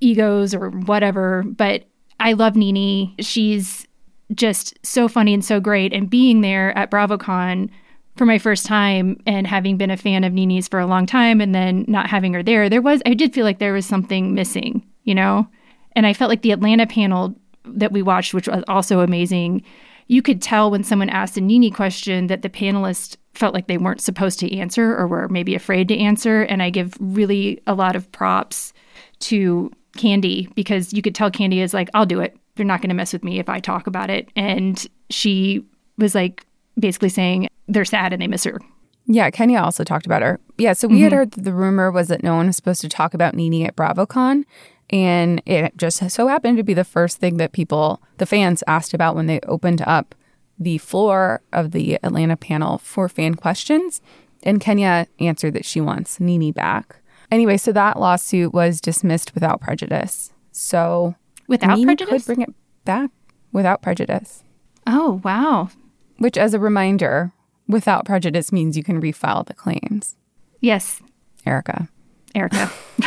egos 0.00 0.54
or 0.54 0.68
whatever, 0.68 1.44
but 1.44 1.84
I 2.20 2.34
love 2.34 2.54
Nene. 2.54 3.14
She's 3.20 3.86
just 4.34 4.78
so 4.84 5.08
funny 5.08 5.32
and 5.32 5.42
so 5.42 5.60
great. 5.60 5.94
And 5.94 6.10
being 6.10 6.42
there 6.42 6.76
at 6.76 6.90
BravoCon 6.90 7.70
for 8.16 8.26
my 8.26 8.36
first 8.36 8.66
time 8.66 9.18
and 9.26 9.46
having 9.46 9.78
been 9.78 9.90
a 9.90 9.96
fan 9.96 10.24
of 10.24 10.34
Nene's 10.34 10.68
for 10.68 10.78
a 10.78 10.86
long 10.86 11.06
time 11.06 11.40
and 11.40 11.54
then 11.54 11.86
not 11.88 12.10
having 12.10 12.34
her 12.34 12.42
there, 12.42 12.68
there 12.68 12.82
was, 12.82 13.00
I 13.06 13.14
did 13.14 13.32
feel 13.32 13.46
like 13.46 13.60
there 13.60 13.72
was 13.72 13.86
something 13.86 14.34
missing, 14.34 14.84
you 15.04 15.14
know? 15.14 15.48
And 15.92 16.06
I 16.06 16.12
felt 16.12 16.28
like 16.28 16.42
the 16.42 16.52
Atlanta 16.52 16.86
panel 16.86 17.34
that 17.64 17.92
we 17.92 18.02
watched, 18.02 18.34
which 18.34 18.46
was 18.46 18.62
also 18.68 19.00
amazing, 19.00 19.62
you 20.08 20.22
could 20.22 20.42
tell 20.42 20.70
when 20.70 20.82
someone 20.82 21.10
asked 21.10 21.36
a 21.36 21.40
Nene 21.40 21.72
question 21.72 22.26
that 22.26 22.42
the 22.42 22.50
panelists 22.50 23.16
felt 23.34 23.54
like 23.54 23.68
they 23.68 23.78
weren't 23.78 24.00
supposed 24.00 24.40
to 24.40 24.56
answer 24.56 24.96
or 24.96 25.06
were 25.06 25.28
maybe 25.28 25.54
afraid 25.54 25.86
to 25.88 25.96
answer. 25.96 26.42
And 26.42 26.62
I 26.62 26.70
give 26.70 26.94
really 26.98 27.62
a 27.66 27.74
lot 27.74 27.94
of 27.94 28.10
props 28.10 28.72
to 29.20 29.70
Kandi 29.96 30.52
because 30.54 30.92
you 30.92 31.02
could 31.02 31.14
tell 31.14 31.30
Kandi 31.30 31.58
is 31.58 31.72
like, 31.72 31.88
I'll 31.94 32.06
do 32.06 32.20
it. 32.20 32.36
They're 32.56 32.66
not 32.66 32.80
going 32.80 32.88
to 32.88 32.94
mess 32.94 33.12
with 33.12 33.22
me 33.22 33.38
if 33.38 33.48
I 33.48 33.60
talk 33.60 33.86
about 33.86 34.10
it. 34.10 34.28
And 34.34 34.84
she 35.10 35.64
was 35.98 36.14
like, 36.14 36.44
basically 36.78 37.08
saying 37.08 37.48
they're 37.66 37.84
sad 37.84 38.12
and 38.12 38.22
they 38.22 38.26
miss 38.26 38.44
her. 38.44 38.60
Yeah, 39.06 39.30
Kenya 39.30 39.60
also 39.60 39.84
talked 39.84 40.06
about 40.06 40.22
her. 40.22 40.38
Yeah, 40.58 40.74
so 40.74 40.86
we 40.86 41.00
had 41.00 41.12
mm-hmm. 41.12 41.18
heard 41.18 41.30
that 41.32 41.44
the 41.44 41.54
rumor 41.54 41.90
was 41.90 42.08
that 42.08 42.22
no 42.22 42.36
one 42.36 42.46
was 42.46 42.56
supposed 42.56 42.82
to 42.82 42.88
talk 42.88 43.14
about 43.14 43.34
Nene 43.34 43.66
at 43.66 43.74
BravoCon. 43.74 44.44
And 44.90 45.42
it 45.44 45.76
just 45.76 46.10
so 46.10 46.28
happened 46.28 46.56
to 46.56 46.62
be 46.62 46.74
the 46.74 46.84
first 46.84 47.18
thing 47.18 47.36
that 47.36 47.52
people, 47.52 48.02
the 48.16 48.26
fans, 48.26 48.64
asked 48.66 48.94
about 48.94 49.14
when 49.14 49.26
they 49.26 49.40
opened 49.40 49.82
up 49.82 50.14
the 50.58 50.78
floor 50.78 51.42
of 51.52 51.72
the 51.72 51.98
Atlanta 52.02 52.36
panel 52.36 52.78
for 52.78 53.08
fan 53.08 53.34
questions. 53.34 54.00
And 54.42 54.60
Kenya 54.60 55.06
answered 55.20 55.54
that 55.54 55.64
she 55.66 55.80
wants 55.80 56.20
Nene 56.20 56.52
back. 56.52 56.96
Anyway, 57.30 57.58
so 57.58 57.72
that 57.72 58.00
lawsuit 58.00 58.54
was 58.54 58.80
dismissed 58.80 59.34
without 59.34 59.60
prejudice. 59.60 60.32
So 60.52 61.14
Without 61.46 61.76
Nene 61.76 61.86
prejudice? 61.86 62.24
could 62.26 62.36
bring 62.36 62.42
it 62.48 62.54
back 62.84 63.10
without 63.52 63.82
prejudice. 63.82 64.42
Oh, 64.86 65.20
wow. 65.22 65.68
Which, 66.16 66.38
as 66.38 66.54
a 66.54 66.58
reminder, 66.58 67.32
without 67.66 68.06
prejudice 68.06 68.50
means 68.52 68.76
you 68.76 68.82
can 68.82 69.00
refile 69.02 69.44
the 69.46 69.54
claims. 69.54 70.16
Yes, 70.60 71.02
Erica. 71.44 71.88
Erica. 72.34 72.70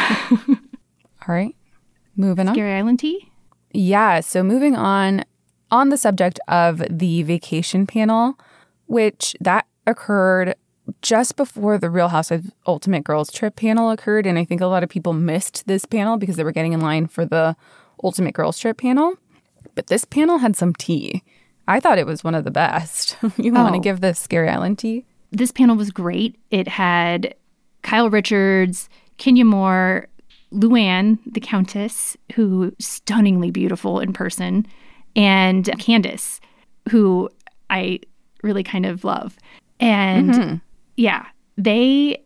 All 0.47 0.57
right. 1.27 1.55
Moving 2.16 2.47
on. 2.47 2.53
Scary 2.55 2.74
Island 2.74 2.99
tea? 2.99 3.32
Yeah. 3.72 4.20
So 4.20 4.43
moving 4.43 4.76
on 4.76 5.24
on 5.70 5.89
the 5.89 5.97
subject 5.97 6.39
of 6.47 6.84
the 6.89 7.24
vacation 7.24 7.88
panel, 7.88 8.38
which 8.88 9.36
that 9.39 9.66
occurred 9.88 10.55
just 11.01 11.36
before 11.38 11.78
the 11.78 11.89
Real 11.89 12.09
House 12.09 12.32
of 12.32 12.51
Ultimate 12.68 13.03
Girls 13.05 13.32
Trip 13.32 13.55
panel 13.55 13.89
occurred. 13.91 14.26
And 14.26 14.38
I 14.38 14.43
think 14.43 14.59
a 14.62 14.66
lot 14.68 14.84
of 14.84 14.89
people 14.89 15.14
missed 15.14 15.66
this 15.68 15.86
panel 15.86 16.18
because 16.18 16.36
they 16.36 16.43
were 16.43 16.51
getting 16.51 16.74
in 16.74 16.82
line 16.82 17.07
for 17.07 17.26
the 17.26 17.55
Ultimate 18.03 18.34
Girls 18.34 18.59
Trip 18.59 18.78
panel. 18.78 19.16
But 19.76 19.88
this 19.88 20.03
panel 20.03 20.39
had 20.39 20.55
some 20.57 20.74
tea. 20.74 21.24
I 21.68 21.80
thought 21.80 21.97
it 21.99 22.05
was 22.07 22.24
one 22.24 22.36
of 22.36 22.43
the 22.43 22.51
best. 22.51 23.16
you 23.38 23.53
want 23.53 23.74
to 23.74 23.78
Oh. 23.80 23.82
give 23.82 24.01
the 24.01 24.14
Scary 24.14 24.49
Island 24.49 24.80
tea? 24.80 25.05
This 25.32 25.51
panel 25.51 25.78
was 25.78 25.91
great. 25.91 26.38
It 26.49 26.68
had 26.68 27.36
Kyle 27.84 28.09
Richards, 28.09 28.89
Kenya 29.18 29.45
Moore, 29.45 30.07
Luann, 30.54 31.20
the 31.26 31.39
Countess, 31.39 32.18
who 32.36 32.74
stunningly 32.80 33.52
beautiful 33.52 33.99
in 33.99 34.14
person, 34.14 34.66
and 35.16 35.70
Candace, 35.80 36.39
who 36.89 37.30
I 37.70 37.99
really 38.43 38.64
kind 38.64 38.86
of 38.86 39.04
love. 39.04 39.38
And 39.80 40.32
mm-hmm. 40.32 40.56
yeah, 40.97 41.28
they 41.58 42.24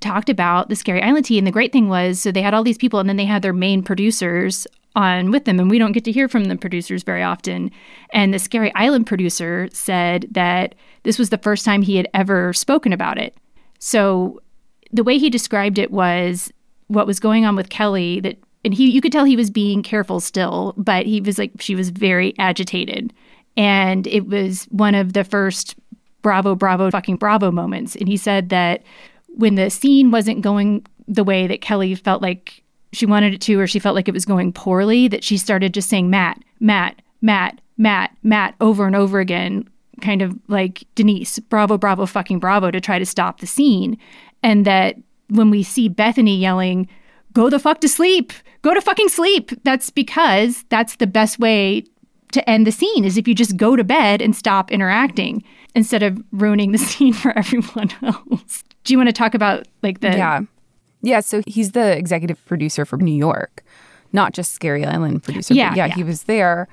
talked 0.00 0.28
about 0.28 0.68
the 0.68 0.76
Scary 0.76 1.02
Island 1.02 1.26
tea. 1.26 1.38
And 1.38 1.46
the 1.46 1.52
great 1.52 1.72
thing 1.72 1.88
was, 1.88 2.20
so 2.20 2.30
they 2.30 2.42
had 2.42 2.54
all 2.54 2.64
these 2.64 2.78
people, 2.78 3.00
and 3.00 3.08
then 3.08 3.16
they 3.16 3.24
had 3.24 3.42
their 3.42 3.52
main 3.52 3.82
producers 3.82 4.66
on 4.94 5.30
with 5.30 5.44
them. 5.44 5.60
And 5.60 5.70
we 5.70 5.78
don't 5.78 5.92
get 5.92 6.04
to 6.04 6.12
hear 6.12 6.28
from 6.28 6.44
the 6.44 6.56
producers 6.56 7.02
very 7.02 7.22
often. 7.22 7.70
And 8.12 8.32
the 8.32 8.38
Scary 8.38 8.74
Island 8.74 9.06
producer 9.06 9.68
said 9.72 10.26
that 10.30 10.74
this 11.02 11.18
was 11.18 11.30
the 11.30 11.38
first 11.38 11.64
time 11.64 11.82
he 11.82 11.96
had 11.96 12.08
ever 12.14 12.52
spoken 12.52 12.92
about 12.92 13.18
it. 13.18 13.36
So 13.78 14.40
the 14.92 15.04
way 15.04 15.18
he 15.18 15.30
described 15.30 15.78
it 15.78 15.90
was 15.90 16.52
what 16.88 17.06
was 17.06 17.20
going 17.20 17.44
on 17.44 17.56
with 17.56 17.68
Kelly 17.68 18.20
that 18.20 18.38
and 18.64 18.74
he 18.74 18.90
you 18.90 19.00
could 19.00 19.12
tell 19.12 19.24
he 19.24 19.36
was 19.36 19.50
being 19.50 19.82
careful 19.82 20.20
still, 20.20 20.74
but 20.76 21.06
he 21.06 21.20
was 21.20 21.38
like 21.38 21.52
she 21.60 21.74
was 21.74 21.90
very 21.90 22.34
agitated. 22.38 23.12
And 23.56 24.06
it 24.06 24.26
was 24.26 24.64
one 24.64 24.94
of 24.94 25.12
the 25.12 25.24
first 25.24 25.76
bravo 26.22 26.54
bravo 26.54 26.90
fucking 26.90 27.16
bravo 27.16 27.50
moments 27.52 27.94
and 27.94 28.08
he 28.08 28.16
said 28.16 28.48
that 28.48 28.82
when 29.28 29.54
the 29.54 29.70
scene 29.70 30.10
wasn't 30.10 30.40
going 30.40 30.84
the 31.06 31.22
way 31.22 31.46
that 31.46 31.60
Kelly 31.60 31.94
felt 31.94 32.20
like 32.20 32.62
she 32.92 33.06
wanted 33.06 33.34
it 33.34 33.40
to 33.42 33.60
or 33.60 33.66
she 33.66 33.78
felt 33.78 33.94
like 33.94 34.08
it 34.08 34.14
was 34.14 34.24
going 34.24 34.52
poorly 34.52 35.06
that 35.06 35.22
she 35.22 35.36
started 35.36 35.74
just 35.74 35.88
saying 35.88 36.10
Matt, 36.10 36.42
Matt, 36.58 37.00
Matt, 37.20 37.60
Matt, 37.76 38.16
Matt 38.22 38.54
over 38.60 38.86
and 38.86 38.96
over 38.96 39.20
again 39.20 39.68
kind 40.00 40.22
of 40.22 40.36
like 40.48 40.84
Denise, 40.94 41.38
bravo, 41.38 41.78
bravo, 41.78 42.06
fucking 42.06 42.38
bravo 42.38 42.70
to 42.70 42.80
try 42.80 42.98
to 42.98 43.06
stop 43.06 43.40
the 43.40 43.46
scene. 43.46 43.98
And 44.42 44.64
that 44.64 44.96
when 45.28 45.50
we 45.50 45.62
see 45.62 45.88
Bethany 45.88 46.36
yelling, 46.36 46.88
go 47.32 47.50
the 47.50 47.58
fuck 47.58 47.80
to 47.80 47.88
sleep, 47.88 48.32
go 48.62 48.74
to 48.74 48.80
fucking 48.80 49.08
sleep, 49.08 49.50
that's 49.64 49.90
because 49.90 50.64
that's 50.68 50.96
the 50.96 51.06
best 51.06 51.38
way 51.38 51.84
to 52.32 52.48
end 52.50 52.66
the 52.66 52.72
scene 52.72 53.04
is 53.04 53.16
if 53.16 53.28
you 53.28 53.34
just 53.34 53.56
go 53.56 53.76
to 53.76 53.84
bed 53.84 54.20
and 54.20 54.34
stop 54.34 54.70
interacting 54.70 55.42
instead 55.74 56.02
of 56.02 56.22
ruining 56.32 56.72
the 56.72 56.78
scene 56.90 57.12
for 57.12 57.36
everyone 57.36 57.90
else. 58.02 58.64
Do 58.84 58.92
you 58.92 58.98
want 58.98 59.08
to 59.08 59.12
talk 59.12 59.34
about 59.34 59.66
like 59.82 60.00
the 60.00 60.08
Yeah. 60.08 60.40
Yeah, 61.02 61.20
so 61.20 61.42
he's 61.46 61.72
the 61.72 61.96
executive 61.96 62.44
producer 62.46 62.84
for 62.84 62.96
New 62.96 63.14
York, 63.14 63.62
not 64.12 64.32
just 64.32 64.52
Scary 64.52 64.84
Island 64.84 65.22
producer. 65.22 65.54
Yeah, 65.54 65.68
but 65.68 65.76
yeah, 65.76 65.86
yeah. 65.86 65.94
he 65.94 66.02
was 66.02 66.24
there 66.24 66.66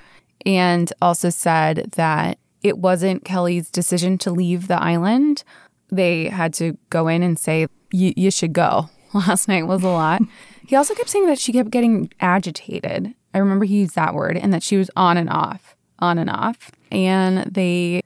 and 0.46 0.92
also 1.02 1.30
said 1.30 1.92
that 1.96 2.40
it 2.64 2.78
wasn't 2.78 3.26
Kelly's 3.26 3.70
decision 3.70 4.18
to 4.20 4.32
leave 4.32 4.68
the 4.68 4.82
island. 4.82 5.44
They 5.90 6.30
had 6.30 6.54
to 6.56 6.78
go 6.90 7.08
in 7.08 7.22
and 7.22 7.38
say, 7.38 7.68
"You 7.94 8.14
you 8.18 8.32
should 8.32 8.52
go. 8.52 8.90
Last 9.14 9.48
night 9.48 9.68
was 9.68 9.84
a 9.84 9.90
lot. 9.90 10.22
he 10.68 10.76
also 10.76 10.96
kept 10.96 11.10
saying 11.10 11.28
that 11.28 11.40
she 11.40 11.54
kept 11.54 11.70
getting 11.70 12.12
agitated. 12.20 13.14
I 13.34 13.38
remember 13.38 13.66
he 13.66 13.82
used 13.82 13.96
that 13.96 14.14
word 14.14 14.38
and 14.38 14.54
that 14.54 14.64
she 14.64 14.78
was 14.78 14.90
on 14.96 15.18
and 15.18 15.30
off, 15.30 15.76
on 16.00 16.18
and 16.18 16.30
off. 16.30 16.72
And 16.92 17.46
they 17.46 18.02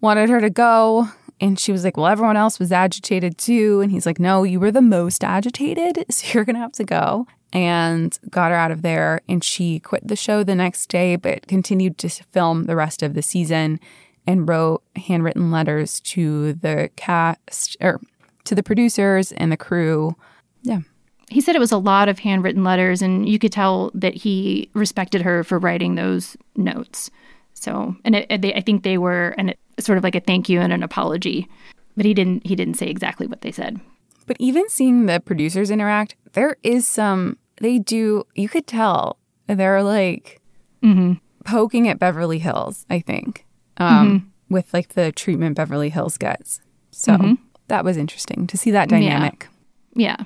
wanted 0.00 0.28
her 0.28 0.40
to 0.40 0.50
go. 0.50 1.08
And 1.40 1.58
she 1.58 1.72
was 1.72 1.84
like, 1.84 1.96
Well, 1.96 2.06
everyone 2.06 2.36
else 2.36 2.58
was 2.58 2.72
agitated 2.72 3.38
too. 3.38 3.80
And 3.80 3.90
he's 3.90 4.06
like, 4.06 4.18
No, 4.18 4.42
you 4.42 4.60
were 4.60 4.72
the 4.72 4.82
most 4.82 5.22
agitated. 5.22 6.04
So 6.10 6.26
you're 6.32 6.44
going 6.44 6.56
to 6.56 6.60
have 6.60 6.72
to 6.72 6.84
go. 6.84 7.26
And 7.52 8.18
got 8.30 8.50
her 8.50 8.56
out 8.56 8.70
of 8.70 8.82
there. 8.82 9.20
And 9.28 9.42
she 9.42 9.80
quit 9.80 10.06
the 10.06 10.16
show 10.16 10.42
the 10.42 10.54
next 10.54 10.88
day, 10.88 11.16
but 11.16 11.46
continued 11.46 11.98
to 11.98 12.08
film 12.08 12.64
the 12.64 12.76
rest 12.76 13.02
of 13.02 13.14
the 13.14 13.22
season 13.22 13.80
and 14.26 14.48
wrote 14.48 14.82
handwritten 14.96 15.50
letters 15.50 16.00
to 16.00 16.54
the 16.54 16.90
cast 16.96 17.76
or 17.80 18.00
to 18.46 18.54
the 18.54 18.62
producers 18.62 19.32
and 19.32 19.52
the 19.52 19.56
crew. 19.56 20.16
Yeah. 20.62 20.80
he 21.28 21.40
said 21.40 21.54
it 21.54 21.60
was 21.60 21.72
a 21.72 21.78
lot 21.78 22.08
of 22.08 22.18
handwritten 22.18 22.64
letters 22.64 23.02
and 23.02 23.28
you 23.28 23.38
could 23.38 23.52
tell 23.52 23.90
that 23.94 24.14
he 24.14 24.70
respected 24.74 25.22
her 25.22 25.44
for 25.44 25.58
writing 25.58 25.94
those 25.94 26.36
notes 26.56 27.10
so 27.54 27.94
and 28.04 28.16
it, 28.16 28.42
they, 28.42 28.52
i 28.54 28.60
think 28.60 28.82
they 28.82 28.98
were 28.98 29.28
an, 29.38 29.54
sort 29.78 29.96
of 29.96 30.02
like 30.02 30.16
a 30.16 30.20
thank 30.20 30.48
you 30.48 30.60
and 30.60 30.72
an 30.72 30.82
apology 30.82 31.48
but 31.96 32.04
he 32.04 32.14
didn't 32.14 32.44
he 32.44 32.56
didn't 32.56 32.74
say 32.74 32.88
exactly 32.88 33.28
what 33.28 33.42
they 33.42 33.52
said 33.52 33.80
But 34.26 34.36
even 34.40 34.68
seeing 34.68 35.06
the 35.06 35.20
producers 35.20 35.70
interact, 35.70 36.16
there 36.32 36.56
is 36.62 36.86
some, 36.86 37.38
they 37.60 37.78
do, 37.78 38.24
you 38.34 38.48
could 38.48 38.66
tell 38.66 39.18
they're 39.46 39.82
like 39.82 40.40
mm-hmm. 40.82 41.14
poking 41.44 41.88
at 41.88 41.98
Beverly 41.98 42.40
Hills, 42.40 42.84
I 42.90 42.98
think, 43.00 43.46
um, 43.76 44.08
mm-hmm. 44.08 44.54
with 44.54 44.74
like 44.74 44.94
the 44.94 45.12
treatment 45.12 45.56
Beverly 45.56 45.90
Hills 45.90 46.18
gets. 46.18 46.60
So 46.90 47.12
mm-hmm. 47.12 47.34
That 47.68 47.84
was 47.84 47.96
interesting 47.96 48.46
to 48.46 48.56
see 48.56 48.70
that 48.70 48.88
dynamic. 48.88 49.48
yeah 49.94 50.16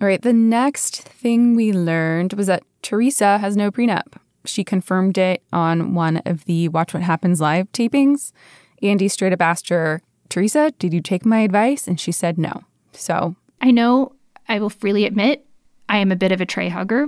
All 0.00 0.06
right. 0.06 0.22
The 0.22 0.32
next 0.32 1.02
thing 1.02 1.54
we 1.54 1.72
learned 1.72 2.32
was 2.34 2.46
that 2.46 2.62
Teresa 2.82 3.38
has 3.38 3.56
no 3.56 3.70
prenup. 3.70 4.14
She 4.46 4.64
confirmed 4.64 5.18
it 5.18 5.42
on 5.52 5.92
one 5.94 6.22
of 6.24 6.44
the 6.46 6.68
Watch 6.68 6.94
What 6.94 7.02
Happens 7.02 7.40
live 7.40 7.70
tapings. 7.72 8.32
Andy 8.82 9.08
straight 9.08 9.34
up 9.34 9.42
asked 9.42 9.68
her, 9.68 10.00
Teresa, 10.30 10.72
did 10.78 10.94
you 10.94 11.02
take 11.02 11.26
my 11.26 11.40
advice? 11.40 11.86
And 11.86 12.00
she 12.00 12.12
said 12.12 12.38
no. 12.38 12.62
So 12.92 13.36
I 13.60 13.70
know 13.70 14.12
I 14.48 14.58
will 14.58 14.70
freely 14.70 15.04
admit 15.04 15.44
I 15.88 15.98
am 15.98 16.10
a 16.10 16.16
bit 16.16 16.32
of 16.32 16.40
a 16.40 16.46
tray 16.46 16.68
hugger. 16.70 17.06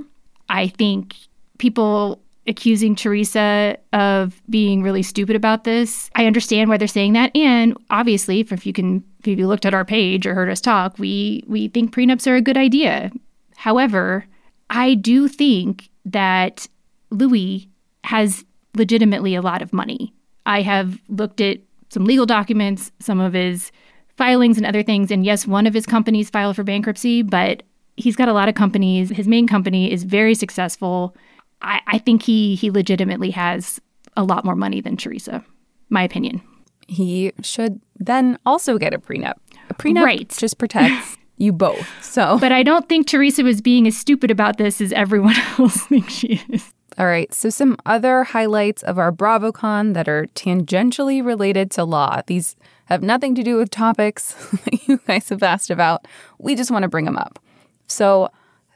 I 0.48 0.68
think 0.68 1.16
people 1.58 2.20
accusing 2.47 2.97
Teresa 2.97 3.76
of 3.93 4.43
being 4.51 4.82
really 4.82 5.03
stupid 5.03 5.36
about 5.36 5.64
this, 5.64 6.11
I 6.14 6.26
understand 6.26 6.68
why 6.68 6.76
they're 6.76 6.88
saying 6.88 7.12
that. 7.12 7.34
And 7.36 7.76
obviously, 7.90 8.40
if 8.40 8.66
you 8.66 8.72
can 8.72 9.05
if 9.20 9.38
you 9.38 9.47
looked 9.47 9.66
at 9.66 9.74
our 9.74 9.84
page 9.84 10.26
or 10.26 10.34
heard 10.34 10.51
us 10.51 10.61
talk, 10.61 10.99
we 10.99 11.45
we 11.47 11.68
think 11.68 11.95
prenups 11.95 12.26
are 12.26 12.36
a 12.36 12.43
good 12.43 12.57
idea. 12.57 13.11
However, 13.57 14.26
I 14.70 14.95
do 14.95 15.28
think 15.28 15.88
that 16.05 16.66
Louis 17.11 17.68
has 18.05 18.45
legitimately 18.76 19.34
a 19.34 19.43
lot 19.43 19.62
of 19.62 19.72
money. 19.72 20.12
I 20.47 20.62
have 20.62 20.99
looked 21.09 21.40
at 21.40 21.59
some 21.90 22.05
legal 22.05 22.26
documents, 22.26 22.90
some 22.99 23.20
of 23.20 23.34
his 23.34 23.70
filings 24.16 24.57
and 24.57 24.66
other 24.66 24.82
things. 24.82 25.11
And 25.11 25.24
yes, 25.24 25.47
one 25.47 25.66
of 25.66 25.74
his 25.74 25.86
companies 25.86 26.30
filed 26.30 26.57
for 26.57 26.64
bankruptcy, 26.64 27.22
but 27.22 27.62
he's 27.97 28.16
got 28.16 28.28
a 28.28 28.32
lot 28.32 28.49
of 28.49 28.55
companies. 28.55 29.11
His 29.11 29.28
main 29.28 29.47
company 29.47 29.93
is 29.93 30.05
very 30.05 30.34
successful. 30.34 31.14
I, 31.62 31.80
I 31.86 31.98
think 31.98 32.22
he 32.22 32.54
he 32.54 32.70
legitimately 32.70 33.30
has 33.30 33.80
a 34.16 34.24
lot 34.24 34.44
more 34.44 34.56
money 34.56 34.80
than 34.80 34.96
Teresa. 34.96 35.44
My 35.88 36.02
opinion. 36.02 36.40
he 36.88 37.32
should 37.42 37.80
then 37.98 38.38
also 38.44 38.76
get 38.78 38.92
a 38.94 38.98
prenup. 38.98 39.34
A 39.70 39.74
prenup 39.74 40.04
Right. 40.04 40.28
just 40.28 40.58
protects 40.58 41.16
you 41.38 41.52
both. 41.52 41.86
So, 42.04 42.38
But 42.40 42.52
I 42.52 42.62
don't 42.62 42.88
think 42.88 43.06
Teresa 43.06 43.42
was 43.42 43.60
being 43.60 43.86
as 43.86 43.96
stupid 43.96 44.30
about 44.30 44.56
this 44.58 44.80
as 44.80 44.92
everyone 44.92 45.36
else 45.58 45.76
thinks 45.86 46.12
she 46.12 46.40
is. 46.50 46.72
all 46.98 47.06
right. 47.06 47.32
So, 47.32 47.48
some 47.50 47.76
other 47.86 48.24
highlights 48.24 48.82
of 48.82 48.98
our 48.98 49.12
BravoCon 49.12 49.94
that 49.94 50.08
are 50.08 50.26
tangentially 50.34 51.24
related 51.24 51.70
to 51.72 51.84
law. 51.84 52.20
These 52.26 52.56
have 52.86 53.02
nothing 53.02 53.34
to 53.36 53.42
do 53.42 53.56
with 53.56 53.70
topics 53.70 54.34
that 54.64 54.86
you 54.88 55.00
guys 55.06 55.28
have 55.30 55.42
asked 55.42 55.70
about. 55.70 56.06
We 56.38 56.54
just 56.54 56.70
want 56.70 56.82
to 56.82 56.88
bring 56.88 57.04
them 57.06 57.16
up. 57.16 57.38
So, 57.86 58.30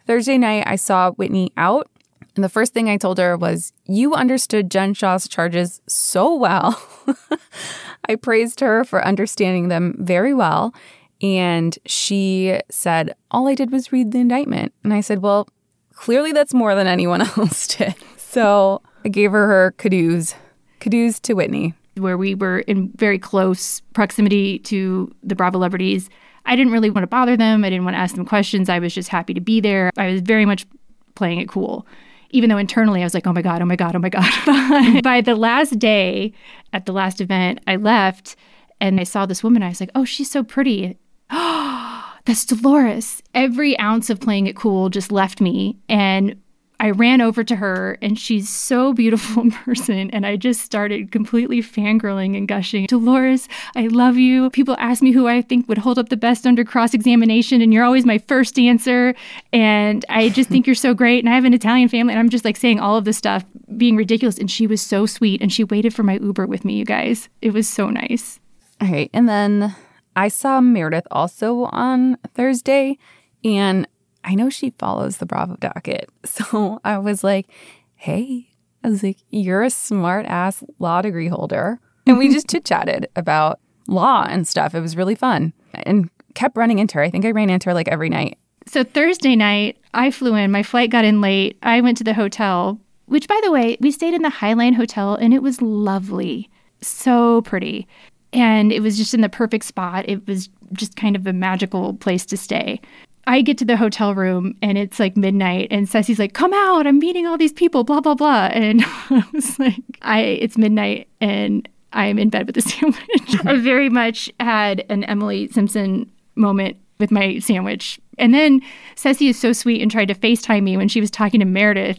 Thursday 0.06 0.38
night, 0.38 0.64
I 0.66 0.76
saw 0.76 1.10
Whitney 1.12 1.52
out. 1.56 1.90
And 2.36 2.44
the 2.44 2.48
first 2.50 2.74
thing 2.74 2.88
I 2.88 2.98
told 2.98 3.18
her 3.18 3.36
was, 3.36 3.72
You 3.86 4.14
understood 4.14 4.70
Jen 4.70 4.94
Shah's 4.94 5.26
charges 5.26 5.80
so 5.88 6.34
well. 6.34 6.80
I 8.08 8.14
praised 8.14 8.60
her 8.60 8.84
for 8.84 9.04
understanding 9.04 9.68
them 9.68 9.96
very 9.98 10.34
well. 10.34 10.74
And 11.22 11.76
she 11.86 12.60
said, 12.70 13.14
All 13.30 13.48
I 13.48 13.54
did 13.54 13.72
was 13.72 13.90
read 13.90 14.12
the 14.12 14.18
indictment. 14.18 14.72
And 14.84 14.92
I 14.92 15.00
said, 15.00 15.22
Well, 15.22 15.48
clearly 15.94 16.32
that's 16.32 16.52
more 16.54 16.74
than 16.74 16.86
anyone 16.86 17.22
else 17.38 17.66
did. 17.66 17.94
So 18.18 18.82
I 19.04 19.08
gave 19.08 19.32
her 19.32 19.46
her 19.46 19.74
kudos. 19.78 20.34
Kudos 20.80 21.18
to 21.20 21.32
Whitney. 21.34 21.74
where 21.96 22.18
we 22.18 22.34
were 22.34 22.58
in 22.60 22.92
very 22.96 23.18
close 23.18 23.80
proximity 23.94 24.58
to 24.60 25.10
the 25.22 25.34
Bravo 25.34 25.56
celebrities. 25.56 26.10
I 26.44 26.54
didn't 26.54 26.72
really 26.72 26.90
want 26.90 27.02
to 27.02 27.08
bother 27.08 27.36
them. 27.36 27.64
I 27.64 27.70
didn't 27.70 27.86
want 27.86 27.94
to 27.94 28.00
ask 28.00 28.14
them 28.14 28.26
questions. 28.26 28.68
I 28.68 28.78
was 28.78 28.94
just 28.94 29.08
happy 29.08 29.32
to 29.32 29.40
be 29.40 29.60
there. 29.60 29.90
I 29.96 30.12
was 30.12 30.20
very 30.20 30.44
much 30.44 30.66
playing 31.14 31.40
it 31.40 31.48
cool. 31.48 31.86
Even 32.30 32.50
though 32.50 32.58
internally 32.58 33.00
I 33.00 33.04
was 33.04 33.14
like, 33.14 33.26
oh 33.26 33.32
my 33.32 33.42
God, 33.42 33.62
oh 33.62 33.66
my 33.66 33.76
God, 33.76 33.94
oh 33.94 33.98
my 33.98 34.08
God. 34.08 35.02
By 35.02 35.20
the 35.20 35.34
last 35.34 35.78
day 35.78 36.32
at 36.72 36.86
the 36.86 36.92
last 36.92 37.20
event, 37.20 37.60
I 37.66 37.76
left 37.76 38.36
and 38.80 39.00
I 39.00 39.04
saw 39.04 39.26
this 39.26 39.42
woman. 39.42 39.62
I 39.62 39.68
was 39.68 39.80
like, 39.80 39.90
oh, 39.94 40.04
she's 40.04 40.30
so 40.30 40.42
pretty. 40.42 40.98
That's 41.30 42.44
Dolores. 42.44 43.22
Every 43.34 43.78
ounce 43.78 44.10
of 44.10 44.20
playing 44.20 44.46
it 44.46 44.56
cool 44.56 44.90
just 44.90 45.12
left 45.12 45.40
me. 45.40 45.78
And 45.88 46.40
I 46.78 46.90
ran 46.90 47.20
over 47.20 47.42
to 47.42 47.56
her, 47.56 47.98
and 48.02 48.18
she's 48.18 48.48
so 48.48 48.92
beautiful 48.92 49.42
in 49.44 49.50
person. 49.50 50.10
And 50.10 50.26
I 50.26 50.36
just 50.36 50.60
started 50.60 51.10
completely 51.10 51.62
fangirling 51.62 52.36
and 52.36 52.46
gushing. 52.46 52.86
Dolores, 52.86 53.48
I 53.74 53.86
love 53.86 54.16
you. 54.16 54.50
People 54.50 54.76
ask 54.78 55.02
me 55.02 55.12
who 55.12 55.26
I 55.26 55.42
think 55.42 55.68
would 55.68 55.78
hold 55.78 55.98
up 55.98 56.08
the 56.10 56.16
best 56.16 56.46
under 56.46 56.64
cross 56.64 56.94
examination, 56.94 57.62
and 57.62 57.72
you're 57.72 57.84
always 57.84 58.04
my 58.04 58.18
first 58.18 58.58
answer. 58.58 59.14
And 59.52 60.04
I 60.08 60.28
just 60.28 60.48
think 60.48 60.66
you're 60.66 60.74
so 60.74 60.94
great. 60.94 61.20
And 61.20 61.28
I 61.28 61.34
have 61.34 61.44
an 61.44 61.54
Italian 61.54 61.88
family, 61.88 62.12
and 62.12 62.20
I'm 62.20 62.30
just 62.30 62.44
like 62.44 62.56
saying 62.56 62.80
all 62.80 62.96
of 62.96 63.04
this 63.04 63.16
stuff, 63.16 63.44
being 63.76 63.96
ridiculous. 63.96 64.38
And 64.38 64.50
she 64.50 64.66
was 64.66 64.82
so 64.82 65.06
sweet, 65.06 65.40
and 65.40 65.52
she 65.52 65.64
waited 65.64 65.94
for 65.94 66.02
my 66.02 66.18
Uber 66.18 66.46
with 66.46 66.64
me, 66.64 66.74
you 66.74 66.84
guys. 66.84 67.28
It 67.40 67.52
was 67.52 67.68
so 67.68 67.88
nice. 67.88 68.38
Right. 68.80 69.10
And 69.14 69.28
then 69.28 69.74
I 70.14 70.28
saw 70.28 70.60
Meredith 70.60 71.06
also 71.10 71.64
on 71.64 72.18
Thursday, 72.34 72.98
and 73.44 73.86
I 74.26 74.34
know 74.34 74.50
she 74.50 74.70
follows 74.78 75.16
the 75.18 75.26
Bravo 75.26 75.56
docket. 75.56 76.10
So 76.26 76.80
I 76.84 76.98
was 76.98 77.24
like, 77.24 77.46
hey, 77.94 78.48
I 78.84 78.88
was 78.90 79.02
like, 79.02 79.16
you're 79.30 79.62
a 79.62 79.70
smart 79.70 80.26
ass 80.26 80.62
law 80.78 81.00
degree 81.00 81.28
holder. 81.28 81.80
And 82.06 82.18
we 82.18 82.30
just 82.32 82.48
chit 82.50 82.64
chatted 82.66 83.08
about 83.16 83.58
law 83.88 84.26
and 84.28 84.46
stuff. 84.46 84.74
It 84.74 84.80
was 84.80 84.96
really 84.96 85.14
fun 85.14 85.52
and 85.72 86.10
kept 86.34 86.56
running 86.56 86.78
into 86.78 86.96
her. 86.98 87.02
I 87.02 87.10
think 87.10 87.24
I 87.24 87.30
ran 87.30 87.48
into 87.48 87.70
her 87.70 87.74
like 87.74 87.88
every 87.88 88.10
night. 88.10 88.36
So 88.66 88.84
Thursday 88.84 89.36
night, 89.36 89.78
I 89.94 90.10
flew 90.10 90.34
in. 90.34 90.50
My 90.50 90.62
flight 90.62 90.90
got 90.90 91.04
in 91.04 91.20
late. 91.20 91.56
I 91.62 91.80
went 91.80 91.96
to 91.98 92.04
the 92.04 92.12
hotel, 92.14 92.78
which, 93.06 93.28
by 93.28 93.40
the 93.44 93.52
way, 93.52 93.76
we 93.80 93.92
stayed 93.92 94.12
in 94.12 94.22
the 94.22 94.28
Highline 94.28 94.74
Hotel 94.74 95.14
and 95.14 95.32
it 95.32 95.42
was 95.42 95.62
lovely. 95.62 96.50
So 96.82 97.40
pretty. 97.42 97.86
and 98.32 98.72
it 98.72 98.80
was 98.82 98.96
just 98.98 99.14
in 99.14 99.20
the 99.22 99.28
perfect 99.28 99.64
spot. 99.64 100.04
It 100.08 100.26
was 100.26 100.50
just 100.72 100.96
kind 100.96 101.14
of 101.16 101.26
a 101.26 101.32
magical 101.32 101.94
place 101.94 102.26
to 102.26 102.36
stay. 102.36 102.80
I 103.26 103.42
get 103.42 103.58
to 103.58 103.64
the 103.64 103.76
hotel 103.76 104.14
room 104.14 104.56
and 104.62 104.78
it's 104.78 105.00
like 105.00 105.16
midnight 105.16 105.68
and 105.70 105.88
Ceci's 105.88 106.18
like, 106.18 106.32
come 106.32 106.54
out, 106.54 106.86
I'm 106.86 106.98
meeting 106.98 107.26
all 107.26 107.36
these 107.36 107.52
people, 107.52 107.82
blah, 107.82 108.00
blah, 108.00 108.14
blah. 108.14 108.46
And 108.52 108.82
I 108.84 109.24
was 109.32 109.58
like, 109.58 109.82
I 110.02 110.20
it's 110.20 110.56
midnight 110.56 111.08
and 111.20 111.68
I'm 111.92 112.18
in 112.18 112.30
bed 112.30 112.46
with 112.46 112.56
a 112.56 112.62
sandwich. 112.68 113.44
I 113.44 113.56
very 113.60 113.88
much 113.88 114.30
had 114.38 114.84
an 114.88 115.04
Emily 115.04 115.48
Simpson 115.48 116.10
moment 116.36 116.76
with 116.98 117.10
my 117.10 117.38
sandwich. 117.40 118.00
And 118.18 118.32
then 118.32 118.62
Ceci 118.94 119.28
is 119.28 119.38
so 119.38 119.52
sweet 119.52 119.82
and 119.82 119.90
tried 119.90 120.08
to 120.08 120.14
FaceTime 120.14 120.62
me 120.62 120.76
when 120.76 120.88
she 120.88 121.00
was 121.00 121.10
talking 121.10 121.40
to 121.40 121.46
Meredith. 121.46 121.98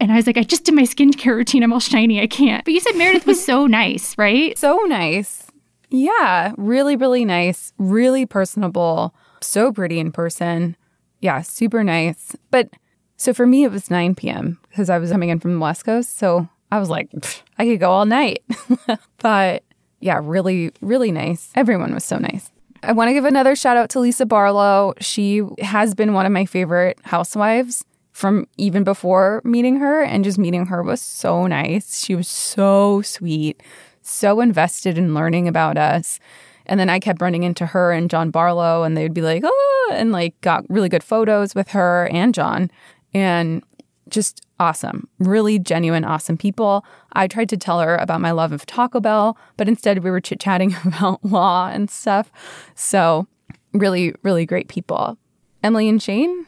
And 0.00 0.12
I 0.12 0.16
was 0.16 0.26
like, 0.26 0.36
I 0.36 0.42
just 0.42 0.64
did 0.64 0.74
my 0.74 0.82
skincare 0.82 1.36
routine. 1.36 1.62
I'm 1.62 1.72
all 1.72 1.80
shiny. 1.80 2.20
I 2.20 2.26
can't. 2.26 2.64
But 2.64 2.74
you 2.74 2.80
said 2.80 2.96
Meredith 2.96 3.26
was 3.26 3.42
so 3.42 3.66
nice, 3.66 4.18
right? 4.18 4.58
So 4.58 4.76
nice. 4.86 5.46
Yeah, 5.88 6.52
really, 6.56 6.96
really 6.96 7.24
nice, 7.24 7.72
really 7.78 8.26
personable, 8.26 9.14
so 9.44 9.72
pretty 9.72 9.98
in 9.98 10.12
person. 10.12 10.76
Yeah, 11.20 11.42
super 11.42 11.82
nice. 11.84 12.36
But 12.50 12.70
so 13.16 13.32
for 13.32 13.46
me, 13.46 13.64
it 13.64 13.70
was 13.70 13.90
9 13.90 14.14
p.m. 14.14 14.58
because 14.68 14.90
I 14.90 14.98
was 14.98 15.10
coming 15.10 15.28
in 15.28 15.40
from 15.40 15.54
the 15.54 15.60
West 15.60 15.84
Coast. 15.84 16.18
So 16.18 16.48
I 16.70 16.78
was 16.78 16.90
like, 16.90 17.10
I 17.58 17.64
could 17.64 17.80
go 17.80 17.90
all 17.90 18.04
night. 18.04 18.42
but 19.18 19.62
yeah, 20.00 20.20
really, 20.22 20.72
really 20.80 21.12
nice. 21.12 21.50
Everyone 21.54 21.94
was 21.94 22.04
so 22.04 22.18
nice. 22.18 22.50
I 22.82 22.92
want 22.92 23.08
to 23.08 23.14
give 23.14 23.24
another 23.24 23.56
shout 23.56 23.76
out 23.76 23.88
to 23.90 24.00
Lisa 24.00 24.26
Barlow. 24.26 24.92
She 25.00 25.42
has 25.60 25.94
been 25.94 26.12
one 26.12 26.26
of 26.26 26.32
my 26.32 26.44
favorite 26.44 26.98
housewives 27.02 27.84
from 28.12 28.46
even 28.58 28.84
before 28.84 29.40
meeting 29.44 29.76
her, 29.76 30.02
and 30.02 30.22
just 30.22 30.38
meeting 30.38 30.66
her 30.66 30.82
was 30.82 31.00
so 31.00 31.46
nice. 31.46 32.04
She 32.04 32.14
was 32.14 32.28
so 32.28 33.02
sweet, 33.02 33.62
so 34.02 34.40
invested 34.40 34.98
in 34.98 35.14
learning 35.14 35.48
about 35.48 35.76
us. 35.76 36.20
And 36.66 36.80
then 36.80 36.88
I 36.88 36.98
kept 36.98 37.20
running 37.20 37.42
into 37.42 37.66
her 37.66 37.92
and 37.92 38.10
John 38.10 38.30
Barlow, 38.30 38.82
and 38.82 38.96
they'd 38.96 39.14
be 39.14 39.20
like, 39.20 39.42
oh, 39.44 39.90
and 39.94 40.12
like 40.12 40.40
got 40.40 40.64
really 40.68 40.88
good 40.88 41.04
photos 41.04 41.54
with 41.54 41.68
her 41.68 42.08
and 42.12 42.34
John. 42.34 42.70
And 43.12 43.62
just 44.08 44.46
awesome, 44.60 45.08
really 45.18 45.58
genuine, 45.58 46.04
awesome 46.04 46.36
people. 46.36 46.84
I 47.12 47.26
tried 47.26 47.48
to 47.50 47.56
tell 47.56 47.80
her 47.80 47.96
about 47.96 48.20
my 48.20 48.30
love 48.30 48.52
of 48.52 48.66
Taco 48.66 49.00
Bell, 49.00 49.36
but 49.56 49.68
instead 49.68 50.02
we 50.04 50.10
were 50.10 50.20
chit 50.20 50.40
chatting 50.40 50.74
about 50.84 51.24
law 51.24 51.68
and 51.68 51.90
stuff. 51.90 52.30
So, 52.74 53.26
really, 53.72 54.14
really 54.22 54.46
great 54.46 54.68
people. 54.68 55.18
Emily 55.62 55.88
and 55.88 56.02
Shane? 56.02 56.46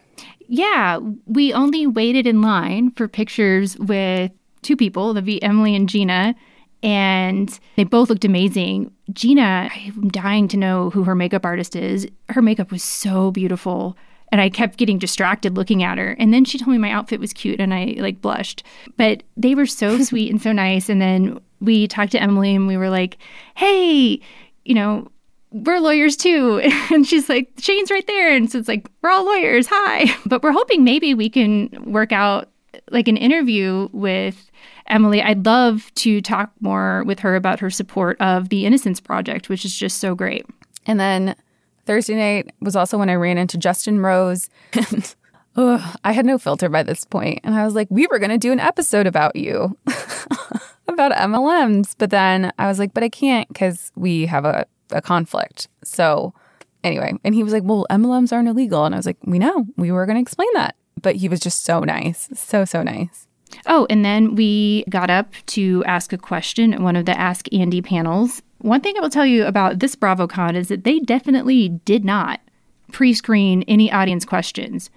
Yeah, 0.48 0.98
we 1.26 1.52
only 1.52 1.86
waited 1.86 2.26
in 2.26 2.40
line 2.40 2.90
for 2.92 3.08
pictures 3.08 3.76
with 3.78 4.30
two 4.62 4.76
people, 4.76 5.12
the 5.14 5.22
V 5.22 5.42
Emily 5.42 5.74
and 5.74 5.88
Gina 5.88 6.34
and 6.82 7.58
they 7.76 7.84
both 7.84 8.08
looked 8.08 8.24
amazing. 8.24 8.92
Gina, 9.12 9.70
I'm 9.72 10.08
dying 10.08 10.48
to 10.48 10.56
know 10.56 10.90
who 10.90 11.04
her 11.04 11.14
makeup 11.14 11.44
artist 11.44 11.76
is. 11.76 12.06
Her 12.28 12.42
makeup 12.42 12.70
was 12.70 12.82
so 12.82 13.30
beautiful. 13.30 13.96
And 14.32 14.40
I 14.40 14.50
kept 14.50 14.76
getting 14.76 14.98
distracted 14.98 15.56
looking 15.56 15.82
at 15.82 15.98
her. 15.98 16.16
And 16.18 16.34
then 16.34 16.44
she 16.44 16.58
told 16.58 16.72
me 16.72 16.78
my 16.78 16.90
outfit 16.90 17.20
was 17.20 17.32
cute 17.32 17.60
and 17.60 17.72
I 17.72 17.94
like 17.98 18.20
blushed. 18.20 18.64
But 18.96 19.22
they 19.36 19.54
were 19.54 19.66
so 19.66 19.98
sweet 20.02 20.30
and 20.30 20.42
so 20.42 20.52
nice. 20.52 20.88
And 20.88 21.00
then 21.00 21.40
we 21.60 21.86
talked 21.86 22.12
to 22.12 22.20
Emily 22.20 22.54
and 22.54 22.66
we 22.66 22.76
were 22.76 22.90
like, 22.90 23.18
hey, 23.54 24.20
you 24.64 24.74
know, 24.74 25.08
we're 25.52 25.78
lawyers 25.78 26.16
too. 26.16 26.60
And 26.92 27.06
she's 27.06 27.28
like, 27.28 27.50
Shane's 27.58 27.90
right 27.90 28.06
there. 28.06 28.34
And 28.34 28.50
so 28.50 28.58
it's 28.58 28.68
like, 28.68 28.88
we're 29.02 29.10
all 29.10 29.24
lawyers. 29.24 29.66
Hi. 29.70 30.14
But 30.26 30.42
we're 30.42 30.52
hoping 30.52 30.84
maybe 30.84 31.14
we 31.14 31.30
can 31.30 31.70
work 31.84 32.12
out 32.12 32.48
like 32.90 33.08
an 33.08 33.16
interview 33.16 33.88
with 33.92 34.45
Emily, 34.88 35.22
I'd 35.22 35.44
love 35.44 35.92
to 35.96 36.20
talk 36.20 36.50
more 36.60 37.04
with 37.04 37.20
her 37.20 37.36
about 37.36 37.60
her 37.60 37.70
support 37.70 38.20
of 38.20 38.48
the 38.48 38.66
Innocence 38.66 39.00
Project, 39.00 39.48
which 39.48 39.64
is 39.64 39.76
just 39.76 39.98
so 39.98 40.14
great. 40.14 40.46
And 40.86 41.00
then 41.00 41.34
Thursday 41.86 42.14
night 42.14 42.54
was 42.60 42.76
also 42.76 42.98
when 42.98 43.10
I 43.10 43.14
ran 43.14 43.38
into 43.38 43.58
Justin 43.58 44.00
Rose. 44.00 44.48
And 44.72 45.14
ugh, 45.56 45.98
I 46.04 46.12
had 46.12 46.26
no 46.26 46.38
filter 46.38 46.68
by 46.68 46.82
this 46.82 47.04
point. 47.04 47.40
And 47.44 47.54
I 47.54 47.64
was 47.64 47.74
like, 47.74 47.88
we 47.90 48.06
were 48.06 48.18
going 48.18 48.30
to 48.30 48.38
do 48.38 48.52
an 48.52 48.60
episode 48.60 49.06
about 49.06 49.36
you, 49.36 49.76
about 50.88 51.12
MLMs. 51.12 51.94
But 51.96 52.10
then 52.10 52.52
I 52.58 52.66
was 52.66 52.78
like, 52.78 52.92
but 52.94 53.02
I 53.02 53.08
can't 53.08 53.48
because 53.48 53.92
we 53.96 54.26
have 54.26 54.44
a, 54.44 54.66
a 54.90 55.00
conflict. 55.00 55.68
So 55.84 56.34
anyway, 56.84 57.14
and 57.24 57.34
he 57.34 57.42
was 57.42 57.52
like, 57.52 57.64
well, 57.64 57.86
MLMs 57.90 58.32
aren't 58.32 58.48
illegal. 58.48 58.84
And 58.84 58.94
I 58.94 58.98
was 58.98 59.06
like, 59.06 59.18
we 59.24 59.38
know, 59.38 59.66
we 59.76 59.90
were 59.92 60.06
going 60.06 60.16
to 60.16 60.22
explain 60.22 60.48
that. 60.54 60.76
But 61.00 61.16
he 61.16 61.28
was 61.28 61.40
just 61.40 61.64
so 61.64 61.80
nice. 61.80 62.28
So, 62.34 62.64
so 62.64 62.82
nice. 62.82 63.25
Oh, 63.66 63.86
and 63.90 64.04
then 64.04 64.34
we 64.34 64.84
got 64.88 65.10
up 65.10 65.32
to 65.46 65.82
ask 65.86 66.12
a 66.12 66.18
question 66.18 66.74
at 66.74 66.80
one 66.80 66.96
of 66.96 67.06
the 67.06 67.18
Ask 67.18 67.52
Andy 67.52 67.82
panels. 67.82 68.42
One 68.58 68.80
thing 68.80 68.94
I 68.96 69.00
will 69.00 69.10
tell 69.10 69.26
you 69.26 69.44
about 69.44 69.78
this 69.78 69.96
BravoCon 69.96 70.54
is 70.54 70.68
that 70.68 70.84
they 70.84 70.98
definitely 71.00 71.68
did 71.68 72.04
not 72.04 72.40
pre-screen 72.92 73.62
any 73.68 73.90
audience 73.90 74.24
questions. 74.24 74.90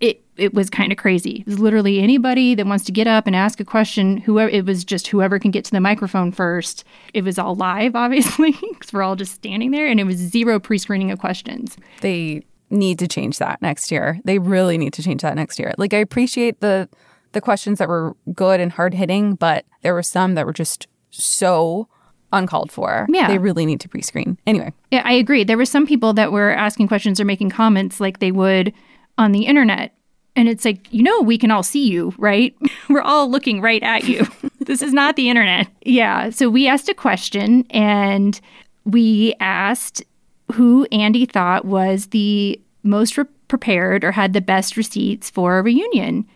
It 0.00 0.22
it 0.36 0.52
was 0.52 0.68
kind 0.68 0.92
of 0.92 0.98
crazy. 0.98 1.36
It 1.40 1.46
was 1.46 1.58
literally 1.58 2.00
anybody 2.00 2.54
that 2.54 2.66
wants 2.66 2.84
to 2.84 2.92
get 2.92 3.06
up 3.06 3.26
and 3.26 3.34
ask 3.34 3.58
a 3.60 3.64
question. 3.64 4.18
Whoever 4.18 4.50
it 4.50 4.66
was, 4.66 4.84
just 4.84 5.06
whoever 5.06 5.38
can 5.38 5.50
get 5.50 5.64
to 5.64 5.70
the 5.70 5.80
microphone 5.80 6.32
first. 6.32 6.84
It 7.14 7.24
was 7.24 7.38
all 7.38 7.54
live, 7.54 7.96
obviously, 7.96 8.52
because 8.52 8.92
we're 8.92 9.02
all 9.02 9.16
just 9.16 9.32
standing 9.32 9.70
there, 9.70 9.86
and 9.86 9.98
it 9.98 10.04
was 10.04 10.16
zero 10.16 10.60
pre-screening 10.60 11.10
of 11.10 11.18
questions. 11.18 11.78
They 12.02 12.44
need 12.68 12.98
to 12.98 13.08
change 13.08 13.38
that 13.38 13.62
next 13.62 13.90
year. 13.90 14.20
They 14.24 14.38
really 14.38 14.76
need 14.76 14.92
to 14.94 15.02
change 15.02 15.22
that 15.22 15.36
next 15.36 15.58
year. 15.58 15.72
Like 15.78 15.94
I 15.94 15.98
appreciate 15.98 16.60
the 16.60 16.88
the 17.36 17.40
questions 17.42 17.78
that 17.78 17.86
were 17.86 18.16
good 18.32 18.60
and 18.60 18.72
hard 18.72 18.94
hitting, 18.94 19.34
but 19.34 19.66
there 19.82 19.92
were 19.92 20.02
some 20.02 20.34
that 20.34 20.46
were 20.46 20.54
just 20.54 20.86
so 21.10 21.86
uncalled 22.32 22.72
for. 22.72 23.06
Yeah. 23.10 23.28
They 23.28 23.36
really 23.36 23.66
need 23.66 23.78
to 23.80 23.90
pre 23.90 24.00
screen. 24.00 24.38
Anyway. 24.46 24.72
Yeah, 24.90 25.02
I 25.04 25.12
agree. 25.12 25.44
There 25.44 25.58
were 25.58 25.66
some 25.66 25.86
people 25.86 26.14
that 26.14 26.32
were 26.32 26.50
asking 26.50 26.88
questions 26.88 27.20
or 27.20 27.26
making 27.26 27.50
comments 27.50 28.00
like 28.00 28.20
they 28.20 28.32
would 28.32 28.72
on 29.18 29.32
the 29.32 29.44
internet. 29.44 29.92
And 30.34 30.48
it's 30.48 30.64
like, 30.64 30.90
you 30.90 31.02
know, 31.02 31.20
we 31.20 31.36
can 31.36 31.50
all 31.50 31.62
see 31.62 31.86
you, 31.86 32.14
right? 32.16 32.56
we're 32.88 33.02
all 33.02 33.30
looking 33.30 33.60
right 33.60 33.82
at 33.82 34.04
you. 34.04 34.26
this 34.60 34.80
is 34.80 34.94
not 34.94 35.16
the 35.16 35.28
internet. 35.28 35.68
Yeah. 35.82 36.30
So 36.30 36.48
we 36.48 36.66
asked 36.66 36.88
a 36.88 36.94
question 36.94 37.66
and 37.68 38.40
we 38.86 39.34
asked 39.40 40.02
who 40.52 40.86
Andy 40.90 41.26
thought 41.26 41.66
was 41.66 42.06
the 42.06 42.58
most 42.82 43.18
re- 43.18 43.24
prepared 43.48 44.04
or 44.04 44.12
had 44.12 44.32
the 44.32 44.40
best 44.40 44.78
receipts 44.78 45.28
for 45.28 45.58
a 45.58 45.62
reunion. 45.62 46.26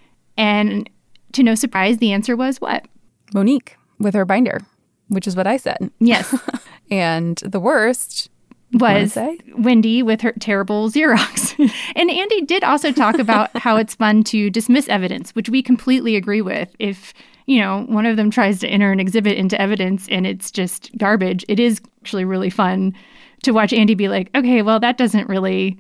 And 0.41 0.88
to 1.34 1.43
no 1.43 1.55
surprise, 1.55 1.99
the 1.99 2.12
answer 2.12 2.34
was 2.34 2.62
what? 2.62 2.86
Monique 3.34 3.76
with 3.99 4.14
her 4.14 4.24
binder, 4.24 4.62
which 5.09 5.26
is 5.26 5.36
what 5.36 5.47
I 5.47 5.59
said. 5.59 5.91
Yes. 6.01 6.34
and 6.91 7.36
the 7.45 7.61
worst 7.61 8.30
was 8.72 9.18
Wendy 9.59 10.03
with 10.03 10.22
her 10.22 10.32
terrible 10.41 10.88
Xerox. 10.88 11.59
and 11.95 12.11
Andy 12.11 12.41
did 12.41 12.64
also 12.64 12.91
talk 12.91 13.18
about 13.18 13.55
how 13.59 13.76
it's 13.76 13.97
fun 13.97 14.24
to 14.24 14.49
dismiss 14.49 14.88
evidence, 14.88 15.34
which 15.34 15.51
we 15.51 15.62
completely 15.62 16.16
agree 16.16 16.41
with. 16.41 16.74
If, 16.78 17.12
you 17.45 17.61
know, 17.61 17.84
one 17.88 18.07
of 18.07 18.16
them 18.16 18.30
tries 18.30 18.61
to 18.61 18.68
enter 18.68 18.91
an 18.93 18.99
exhibit 18.99 19.36
into 19.36 19.61
evidence 19.61 20.09
and 20.09 20.26
it's 20.26 20.51
just 20.51 20.97
garbage, 20.97 21.45
it 21.51 21.61
is 21.61 21.82
actually 22.01 22.24
really 22.24 22.51
fun 22.51 22.95
to 23.43 23.53
watch 23.53 23.74
Andy 23.74 23.95
be 23.95 24.09
like, 24.09 24.30
okay, 24.34 24.62
well, 24.62 24.80
that 24.80 24.97
doesn't 24.97 25.28
really 25.28 25.78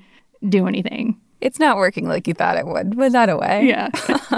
do 0.50 0.66
anything 0.66 1.18
it's 1.40 1.58
not 1.58 1.76
working 1.76 2.08
like 2.08 2.26
you 2.28 2.34
thought 2.34 2.56
it 2.56 2.66
would, 2.66 2.96
but 2.96 3.12
not 3.12 3.28
away. 3.28 3.66
Yeah. 3.66 3.88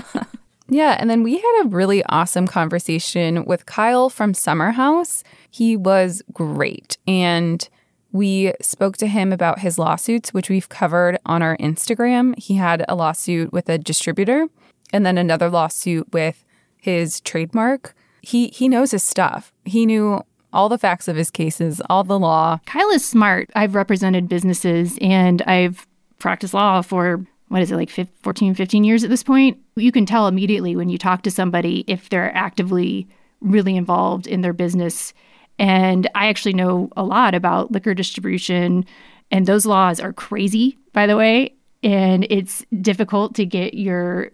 yeah. 0.69 0.97
And 0.99 1.09
then 1.11 1.23
we 1.23 1.37
had 1.37 1.63
a 1.65 1.69
really 1.69 2.05
awesome 2.05 2.47
conversation 2.47 3.45
with 3.45 3.67
Kyle 3.67 4.09
from 4.09 4.35
Summer 4.35 4.71
House. 4.73 5.25
He 5.51 5.77
was 5.77 6.23
great. 6.33 6.99
And 7.07 7.69
we 8.13 8.53
spoke 8.61 8.97
to 8.99 9.07
him 9.07 9.33
about 9.33 9.61
his 9.61 9.79
lawsuits, 9.79 10.35
which 10.35 10.51
we've 10.51 10.69
covered 10.69 11.19
on 11.25 11.43
our 11.43 11.57
Instagram. 11.57 12.39
He 12.39 12.55
had 12.55 12.85
a 12.89 12.95
lawsuit 12.95 13.53
with 13.53 13.69
a 13.69 13.79
distributor 13.79 14.49
and 14.93 15.07
then 15.07 15.17
another 15.17 15.49
lawsuit 15.49 16.13
with 16.13 16.45
his 16.77 17.21
trademark. 17.23 17.95
He 18.21 18.49
he 18.49 18.69
knows 18.69 18.91
his 18.91 19.03
stuff. 19.03 19.53
He 19.65 19.87
knew 19.87 20.23
all 20.53 20.69
the 20.69 20.79
facts 20.79 21.09
of 21.09 21.17
his 21.17 21.31
cases, 21.31 21.81
all 21.89 22.05
the 22.05 22.19
law. 22.19 22.61
Kyle 22.67 22.91
is 22.91 23.05
smart. 23.05 23.51
I've 23.55 23.75
represented 23.75 24.29
businesses 24.29 24.99
and 25.01 25.41
I've 25.43 25.87
practiced 26.23 26.55
law 26.55 26.81
for 26.81 27.27
what 27.49 27.61
is 27.61 27.71
it 27.71 27.77
like 27.77 27.91
15, 27.91 28.15
14 28.23 28.55
15 28.55 28.85
years 28.85 29.05
at 29.05 29.11
this 29.11 29.23
point? 29.23 29.59
You 29.77 29.93
can 29.93 30.07
tell 30.07 30.27
immediately 30.27 30.75
when 30.75 30.89
you 30.89 30.97
talk 30.97 31.23
to 31.23 31.31
somebody 31.31 31.85
if 31.87 32.09
they're 32.09 32.35
actively 32.35 33.07
really 33.43 33.77
involved 33.77 34.27
in 34.27 34.41
their 34.41 34.55
business. 34.55 35.13
And 35.59 36.09
i 36.15 36.29
actually 36.29 36.55
know 36.55 36.89
a 36.97 37.05
lot 37.05 37.35
about 37.35 37.73
liquor 37.73 37.93
distribution 37.93 38.87
and 39.31 39.47
those 39.47 39.67
laws 39.67 40.01
are 40.01 40.15
crazy 40.15 40.79
by 40.95 41.07
the 41.07 41.17
way. 41.17 41.55
And 41.83 42.27
it's 42.31 42.65
difficult 42.81 43.35
to 43.35 43.45
get 43.45 43.75
your 43.75 44.31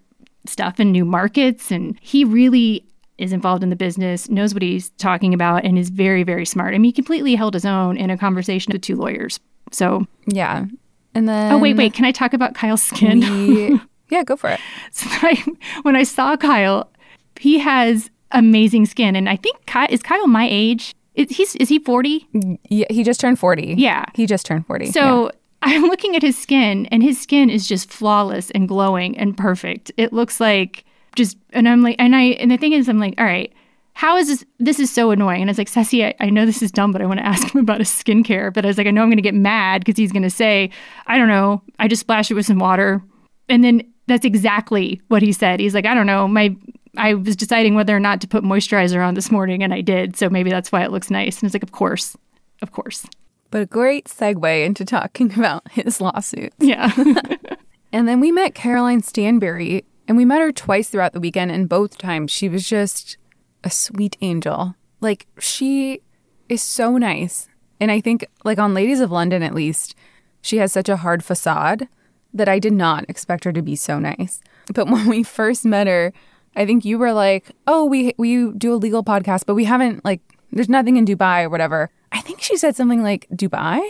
stuff 0.47 0.79
in 0.79 0.93
new 0.93 1.05
markets. 1.05 1.73
And 1.73 1.99
he 2.01 2.25
really 2.25 2.85
is 3.17 3.33
involved 3.33 3.63
in 3.65 3.71
the 3.71 3.77
business 3.77 4.29
knows 4.29 4.55
what 4.55 4.63
he's 4.63 4.91
talking 4.91 5.35
about 5.35 5.65
and 5.65 5.77
is 5.77 5.89
very 5.89 6.23
very 6.23 6.45
smart. 6.45 6.75
I 6.75 6.79
mean, 6.79 6.85
he 6.85 6.93
completely 6.93 7.35
held 7.35 7.55
his 7.55 7.65
own 7.65 7.97
in 7.97 8.11
a 8.11 8.19
conversation 8.19 8.73
with 8.73 8.83
two 8.83 8.95
lawyers. 8.95 9.41
So 9.73 10.07
yeah 10.27 10.67
and 11.15 11.29
then 11.29 11.53
Oh 11.53 11.59
wait, 11.59 11.77
wait, 11.77 11.95
can 11.95 12.05
I 12.05 12.13
talk 12.13 12.33
about 12.33 12.55
Kyle's 12.55 12.83
skin? 12.83 13.21
We, 13.21 13.81
yeah, 14.11 14.25
go 14.25 14.37
for 14.37 14.51
it. 14.51 14.61
so 14.93 15.07
I, 15.11 15.43
when 15.83 15.97
I 15.97 16.03
saw 16.03 16.37
Kyle, 16.37 16.91
he 17.39 17.59
has 17.59 18.11
amazing 18.33 18.87
skin 18.87 19.17
and 19.17 19.29
I 19.29 19.37
think 19.37 19.65
Kyle, 19.67 19.89
is 19.91 20.03
Kyle 20.03 20.27
my 20.27 20.47
age? 20.51 20.95
Is, 21.15 21.37
he's, 21.37 21.57
is 21.57 21.69
he 21.69 21.81
40? 21.81 22.29
Yeah, 22.69 22.87
he 22.91 23.03
just 23.03 23.19
turned 23.21 23.41
40. 23.41 23.75
Yeah. 23.77 24.05
He 24.15 24.25
just 24.25 24.47
turned 24.47 24.67
40. 24.67 24.93
So 24.93 25.25
yeah. 25.25 25.31
I'm 25.63 25.83
looking 25.83 26.15
at 26.15 26.23
his 26.23 26.39
skin, 26.39 26.87
and 26.87 27.03
his 27.03 27.21
skin 27.21 27.51
is 27.51 27.67
just 27.67 27.91
flawless 27.91 28.53
and 28.53 28.69
glowing 28.69 29.19
and 29.19 29.37
perfect. 29.37 29.91
It 29.97 30.13
looks 30.13 30.39
like 30.39 30.85
just, 31.17 31.37
and 31.51 31.69
I'm 31.69 31.83
like, 31.83 31.97
and 31.99 32.15
I, 32.15 32.23
and 32.23 32.53
the 32.53 32.57
thing 32.57 32.73
is, 32.73 32.89
I'm 32.89 33.01
like, 33.01 33.15
all 33.19 33.25
right, 33.25 33.53
how 33.99 34.17
is 34.17 34.29
this? 34.29 34.45
This 34.61 34.79
is 34.79 34.93
so 34.93 35.11
annoying. 35.11 35.41
And 35.41 35.51
I 35.51 35.51
was 35.51 35.59
like, 35.59 35.67
Ceci, 35.67 36.05
I, 36.05 36.15
I 36.21 36.31
know 36.31 36.47
this 36.47 36.63
is 36.63 36.71
dumb, 36.71 36.93
but 36.93 37.03
I 37.03 37.07
want 37.07 37.19
to 37.19 37.27
ask 37.27 37.53
him 37.53 37.61
about 37.61 37.81
his 37.81 37.89
skincare. 37.89 38.55
But 38.55 38.65
I 38.65 38.69
was 38.69 38.79
like, 38.79 38.87
I 38.87 38.93
know 38.93 39.03
I'm 39.03 39.09
going 39.09 39.17
to 39.17 39.23
get 39.23 39.35
mad 39.35 39.81
because 39.81 39.99
he's 39.99 40.13
going 40.13 40.23
to 40.23 40.31
say, 40.31 40.71
I 41.09 41.19
don't 41.19 41.27
know, 41.27 41.63
I 41.81 41.89
just 41.89 42.03
splashed 42.03 42.31
it 42.31 42.35
with 42.35 42.47
some 42.47 42.61
water. 42.61 43.03
And 43.49 43.65
then 43.65 43.83
that's 44.07 44.25
exactly 44.25 45.03
what 45.09 45.21
he 45.21 45.33
said. 45.33 45.59
He's 45.59 45.75
like, 45.75 45.85
I 45.85 45.95
don't 45.95 46.07
know, 46.07 46.29
my, 46.29 46.55
I 46.97 47.15
was 47.15 47.35
deciding 47.35 47.75
whether 47.75 47.95
or 47.95 47.99
not 47.99 48.21
to 48.21 48.29
put 48.29 48.45
moisturizer 48.45 49.05
on 49.05 49.15
this 49.15 49.33
morning, 49.33 49.65
and 49.65 49.75
I 49.75 49.81
did. 49.81 50.15
So 50.15 50.31
maybe 50.31 50.49
that's 50.49 50.71
why 50.71 50.85
it 50.85 50.93
looks 50.93 51.11
nice. 51.11 51.41
And 51.41 51.49
it's 51.49 51.55
like, 51.55 51.65
of 51.65 51.73
course, 51.73 52.17
of 52.63 52.71
course. 52.71 53.05
But 53.51 53.63
a 53.63 53.67
great 53.67 54.05
segue 54.05 54.65
into 54.65 54.85
talking 54.85 55.33
about 55.37 55.69
his 55.73 56.01
lawsuit. 56.01 56.53
Yeah. 56.61 56.93
and 57.93 58.07
then 58.07 58.21
we 58.21 58.31
met 58.31 58.55
Caroline 58.55 59.03
Stanbury, 59.03 59.85
and 60.07 60.17
we 60.17 60.25
met 60.25 60.41
her 60.41 60.53
twice 60.53 60.89
throughout 60.89 61.15
the 61.15 61.21
weekend, 61.21 61.51
and 61.51 61.69
both 61.69 61.99
times 61.99 62.31
she 62.31 62.49
was 62.49 62.65
just 62.65 63.17
a 63.65 63.71
sweet 63.71 64.17
angel. 64.21 64.75
Like, 65.01 65.27
she 65.39 66.01
is 66.49 66.63
so 66.63 66.97
nice. 66.97 67.49
And 67.81 67.91
I 67.91 68.01
think, 68.01 68.27
like, 68.45 68.59
on 68.59 68.75
Ladies 68.75 69.01
of 69.01 69.11
London 69.11 69.43
at 69.43 69.55
least, 69.55 69.95
she 70.41 70.59
has 70.59 70.73
such 70.73 70.89
a 70.89 70.97
hard 70.97 71.25
facade 71.25 71.89
that 72.35 72.49
I 72.49 72.59
did 72.59 72.73
not 72.73 73.05
expect 73.09 73.45
her 73.45 73.53
to 73.53 73.63
be 73.63 73.77
so 73.77 73.99
nice. 73.99 74.41
But 74.73 74.89
when 74.91 75.07
we 75.07 75.23
first 75.23 75.65
met 75.65 75.87
her, 75.87 76.13
I 76.57 76.67
think 76.67 76.85
you 76.85 76.99
were 76.99 77.13
like, 77.13 77.51
"Oh, 77.67 77.85
we 77.85 78.15
we 78.19 78.51
do 78.53 78.75
a 78.75 78.77
legal 78.77 79.05
podcast, 79.05 79.45
but 79.47 79.55
we 79.55 79.65
haven't 79.65 80.05
like 80.05 80.21
there's 80.51 80.69
nothing 80.69 80.97
in 80.97 81.05
Dubai 81.05 81.45
or 81.45 81.49
whatever." 81.49 81.91
I 82.11 82.21
think 82.21 82.41
she 82.41 82.57
said 82.57 82.75
something 82.75 83.03
like 83.03 83.29
Dubai, 83.33 83.81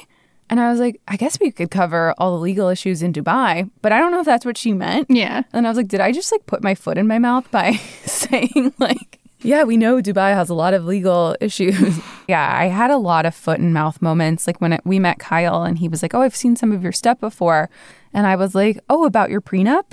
and 0.50 0.60
I 0.60 0.70
was 0.70 0.80
like, 0.80 1.00
"I 1.08 1.16
guess 1.16 1.38
we 1.40 1.50
could 1.50 1.70
cover 1.70 2.14
all 2.18 2.32
the 2.32 2.42
legal 2.42 2.68
issues 2.68 3.02
in 3.02 3.12
Dubai," 3.12 3.70
but 3.80 3.92
I 3.92 3.98
don't 3.98 4.10
know 4.10 4.20
if 4.20 4.26
that's 4.26 4.44
what 4.44 4.58
she 4.58 4.72
meant. 4.72 5.06
Yeah. 5.08 5.44
And 5.52 5.66
I 5.66 5.70
was 5.70 5.76
like, 5.76 5.88
"Did 5.88 6.00
I 6.00 6.12
just 6.12 6.30
like 6.30 6.46
put 6.46 6.62
my 6.62 6.74
foot 6.74 6.98
in 6.98 7.06
my 7.06 7.18
mouth 7.18 7.50
by 7.50 7.72
saying 8.04 8.74
like 8.78 9.18
yeah, 9.40 9.62
we 9.62 9.76
know 9.76 10.00
Dubai 10.00 10.34
has 10.34 10.48
a 10.48 10.54
lot 10.54 10.74
of 10.74 10.84
legal 10.84 11.36
issues. 11.40 11.98
yeah, 12.28 12.56
I 12.58 12.66
had 12.66 12.90
a 12.90 12.96
lot 12.96 13.26
of 13.26 13.34
foot 13.34 13.60
and 13.60 13.72
mouth 13.72 14.00
moments. 14.02 14.46
Like 14.46 14.60
when 14.60 14.72
it, 14.72 14.80
we 14.84 14.98
met 14.98 15.18
Kyle 15.18 15.62
and 15.62 15.78
he 15.78 15.88
was 15.88 16.02
like, 16.02 16.14
Oh, 16.14 16.22
I've 16.22 16.36
seen 16.36 16.56
some 16.56 16.72
of 16.72 16.82
your 16.82 16.92
stuff 16.92 17.20
before. 17.20 17.70
And 18.12 18.26
I 18.26 18.36
was 18.36 18.54
like, 18.54 18.80
Oh, 18.88 19.04
about 19.04 19.30
your 19.30 19.40
prenup? 19.40 19.84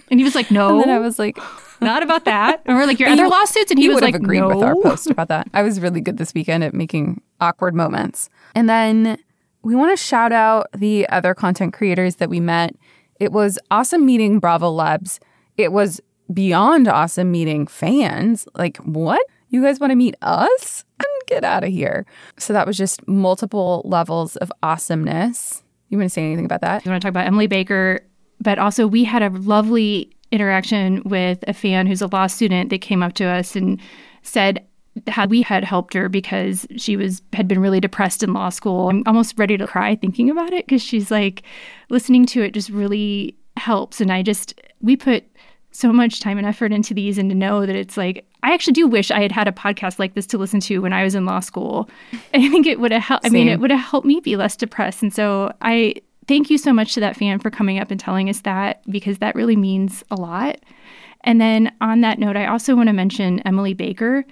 and 0.10 0.20
he 0.20 0.24
was 0.24 0.34
like, 0.34 0.50
No. 0.50 0.70
And 0.70 0.80
then 0.80 0.90
I 0.90 0.98
was 0.98 1.18
like, 1.18 1.38
Not 1.80 2.02
about 2.02 2.24
that. 2.24 2.62
And 2.64 2.76
we're 2.76 2.86
like, 2.86 2.98
Your 2.98 3.10
other 3.10 3.28
lawsuits? 3.28 3.70
And 3.70 3.78
he, 3.78 3.84
he 3.84 3.88
was 3.88 3.96
would 3.96 4.04
like, 4.04 4.14
have 4.14 4.22
agreed 4.22 4.40
no. 4.40 4.48
with 4.48 4.62
our 4.62 4.74
post 4.76 5.10
about 5.10 5.28
that. 5.28 5.48
I 5.52 5.62
was 5.62 5.80
really 5.80 6.00
good 6.00 6.16
this 6.16 6.32
weekend 6.32 6.64
at 6.64 6.74
making 6.74 7.20
awkward 7.40 7.74
moments. 7.74 8.30
And 8.54 8.68
then 8.68 9.18
we 9.62 9.74
want 9.74 9.96
to 9.96 10.02
shout 10.02 10.32
out 10.32 10.68
the 10.74 11.08
other 11.08 11.34
content 11.34 11.72
creators 11.72 12.16
that 12.16 12.30
we 12.30 12.40
met. 12.40 12.74
It 13.20 13.32
was 13.32 13.58
awesome 13.70 14.04
meeting 14.04 14.40
Bravolebs. 14.40 15.18
It 15.56 15.72
was 15.72 16.00
beyond 16.32 16.88
awesome 16.88 17.30
meeting 17.30 17.66
fans. 17.66 18.46
Like, 18.54 18.76
what? 18.78 19.24
You 19.48 19.62
guys 19.62 19.80
want 19.80 19.90
to 19.90 19.96
meet 19.96 20.16
us? 20.22 20.84
And 20.98 21.08
get 21.26 21.44
out 21.44 21.64
of 21.64 21.70
here. 21.70 22.06
So 22.38 22.52
that 22.52 22.66
was 22.66 22.76
just 22.76 23.06
multiple 23.08 23.82
levels 23.84 24.36
of 24.36 24.52
awesomeness. 24.62 25.62
You 25.88 25.98
want 25.98 26.10
to 26.10 26.14
say 26.14 26.24
anything 26.24 26.44
about 26.44 26.60
that? 26.60 26.84
You 26.84 26.90
want 26.90 27.02
to 27.02 27.06
talk 27.06 27.10
about 27.10 27.26
Emily 27.26 27.46
Baker, 27.46 28.00
but 28.40 28.58
also 28.58 28.86
we 28.86 29.04
had 29.04 29.22
a 29.22 29.30
lovely 29.30 30.14
interaction 30.30 31.02
with 31.04 31.44
a 31.46 31.52
fan 31.52 31.86
who's 31.86 32.02
a 32.02 32.06
law 32.06 32.26
student 32.26 32.70
that 32.70 32.80
came 32.80 33.02
up 33.02 33.12
to 33.14 33.24
us 33.24 33.54
and 33.54 33.80
said 34.22 34.66
how 35.08 35.26
we 35.26 35.42
had 35.42 35.64
helped 35.64 35.94
her 35.94 36.08
because 36.08 36.66
she 36.76 36.96
was 36.96 37.22
had 37.32 37.48
been 37.48 37.60
really 37.60 37.80
depressed 37.80 38.22
in 38.22 38.32
law 38.32 38.48
school. 38.48 38.88
I'm 38.88 39.02
almost 39.06 39.38
ready 39.38 39.56
to 39.56 39.66
cry 39.66 39.94
thinking 39.94 40.30
about 40.30 40.52
it 40.52 40.66
because 40.66 40.82
she's 40.82 41.10
like 41.10 41.42
listening 41.88 42.26
to 42.26 42.42
it 42.42 42.52
just 42.52 42.70
really 42.70 43.36
helps 43.56 44.00
and 44.00 44.10
I 44.10 44.22
just 44.22 44.60
we 44.80 44.96
put 44.96 45.24
so 45.72 45.92
much 45.92 46.20
time 46.20 46.38
and 46.38 46.46
effort 46.46 46.72
into 46.72 46.94
these 46.94 47.18
and 47.18 47.30
to 47.30 47.34
know 47.34 47.66
that 47.66 47.74
it's 47.74 47.96
like 47.96 48.26
I 48.42 48.52
actually 48.52 48.74
do 48.74 48.86
wish 48.86 49.10
I 49.10 49.22
had 49.22 49.32
had 49.32 49.48
a 49.48 49.52
podcast 49.52 49.98
like 49.98 50.14
this 50.14 50.26
to 50.28 50.38
listen 50.38 50.60
to 50.60 50.80
when 50.80 50.92
I 50.92 51.04
was 51.04 51.14
in 51.14 51.24
law 51.24 51.40
school. 51.40 51.88
I 52.34 52.48
think 52.48 52.66
it 52.66 52.80
would 52.80 52.92
have 52.92 53.02
helped. 53.02 53.26
I 53.26 53.28
mean, 53.28 53.48
it 53.48 53.60
would 53.60 53.70
have 53.70 53.80
helped 53.80 54.06
me 54.06 54.20
be 54.20 54.36
less 54.36 54.56
depressed. 54.56 55.02
And 55.02 55.14
so 55.14 55.54
I 55.62 55.94
thank 56.26 56.50
you 56.50 56.58
so 56.58 56.72
much 56.72 56.94
to 56.94 57.00
that 57.00 57.16
fan 57.16 57.38
for 57.38 57.50
coming 57.50 57.78
up 57.78 57.90
and 57.90 58.00
telling 58.00 58.28
us 58.28 58.40
that 58.40 58.82
because 58.90 59.18
that 59.18 59.34
really 59.34 59.56
means 59.56 60.02
a 60.10 60.16
lot. 60.16 60.58
And 61.22 61.40
then 61.40 61.72
on 61.80 62.00
that 62.00 62.18
note, 62.18 62.36
I 62.36 62.46
also 62.46 62.74
want 62.74 62.88
to 62.88 62.92
mention 62.92 63.40
Emily 63.40 63.74
Baker 63.74 64.24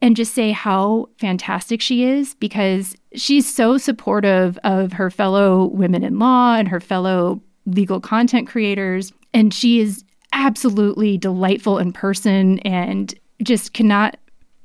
and 0.00 0.16
just 0.16 0.34
say 0.34 0.52
how 0.52 1.08
fantastic 1.18 1.80
she 1.80 2.04
is 2.04 2.34
because 2.34 2.96
she's 3.14 3.52
so 3.52 3.76
supportive 3.76 4.58
of 4.64 4.92
her 4.92 5.10
fellow 5.10 5.66
women 5.66 6.04
in 6.04 6.18
law 6.18 6.54
and 6.54 6.68
her 6.68 6.80
fellow 6.80 7.42
legal 7.66 8.00
content 8.00 8.48
creators. 8.48 9.12
And 9.34 9.52
she 9.52 9.80
is 9.80 10.04
absolutely 10.32 11.18
delightful 11.18 11.78
in 11.78 11.92
person 11.92 12.58
and 12.60 13.14
just 13.42 13.72
cannot 13.72 14.16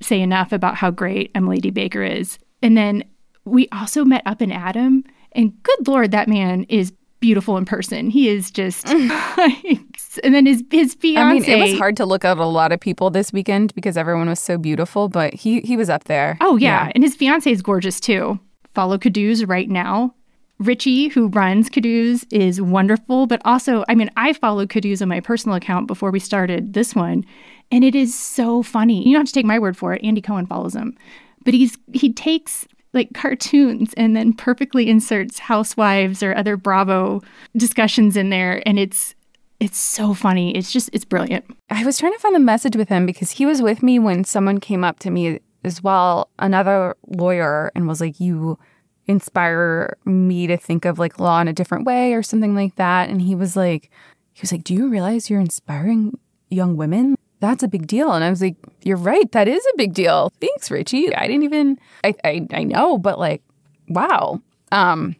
say 0.01 0.21
enough 0.21 0.51
about 0.51 0.75
how 0.75 0.91
great 0.91 1.31
Emily 1.35 1.59
D. 1.59 1.69
Baker 1.69 2.03
is. 2.03 2.39
And 2.61 2.77
then 2.77 3.03
we 3.45 3.67
also 3.69 4.05
met 4.05 4.23
up 4.25 4.41
in 4.41 4.51
Adam, 4.51 5.03
and 5.33 5.51
good 5.63 5.87
lord, 5.87 6.11
that 6.11 6.27
man 6.27 6.63
is 6.69 6.93
beautiful 7.19 7.57
in 7.57 7.65
person. 7.65 8.09
He 8.09 8.29
is 8.29 8.51
just, 8.51 8.87
and 8.89 10.33
then 10.33 10.45
his 10.45 10.63
his 10.71 10.93
fiance. 10.93 11.19
I 11.19 11.33
mean, 11.33 11.43
it 11.43 11.71
was 11.71 11.77
hard 11.77 11.97
to 11.97 12.05
look 12.05 12.25
at 12.25 12.37
a 12.37 12.45
lot 12.45 12.71
of 12.71 12.79
people 12.79 13.09
this 13.09 13.33
weekend 13.33 13.73
because 13.75 13.97
everyone 13.97 14.29
was 14.29 14.39
so 14.39 14.57
beautiful, 14.57 15.09
but 15.09 15.33
he 15.33 15.61
he 15.61 15.77
was 15.77 15.89
up 15.89 16.05
there. 16.05 16.37
Oh 16.41 16.57
yeah, 16.57 16.91
and 16.93 17.03
his 17.03 17.15
fiance 17.15 17.51
is 17.51 17.61
gorgeous 17.61 17.99
too. 17.99 18.39
Follow 18.73 18.97
Caduce 18.97 19.43
right 19.43 19.69
now. 19.69 20.13
Richie, 20.65 21.09
who 21.09 21.27
runs 21.27 21.69
Caduce, 21.69 22.25
is 22.31 22.61
wonderful, 22.61 23.27
but 23.27 23.41
also, 23.43 23.83
I 23.89 23.95
mean, 23.95 24.09
I 24.15 24.33
followed 24.33 24.69
Caduce 24.69 25.01
on 25.01 25.09
my 25.09 25.19
personal 25.19 25.57
account 25.57 25.87
before 25.87 26.11
we 26.11 26.19
started 26.19 26.73
this 26.73 26.95
one, 26.95 27.25
and 27.71 27.83
it 27.83 27.95
is 27.95 28.17
so 28.17 28.63
funny. 28.63 29.05
You 29.05 29.13
don't 29.13 29.21
have 29.21 29.27
to 29.27 29.33
take 29.33 29.45
my 29.45 29.59
word 29.59 29.75
for 29.75 29.93
it. 29.93 30.03
Andy 30.03 30.21
Cohen 30.21 30.45
follows 30.45 30.75
him, 30.75 30.97
but 31.43 31.53
he's 31.53 31.77
he 31.91 32.13
takes 32.13 32.67
like 32.93 33.13
cartoons 33.13 33.93
and 33.95 34.15
then 34.15 34.33
perfectly 34.33 34.89
inserts 34.89 35.39
housewives 35.39 36.21
or 36.21 36.35
other 36.35 36.55
Bravo 36.55 37.21
discussions 37.57 38.15
in 38.15 38.29
there, 38.29 38.61
and 38.65 38.79
it's 38.79 39.15
it's 39.59 39.77
so 39.77 40.13
funny. 40.13 40.55
It's 40.55 40.71
just 40.71 40.89
it's 40.93 41.05
brilliant. 41.05 41.45
I 41.69 41.85
was 41.85 41.97
trying 41.97 42.13
to 42.13 42.19
find 42.19 42.35
the 42.35 42.39
message 42.39 42.75
with 42.75 42.89
him 42.89 43.05
because 43.05 43.31
he 43.31 43.45
was 43.45 43.61
with 43.61 43.83
me 43.83 43.99
when 43.99 44.23
someone 44.23 44.59
came 44.59 44.83
up 44.83 44.99
to 44.99 45.09
me 45.09 45.39
as 45.63 45.81
well, 45.81 46.29
another 46.39 46.95
lawyer, 47.07 47.71
and 47.75 47.87
was 47.87 48.01
like, 48.01 48.19
You 48.19 48.59
inspire 49.07 49.97
me 50.05 50.47
to 50.47 50.57
think 50.57 50.85
of 50.85 50.99
like 50.99 51.19
law 51.19 51.41
in 51.41 51.47
a 51.47 51.53
different 51.53 51.85
way 51.85 52.13
or 52.13 52.23
something 52.23 52.55
like 52.55 52.75
that. 52.75 53.09
And 53.09 53.21
he 53.21 53.35
was 53.35 53.55
like, 53.55 53.89
he 54.33 54.41
was 54.41 54.51
like, 54.51 54.63
Do 54.63 54.73
you 54.73 54.89
realize 54.89 55.29
you're 55.29 55.39
inspiring 55.39 56.17
young 56.49 56.75
women? 56.77 57.15
That's 57.39 57.63
a 57.63 57.67
big 57.67 57.87
deal. 57.87 58.13
And 58.13 58.23
I 58.23 58.29
was 58.29 58.41
like, 58.41 58.55
You're 58.83 58.97
right, 58.97 59.29
that 59.31 59.47
is 59.47 59.65
a 59.65 59.77
big 59.77 59.93
deal. 59.93 60.31
Thanks, 60.39 60.71
Richie. 60.71 61.13
I 61.15 61.27
didn't 61.27 61.43
even 61.43 61.79
I 62.03 62.15
I, 62.23 62.47
I 62.51 62.63
know, 62.63 62.97
but 62.97 63.19
like, 63.19 63.41
wow. 63.89 64.41
Um, 64.71 65.15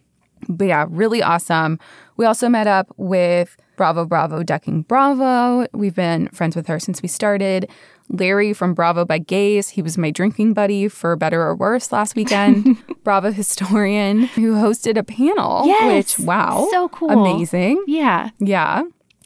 but 0.48 0.66
yeah, 0.66 0.86
really 0.88 1.22
awesome. 1.22 1.78
We 2.16 2.26
also 2.26 2.48
met 2.48 2.66
up 2.66 2.92
with 2.96 3.56
Bravo 3.76 4.04
Bravo 4.04 4.42
Ducking 4.42 4.82
Bravo. 4.82 5.66
We've 5.72 5.94
been 5.94 6.28
friends 6.28 6.56
with 6.56 6.66
her 6.66 6.78
since 6.78 7.02
we 7.02 7.08
started. 7.08 7.68
Larry 8.10 8.52
from 8.52 8.74
Bravo 8.74 9.04
by 9.04 9.18
Gaze. 9.18 9.70
He 9.70 9.82
was 9.82 9.96
my 9.98 10.10
drinking 10.10 10.52
buddy 10.52 10.88
for 10.88 11.16
better 11.16 11.42
or 11.42 11.54
worse 11.56 11.90
last 11.90 12.14
weekend. 12.16 12.76
Bravo 13.04 13.32
historian 13.32 14.22
who 14.24 14.54
hosted 14.54 14.96
a 14.98 15.02
panel, 15.02 15.66
Yes. 15.66 16.18
which 16.18 16.26
wow, 16.26 16.68
So 16.70 16.88
cool. 16.90 17.10
amazing. 17.10 17.82
Yeah. 17.86 18.30
Yeah. 18.38 18.82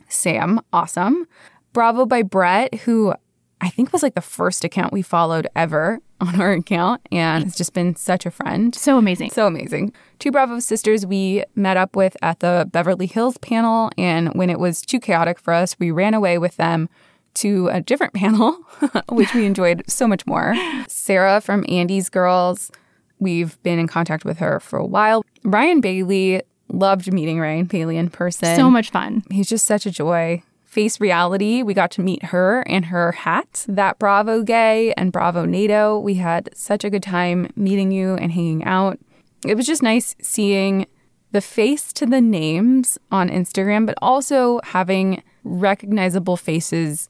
Sam, 0.08 0.60
awesome. 0.72 1.26
Bravo 1.72 2.06
by 2.06 2.22
Brett, 2.22 2.74
who 2.80 3.14
I 3.60 3.68
think 3.68 3.92
was 3.92 4.02
like 4.02 4.14
the 4.14 4.20
first 4.20 4.64
account 4.64 4.92
we 4.92 5.02
followed 5.02 5.48
ever 5.56 5.98
on 6.20 6.40
our 6.40 6.52
account 6.52 7.00
and 7.12 7.44
has 7.44 7.56
just 7.56 7.74
been 7.74 7.94
such 7.96 8.24
a 8.26 8.30
friend. 8.30 8.74
So 8.74 8.96
amazing. 8.98 9.30
So 9.30 9.46
amazing. 9.46 9.92
Two 10.18 10.30
Bravo 10.32 10.60
sisters 10.60 11.04
we 11.04 11.44
met 11.54 11.76
up 11.76 11.94
with 11.94 12.16
at 12.22 12.40
the 12.40 12.68
Beverly 12.72 13.06
Hills 13.06 13.36
panel. 13.38 13.90
And 13.98 14.32
when 14.34 14.50
it 14.50 14.58
was 14.60 14.80
too 14.82 14.98
chaotic 15.00 15.38
for 15.38 15.52
us, 15.52 15.76
we 15.78 15.90
ran 15.90 16.14
away 16.14 16.38
with 16.38 16.56
them 16.56 16.88
to 17.40 17.68
a 17.68 17.80
different 17.80 18.14
panel, 18.14 18.52
which 19.08 19.34
we 19.34 19.46
enjoyed 19.46 19.82
so 19.86 20.06
much 20.06 20.26
more. 20.26 20.54
Sarah 20.86 21.40
from 21.40 21.64
Andy's 21.68 22.08
Girls, 22.08 22.70
we've 23.18 23.60
been 23.62 23.78
in 23.78 23.86
contact 23.86 24.24
with 24.24 24.38
her 24.38 24.60
for 24.60 24.78
a 24.78 24.86
while. 24.86 25.24
Ryan 25.44 25.80
Bailey, 25.80 26.42
loved 26.68 27.12
meeting 27.12 27.40
Ryan 27.40 27.64
Bailey 27.64 27.96
in 27.96 28.10
person. 28.10 28.56
So 28.56 28.70
much 28.70 28.90
fun. 28.90 29.22
He's 29.30 29.48
just 29.48 29.66
such 29.66 29.86
a 29.86 29.90
joy. 29.90 30.42
Face 30.64 31.00
Reality, 31.00 31.62
we 31.62 31.72
got 31.72 31.90
to 31.92 32.02
meet 32.02 32.24
her 32.24 32.60
and 32.68 32.86
her 32.86 33.12
hat. 33.12 33.64
That 33.68 33.98
Bravo 33.98 34.42
Gay 34.42 34.92
and 34.98 35.10
Bravo 35.10 35.46
NATO, 35.46 35.98
we 35.98 36.14
had 36.14 36.50
such 36.54 36.84
a 36.84 36.90
good 36.90 37.02
time 37.02 37.50
meeting 37.56 37.90
you 37.90 38.14
and 38.16 38.32
hanging 38.32 38.64
out. 38.64 38.98
It 39.46 39.56
was 39.56 39.66
just 39.66 39.82
nice 39.82 40.14
seeing 40.20 40.86
the 41.32 41.40
face 41.40 41.92
to 41.94 42.06
the 42.06 42.20
names 42.20 42.98
on 43.10 43.30
Instagram, 43.30 43.86
but 43.86 43.96
also 44.02 44.60
having 44.64 45.22
recognizable 45.42 46.36
faces 46.36 47.08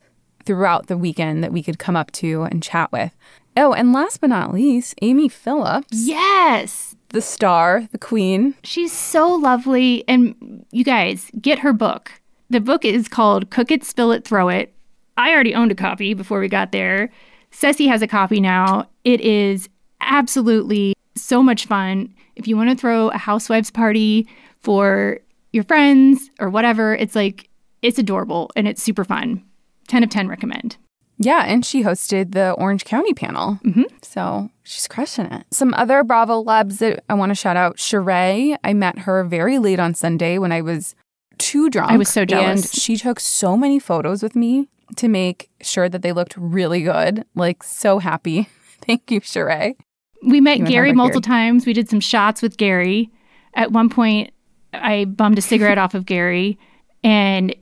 throughout 0.48 0.86
the 0.86 0.96
weekend 0.96 1.44
that 1.44 1.52
we 1.52 1.62
could 1.62 1.78
come 1.78 1.94
up 1.94 2.10
to 2.10 2.44
and 2.44 2.62
chat 2.62 2.90
with. 2.90 3.14
Oh, 3.54 3.74
and 3.74 3.92
last 3.92 4.22
but 4.22 4.30
not 4.30 4.54
least, 4.54 4.94
Amy 5.02 5.28
Phillips, 5.28 5.88
Yes. 5.92 6.96
the 7.10 7.20
star, 7.20 7.86
the 7.92 7.98
queen. 7.98 8.54
She's 8.64 8.90
so 8.92 9.28
lovely. 9.34 10.04
And 10.08 10.64
you 10.72 10.84
guys, 10.84 11.30
get 11.38 11.58
her 11.58 11.74
book. 11.74 12.12
The 12.48 12.60
book 12.60 12.86
is 12.86 13.08
called 13.08 13.50
Cook 13.50 13.70
It, 13.70 13.84
Spill 13.84 14.10
It, 14.12 14.24
Throw 14.24 14.48
It. 14.48 14.72
I 15.18 15.32
already 15.34 15.54
owned 15.54 15.70
a 15.70 15.74
copy 15.74 16.14
before 16.14 16.40
we 16.40 16.48
got 16.48 16.72
there. 16.72 17.10
Ceci 17.50 17.86
has 17.88 18.00
a 18.00 18.06
copy 18.06 18.40
now. 18.40 18.88
It 19.04 19.20
is 19.20 19.68
absolutely 20.00 20.94
so 21.14 21.42
much 21.42 21.66
fun. 21.66 22.14
If 22.36 22.48
you 22.48 22.56
want 22.56 22.70
to 22.70 22.76
throw 22.76 23.08
a 23.08 23.18
housewife's 23.18 23.70
party 23.70 24.26
for 24.62 25.18
your 25.52 25.64
friends 25.64 26.30
or 26.40 26.48
whatever, 26.48 26.94
it's 26.94 27.14
like, 27.14 27.50
it's 27.82 27.98
adorable 27.98 28.50
and 28.56 28.66
it's 28.66 28.82
super 28.82 29.04
fun. 29.04 29.42
10 29.88 30.04
of 30.04 30.10
10 30.10 30.28
recommend. 30.28 30.76
Yeah, 31.18 31.44
and 31.46 31.66
she 31.66 31.82
hosted 31.82 32.32
the 32.32 32.52
Orange 32.52 32.84
County 32.84 33.12
panel. 33.12 33.58
Mm-hmm. 33.64 33.82
So 34.02 34.50
she's 34.62 34.86
crushing 34.86 35.26
it. 35.26 35.46
Some 35.50 35.74
other 35.74 36.04
Bravolebs 36.04 36.78
that 36.78 37.04
I 37.08 37.14
want 37.14 37.30
to 37.30 37.34
shout 37.34 37.56
out 37.56 37.76
Sheree. 37.76 38.56
I 38.62 38.72
met 38.72 39.00
her 39.00 39.24
very 39.24 39.58
late 39.58 39.80
on 39.80 39.94
Sunday 39.94 40.38
when 40.38 40.52
I 40.52 40.62
was 40.62 40.94
too 41.38 41.70
drunk. 41.70 41.90
I 41.90 41.96
was 41.96 42.08
so 42.08 42.24
jealous. 42.24 42.72
And 42.72 42.80
she 42.82 42.96
took 42.96 43.18
so 43.18 43.56
many 43.56 43.80
photos 43.80 44.22
with 44.22 44.36
me 44.36 44.68
to 44.96 45.08
make 45.08 45.50
sure 45.60 45.88
that 45.88 46.02
they 46.02 46.12
looked 46.12 46.36
really 46.36 46.82
good. 46.82 47.24
Like, 47.34 47.64
so 47.64 47.98
happy. 47.98 48.48
Thank 48.86 49.10
you, 49.10 49.20
Sheree. 49.20 49.74
We 50.22 50.40
met 50.40 50.58
You 50.58 50.66
Gary 50.66 50.92
multiple 50.92 51.20
times. 51.20 51.66
We 51.66 51.72
did 51.72 51.88
some 51.88 52.00
shots 52.00 52.42
with 52.42 52.56
Gary. 52.56 53.10
At 53.54 53.72
one 53.72 53.88
point, 53.88 54.30
I 54.72 55.04
bummed 55.04 55.38
a 55.38 55.42
cigarette 55.42 55.78
off 55.84 55.94
of 55.94 56.06
Gary, 56.06 56.58
and 57.02 57.54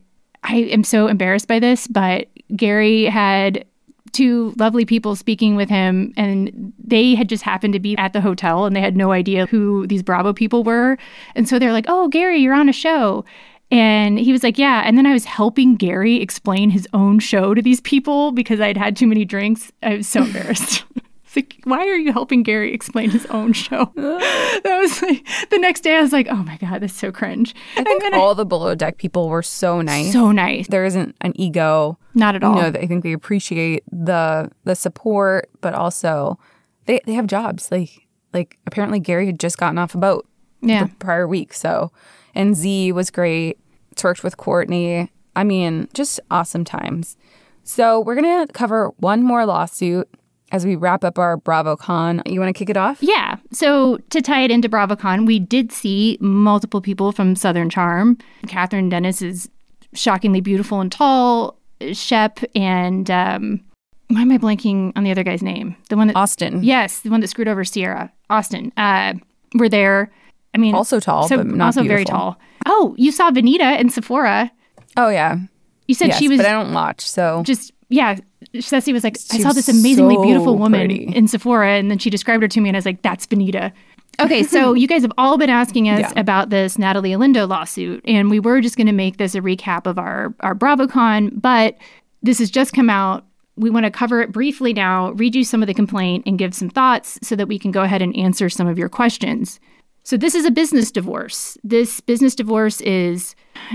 I 0.47 0.57
am 0.57 0.85
so 0.85 1.09
embarrassed 1.09 1.49
by 1.49 1.59
this, 1.59 1.87
but 1.87 2.29
Gary 2.55 3.05
had 3.05 3.65
two 4.13 4.55
lovely 4.57 4.85
people 4.85 5.15
speaking 5.15 5.57
with 5.57 5.69
him, 5.69 6.15
and 6.17 6.73
they 6.83 7.15
had 7.15 7.29
just 7.29 7.43
happened 7.43 7.75
to 7.75 7.81
be 7.81 7.97
at 7.99 8.13
the 8.13 8.21
hotel 8.21 8.65
and 8.65 8.75
they 8.75 8.81
had 8.81 8.97
no 8.97 9.13
idea 9.13 9.47
who 9.47 9.87
these 9.87 10.03
Bravo 10.03 10.33
people 10.33 10.65
were. 10.65 10.97
And 11.35 11.49
so 11.49 11.59
they're 11.59 11.73
like, 11.73 11.87
Oh, 11.89 12.09
Gary, 12.09 12.39
you're 12.39 12.55
on 12.55 12.69
a 12.69 12.73
show. 12.73 13.25
And 13.71 14.19
he 14.19 14.33
was 14.33 14.43
like, 14.43 14.57
Yeah. 14.57 14.83
And 14.87 14.97
then 14.97 15.07
I 15.07 15.13
was 15.13 15.25
helping 15.25 15.75
Gary 15.75 16.23
explain 16.23 16.71
his 16.71 16.89
own 16.95 17.19
show 17.19 17.53
to 17.53 17.61
these 17.61 17.81
people 17.81 18.33
because 18.33 18.61
I'd 18.61 18.77
had 18.77 18.97
too 18.97 19.07
many 19.07 19.25
drinks. 19.25 19.71
I 19.83 19.97
was 19.97 20.09
so 20.09 20.23
embarrassed. 20.23 20.85
Like, 21.37 21.61
why 21.65 21.81
are 21.87 21.97
you 21.97 22.13
helping 22.13 22.43
Gary 22.43 22.73
explain 22.73 23.11
his 23.11 23.27
own 23.27 23.53
show? 23.53 23.93
that 23.97 24.79
was 24.81 25.03
like 25.03 25.27
the 25.51 25.59
next 25.59 25.83
day. 25.83 25.97
I 25.97 26.01
was 26.03 26.13
like, 26.13 26.27
oh 26.31 26.37
my 26.43 26.57
god, 26.57 26.81
that's 26.83 26.95
so 26.95 27.13
cringe. 27.13 27.55
I 27.77 27.85
think 27.85 28.03
all 28.15 28.35
the 28.35 28.47
below 28.47 28.75
deck 28.75 28.97
people 28.99 29.29
were 29.29 29.43
so 29.43 29.81
nice. 29.83 30.13
So 30.13 30.33
nice. 30.33 30.67
There 30.69 30.85
isn't 30.85 31.15
an 31.21 31.33
ego. 31.39 31.99
Not 32.15 32.35
at 32.35 32.43
all. 32.43 32.57
You 32.57 32.63
know, 32.73 32.79
I 32.81 32.87
think 32.87 33.03
they 33.05 33.13
appreciate 33.13 33.85
the 33.93 34.51
the 34.65 34.75
support, 34.75 35.51
but 35.61 35.75
also 35.75 36.39
they 36.87 37.01
they 37.05 37.13
have 37.15 37.27
jobs. 37.27 37.71
Like 37.71 37.91
like 38.33 38.59
apparently 38.67 38.99
Gary 38.99 39.27
had 39.27 39.39
just 39.39 39.59
gotten 39.59 39.79
off 39.79 39.95
a 39.95 39.99
boat 39.99 40.27
Yeah. 40.63 40.85
the 40.85 40.95
prior 40.97 41.29
week. 41.29 41.53
So 41.53 41.93
and 42.35 42.57
Z 42.57 42.93
was 42.93 43.11
great. 43.11 43.59
Worked 44.03 44.23
with 44.25 44.37
Courtney. 44.37 45.11
I 45.35 45.43
mean, 45.45 45.89
just 45.93 46.21
awesome 46.31 46.65
times. 46.65 47.17
So 47.65 48.01
we're 48.01 48.15
gonna 48.15 48.47
cover 48.53 48.93
one 48.99 49.23
more 49.23 49.45
lawsuit 49.45 50.09
as 50.53 50.65
we 50.65 50.77
wrap 50.77 51.05
up 51.05 51.19
our 51.19 51.39
BravoCon. 51.39 52.23
You 52.31 52.41
want 52.41 52.55
to 52.55 52.59
kick 52.59 52.71
it 52.71 52.77
off? 52.77 53.03
Yeah. 53.03 53.37
So 53.53 53.99
to 54.11 54.23
tie 54.23 54.43
it 54.43 54.51
into 54.51 54.69
BravoCon, 54.69 55.27
we 55.27 55.39
did 55.39 55.73
see 55.73 56.19
multiple 56.21 56.81
people 56.81 57.13
from 57.13 57.35
Southern 57.35 57.69
Charm. 57.71 58.19
Kathryn 58.47 58.91
Dennis 58.91 59.23
is 59.23 59.49
shockingly 59.95 60.41
beautiful 60.41 60.81
and 60.81 60.91
tall. 60.91 61.59
Shep 61.93 62.41
and 62.55 63.11
um, 63.11 63.61
why 64.09 64.23
am 64.23 64.33
I 64.33 64.39
blanking 64.39 64.93
on 64.97 65.05
the 65.05 65.11
other 65.11 65.23
guy's 65.23 65.43
name? 65.43 65.77
The 65.91 65.97
one 65.97 66.07
that 66.07 66.17
Austin. 66.17 66.63
Yes, 66.63 67.01
the 67.01 67.11
one 67.11 67.21
that 67.21 67.29
screwed 67.29 67.49
over 67.49 67.65
Ciara. 67.65 68.11
Austin. 68.31 68.73
Uh, 68.77 69.15
were 69.55 69.69
there. 69.69 70.11
I 70.55 70.59
mean, 70.59 70.75
Also 70.75 71.01
tall, 71.01 71.29
so 71.29 71.37
but 71.37 71.47
not 71.47 71.67
also 71.67 71.83
very 71.83 72.05
tall. 72.05 72.39
Oh, 72.65 72.95
you 72.97 73.13
saw 73.13 73.31
Venita 73.31 73.61
and 73.61 73.93
Sephora. 73.93 74.51
Oh 74.97 75.11
yeah. 75.11 75.39
You 75.87 75.95
said 75.95 76.09
yes, 76.09 76.19
she 76.19 76.29
was 76.29 76.39
but 76.39 76.47
I 76.47 76.53
don't 76.53 76.73
watch, 76.73 77.07
so 77.07 77.43
just 77.45 77.73
yeah. 77.89 78.17
Ceci 78.61 78.93
was 78.93 79.05
like, 79.05 79.17
I 79.33 79.39
saw 79.39 79.53
this 79.53 79.69
amazingly 79.69 80.17
so 80.17 80.23
beautiful 80.23 80.57
woman 80.59 80.81
pretty. 80.81 81.05
in 81.15 81.29
Sephora, 81.29 81.73
and 81.73 81.91
then 81.91 81.99
she 81.99 82.11
described 82.11 82.43
her 82.43 82.49
to 82.49 82.61
me, 82.61 82.69
and 82.69 82.77
I 82.77 82.79
was 82.79 82.87
like, 82.87 83.03
that's 83.03 83.27
Venita. 83.27 83.73
Okay, 84.21 84.43
so 84.43 84.73
you 84.81 84.87
guys 84.89 85.03
have 85.03 85.13
all 85.19 85.37
been 85.39 85.51
asking 85.51 85.89
us 85.89 86.01
Yeah. 86.01 86.13
about 86.17 86.51
this 86.51 86.77
Naomie 86.77 87.17
Olindo 87.17 87.49
lawsuit, 87.49 88.03
and 88.07 88.31
we 88.31 88.41
were 88.41 88.61
just 88.61 88.77
going 88.77 88.87
to 88.87 88.93
make 88.93 89.17
this 89.19 89.35
a 89.35 89.41
recap 89.41 89.87
of 89.87 89.99
our 89.99 90.35
our 90.41 90.55
BravoCon, 90.55 91.41
but 91.41 91.77
this 92.23 92.39
has 92.39 92.51
just 92.51 92.73
come 92.73 92.91
out. 92.91 93.25
We 93.57 93.71
want 93.71 93.85
to 93.85 93.91
cover 93.91 94.21
it 94.21 94.33
briefly 94.33 94.73
now, 94.75 95.13
read 95.13 95.35
you 95.35 95.43
some 95.45 95.63
of 95.63 95.67
the 95.67 95.75
complaint, 95.75 96.25
and 96.27 96.39
give 96.39 96.55
some 96.55 96.69
thoughts 96.69 97.19
so 97.23 97.37
that 97.37 97.49
we 97.49 97.59
can 97.59 97.71
go 97.71 97.83
ahead 97.83 98.03
and 98.03 98.15
answer 98.17 98.49
some 98.51 98.67
of 98.67 98.79
your 98.79 98.89
questions. 98.91 99.61
So 100.03 100.17
this 100.17 100.35
is 100.37 100.45
a 100.45 100.51
business 100.51 100.93
divorce. 100.93 101.59
This 101.65 102.01
business 102.01 102.35
divorce 102.37 102.81
is, 102.83 103.35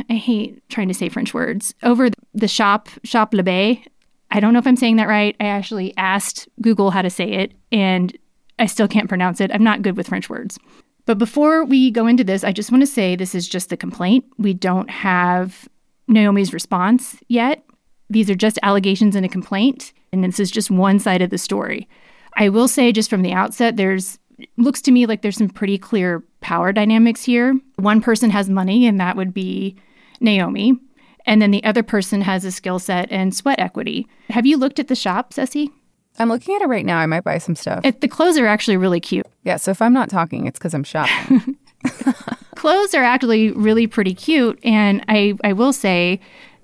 I 0.10 0.14
hate 0.14 0.64
trying 0.70 0.88
to 0.88 0.94
say 0.94 1.10
French 1.10 1.34
words, 1.34 1.74
over 1.84 2.10
the 2.34 2.48
shop, 2.48 2.88
Shop 3.04 3.34
Le 3.34 3.44
Bay. 3.44 3.84
I 4.32 4.40
don't 4.40 4.54
know 4.54 4.60
if 4.60 4.68
I'm 4.68 4.76
saying 4.76 4.96
that 4.96 5.08
right. 5.08 5.36
I 5.40 5.46
actually 5.46 5.94
asked 5.98 6.48
Google 6.62 6.92
how 6.92 7.02
to 7.02 7.10
say 7.10 7.32
it, 7.32 7.52
and 7.72 8.16
I 8.60 8.66
still 8.66 8.88
can't 8.88 9.10
pronounce 9.10 9.42
it. 9.42 9.52
I'm 9.54 9.64
not 9.64 9.82
good 9.82 9.98
with 9.98 10.08
French 10.08 10.30
words. 10.30 10.58
But 11.06 11.18
before 11.18 11.66
we 11.66 11.92
go 11.92 12.08
into 12.08 12.24
this, 12.24 12.44
I 12.44 12.52
just 12.52 12.72
want 12.72 12.82
to 12.82 12.88
say 12.88 13.16
this 13.16 13.36
is 13.36 13.48
just 13.48 13.70
the 13.70 13.78
complaint. 13.78 14.26
We 14.38 14.54
don't 14.54 14.90
have 14.90 15.68
Naomie's 16.10 16.54
response 16.54 17.18
yet. 17.28 17.64
These 18.10 18.30
are 18.30 18.36
just 18.36 18.60
allegations 18.64 19.16
in 19.16 19.24
a 19.24 19.30
complaint, 19.30 19.94
and 20.14 20.24
this 20.24 20.40
is 20.40 20.52
just 20.52 20.70
one 20.70 21.00
side 21.00 21.22
of 21.22 21.30
the 21.30 21.38
story. 21.38 21.88
I 22.38 22.50
will 22.50 22.68
say 22.68 22.92
just 22.92 23.10
from 23.10 23.24
the 23.24 23.34
outset, 23.34 23.78
there's 23.78 24.20
looks 24.58 24.82
to 24.82 24.92
me 24.92 25.06
like 25.06 25.22
there's 25.22 25.38
some 25.38 25.50
pretty 25.50 25.78
clear 25.78 26.24
power 26.42 26.72
dynamics 26.72 27.24
here. 27.24 27.60
One 27.76 28.02
person 28.02 28.30
has 28.30 28.50
money, 28.50 28.86
and 28.86 29.00
that 29.00 29.16
would 29.16 29.34
be 29.34 29.76
Naomi. 30.20 30.80
And 31.26 31.42
then 31.42 31.52
the 31.52 31.64
other 31.64 31.84
person 31.84 32.22
has 32.22 32.46
a 32.46 32.52
skill 32.52 32.80
set 32.80 33.12
and 33.12 33.36
sweat 33.36 33.60
equity. 33.60 34.08
Have 34.30 34.46
you 34.46 34.58
looked 34.58 34.80
at 34.80 34.88
the 34.88 34.96
shop, 34.96 35.34
Ceci? 35.34 35.70
I'm 36.20 36.30
looking 36.30 36.56
at 36.56 36.62
it 36.62 36.68
right 36.68 36.86
now. 36.86 36.98
I 36.98 37.06
might 37.06 37.24
buy 37.24 37.38
some 37.38 37.56
stuff. 37.56 37.86
It, 37.86 38.02
the 38.02 38.08
clothes 38.08 38.38
are 38.38 38.48
actually 38.48 38.78
really 38.78 39.00
cute. 39.00 39.26
yeah, 39.44 39.58
so 39.58 39.72
if 39.72 39.82
I'm 39.82 39.94
not 39.94 40.10
talking, 40.10 40.46
it's 40.46 40.60
because 40.60 40.74
I'm 40.74 40.84
shopping. 40.84 41.58
Clothes 42.56 42.94
are 42.94 43.04
actually 43.04 43.52
really 43.52 43.88
pretty 43.88 44.14
cute. 44.14 44.60
And 44.64 45.04
I, 45.08 45.34
I 45.44 45.54
will 45.54 45.74
say 45.74 46.20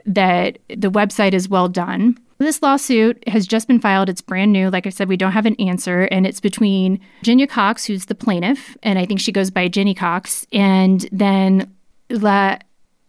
that 0.05 0.59
the 0.69 0.91
website 0.91 1.33
is 1.33 1.49
well 1.49 1.67
done. 1.67 2.17
This 2.39 2.61
lawsuit 2.61 3.27
has 3.27 3.47
just 3.47 3.67
been 3.67 3.79
filed. 3.79 4.09
It's 4.09 4.21
brand 4.21 4.53
new. 4.53 4.69
Like 4.69 4.85
I 4.85 4.91
said, 4.91 5.09
we 5.09 5.17
don't 5.17 5.31
have 5.31 5.47
an 5.47 5.55
answer. 5.55 6.03
And 6.03 6.27
it's 6.27 6.39
between 6.39 6.99
Virginia 7.21 7.47
Cox, 7.47 7.85
who's 7.85 8.05
the 8.05 8.15
plaintiff, 8.15 8.77
and 8.83 8.99
I 8.99 9.05
think 9.05 9.19
she 9.19 9.31
goes 9.31 9.49
by 9.49 9.67
Jenny 9.69 9.95
Cox, 9.95 10.45
and 10.53 11.09
then 11.11 11.73
La 12.11 12.59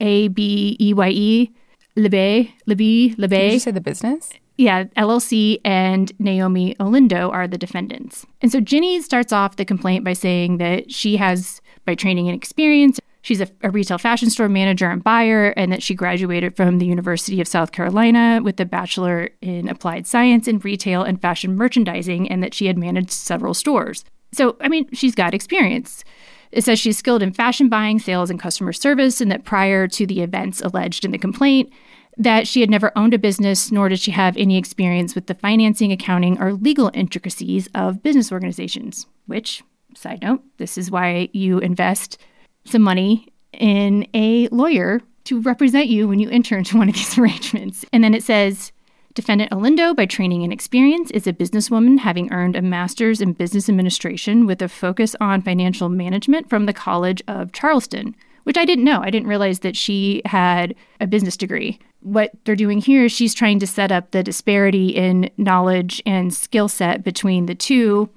A 0.01 0.29
B 0.29 0.77
E 0.81 0.95
Y 0.95 1.09
E, 1.09 1.53
Lebe, 1.97 2.51
Lebe, 2.67 3.29
Did 3.29 3.53
you 3.53 3.59
say 3.59 3.71
the 3.73 3.81
business? 3.81 4.31
Yeah, 4.57 4.85
LLC 4.97 5.61
and 5.65 6.17
Naomie 6.19 6.77
Olindo 6.79 7.33
are 7.33 7.47
the 7.47 7.59
defendants. 7.59 8.27
And 8.43 8.51
so 8.51 8.61
Ginny 8.61 9.01
starts 9.01 9.33
off 9.33 9.57
the 9.57 9.65
complaint 9.65 10.05
by 10.05 10.15
saying 10.15 10.59
that 10.59 10.91
she 10.91 11.17
has, 11.17 11.61
by 11.85 11.95
training 11.95 12.29
and 12.29 12.37
experience, 12.37 12.99
she's 13.23 13.41
a, 13.41 13.49
a 13.63 13.71
retail 13.71 13.99
fashion 13.99 14.31
store 14.31 14.49
manager 14.49 14.91
and 14.91 15.03
buyer, 15.05 15.51
and 15.51 15.73
that 15.73 15.83
she 15.83 15.95
graduated 15.95 16.57
from 16.57 16.79
the 16.79 16.87
University 16.87 17.41
of 17.41 17.47
South 17.47 17.71
Carolina 17.71 18.41
with 18.43 18.59
a 18.59 18.65
bachelor 18.65 19.31
in 19.41 19.69
applied 19.69 20.09
science 20.09 20.49
in 20.49 20.59
retail 20.59 21.03
and 21.03 21.23
fashion 21.23 21.57
merchandising, 21.57 22.29
and 22.29 22.43
that 22.43 22.53
she 22.53 22.67
had 22.67 22.77
managed 22.77 23.13
several 23.13 23.55
stores. 23.55 24.05
So, 24.33 24.57
I 24.61 24.69
mean, 24.69 24.89
she's 24.93 25.15
got 25.15 25.35
experience. 25.35 26.05
It 26.51 26.65
says 26.65 26.79
she's 26.79 26.99
skilled 26.99 27.23
in 27.23 27.33
fashion 27.33 27.69
buying, 27.69 27.99
sales, 27.99 28.31
and 28.31 28.41
customer 28.41 28.73
service, 28.73 29.21
and 29.21 29.31
that 29.31 29.45
prior 29.45 29.87
to 29.89 30.07
the 30.07 30.23
events 30.23 30.61
alleged 30.61 31.05
in 31.05 31.11
the 31.11 31.19
complaint, 31.19 31.73
that 32.17 32.49
she 32.49 32.61
had 32.61 32.71
never 32.71 32.91
owned 32.97 33.15
a 33.15 33.19
business, 33.19 33.71
nor 33.71 33.89
did 33.89 34.01
she 34.01 34.11
have 34.11 34.37
any 34.37 34.57
experience 34.57 35.15
with 35.15 35.27
the 35.27 35.35
financing, 35.35 35.93
accounting, 35.93 36.41
or 36.41 36.53
legal 36.53 36.91
intricacies 36.95 37.69
of 37.75 38.03
business 38.03 38.33
organizations. 38.33 39.07
Which, 39.27 39.63
side 39.95 40.23
note, 40.23 40.43
this 40.57 40.77
is 40.77 40.91
why 40.91 41.29
you 41.33 41.59
invest 41.59 42.19
some 42.65 42.83
money 42.83 43.29
in 43.53 44.07
a 44.15 44.49
lawyer 44.49 45.01
to 45.25 45.41
represent 45.41 45.89
you 45.89 46.09
when 46.09 46.19
you 46.19 46.31
enter 46.31 46.57
into 46.57 46.77
one 46.77 46.89
of 46.89 46.95
these 46.95 47.19
arrangements. 47.19 47.85
And 47.93 48.03
then 48.03 48.15
it 48.15 48.25
says, 48.25 48.73
Defendant 49.19 49.51
Olindo, 49.51 49.97
by 49.97 50.07
training 50.07 50.45
and 50.45 50.53
experience, 50.53 51.11
is 51.11 51.27
a 51.27 51.33
businesswoman 51.33 51.99
having 51.99 52.33
earned 52.33 52.55
a 52.55 52.63
master's 52.63 53.21
in 53.21 53.33
business 53.33 53.69
administration 53.69 54.47
with 54.47 54.63
a 54.63 54.69
focus 54.69 55.17
on 55.21 55.43
financial 55.43 55.89
management 55.89 56.49
from 56.49 56.67
the 56.67 56.73
College 56.73 57.21
of 57.27 57.51
Charleston, 57.51 58.15
which 58.45 58.57
I 58.57 58.65
didn't 58.65 58.85
know. 58.85 59.01
I 59.03 59.11
didn't 59.11 59.27
realize 59.27 59.59
that 59.59 59.77
she 59.77 60.23
had 60.25 60.77
a 61.01 61.09
business 61.09 61.37
degree. 61.37 61.81
What 61.99 62.31
they're 62.45 62.55
doing 62.55 62.79
here 62.79 63.07
is 63.07 63.11
she's 63.11 63.35
trying 63.35 63.59
to 63.59 63.67
set 63.67 63.91
up 63.91 64.13
the 64.13 64.23
disparity 64.23 64.91
in 64.91 65.31
knowledge 65.37 66.01
and 66.07 66.33
skill 66.33 66.69
set 66.69 67.03
between 67.03 67.47
the 67.47 67.57
two 67.57 68.09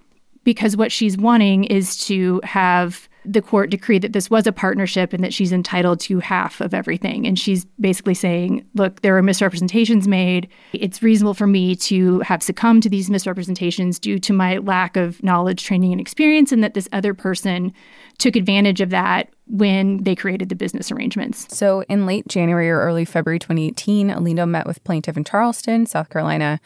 because 0.43 0.77
what 0.77 0.91
she's 0.91 1.17
wanting 1.17 1.63
is 1.63 1.97
to 2.05 2.41
have 2.43 3.09
the 3.23 3.41
court 3.41 3.69
decreed 3.69 4.01
that 4.01 4.13
this 4.13 4.29
was 4.29 4.47
a 4.47 4.51
partnership 4.51 5.13
and 5.13 5.23
that 5.23 5.33
she's 5.33 5.51
entitled 5.51 5.99
to 6.01 6.19
half 6.19 6.59
of 6.59 6.73
everything. 6.73 7.27
And 7.27 7.37
she's 7.37 7.65
basically 7.79 8.15
saying, 8.15 8.65
look, 8.73 9.01
there 9.01 9.15
are 9.15 9.21
misrepresentations 9.21 10.07
made. 10.07 10.47
It's 10.73 11.03
reasonable 11.03 11.35
for 11.35 11.47
me 11.47 11.75
to 11.75 12.19
have 12.21 12.41
succumbed 12.41 12.83
to 12.83 12.89
these 12.89 13.09
misrepresentations 13.09 13.99
due 13.99 14.17
to 14.19 14.33
my 14.33 14.57
lack 14.57 14.97
of 14.97 15.21
knowledge, 15.23 15.63
training, 15.63 15.91
and 15.91 16.01
experience, 16.01 16.51
and 16.51 16.63
that 16.63 16.73
this 16.73 16.89
other 16.91 17.13
person 17.13 17.73
took 18.17 18.35
advantage 18.35 18.81
of 18.81 18.89
that 18.89 19.29
when 19.47 20.03
they 20.03 20.15
created 20.15 20.49
the 20.49 20.55
business 20.55 20.91
arrangements. 20.91 21.53
So, 21.55 21.83
in 21.83 22.05
late 22.05 22.27
January 22.27 22.69
or 22.69 22.79
early 22.79 23.05
February 23.05 23.39
2018, 23.39 24.09
Olindo 24.09 24.47
met 24.47 24.65
with 24.65 24.83
plaintiff 24.83 25.17
in 25.17 25.23
Charleston, 25.23 25.85
South 25.85 26.09
Carolina, 26.09 26.59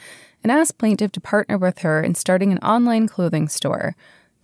and 0.43 0.51
asked 0.51 0.77
plaintiff 0.77 1.11
to 1.13 1.19
partner 1.19 1.57
with 1.57 1.79
her 1.79 2.01
in 2.01 2.13
starting 2.13 2.51
an 2.51 2.59
online 2.59 3.07
clothing 3.07 3.47
store. 3.47 3.95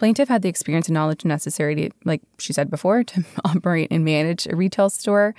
Plaintiff 0.02 0.30
had 0.30 0.42
the 0.42 0.50
experience 0.50 0.88
and 0.88 0.96
knowledge 0.96 1.26
necessary 1.26 1.76
to, 1.76 1.92
like 2.06 2.24
she 2.40 2.54
said 2.54 2.72
before, 2.72 3.04
to 3.04 3.24
operate 3.46 3.90
and 3.92 4.04
manage 4.04 4.48
a 4.48 4.56
retail 4.56 4.90
store. 4.90 5.36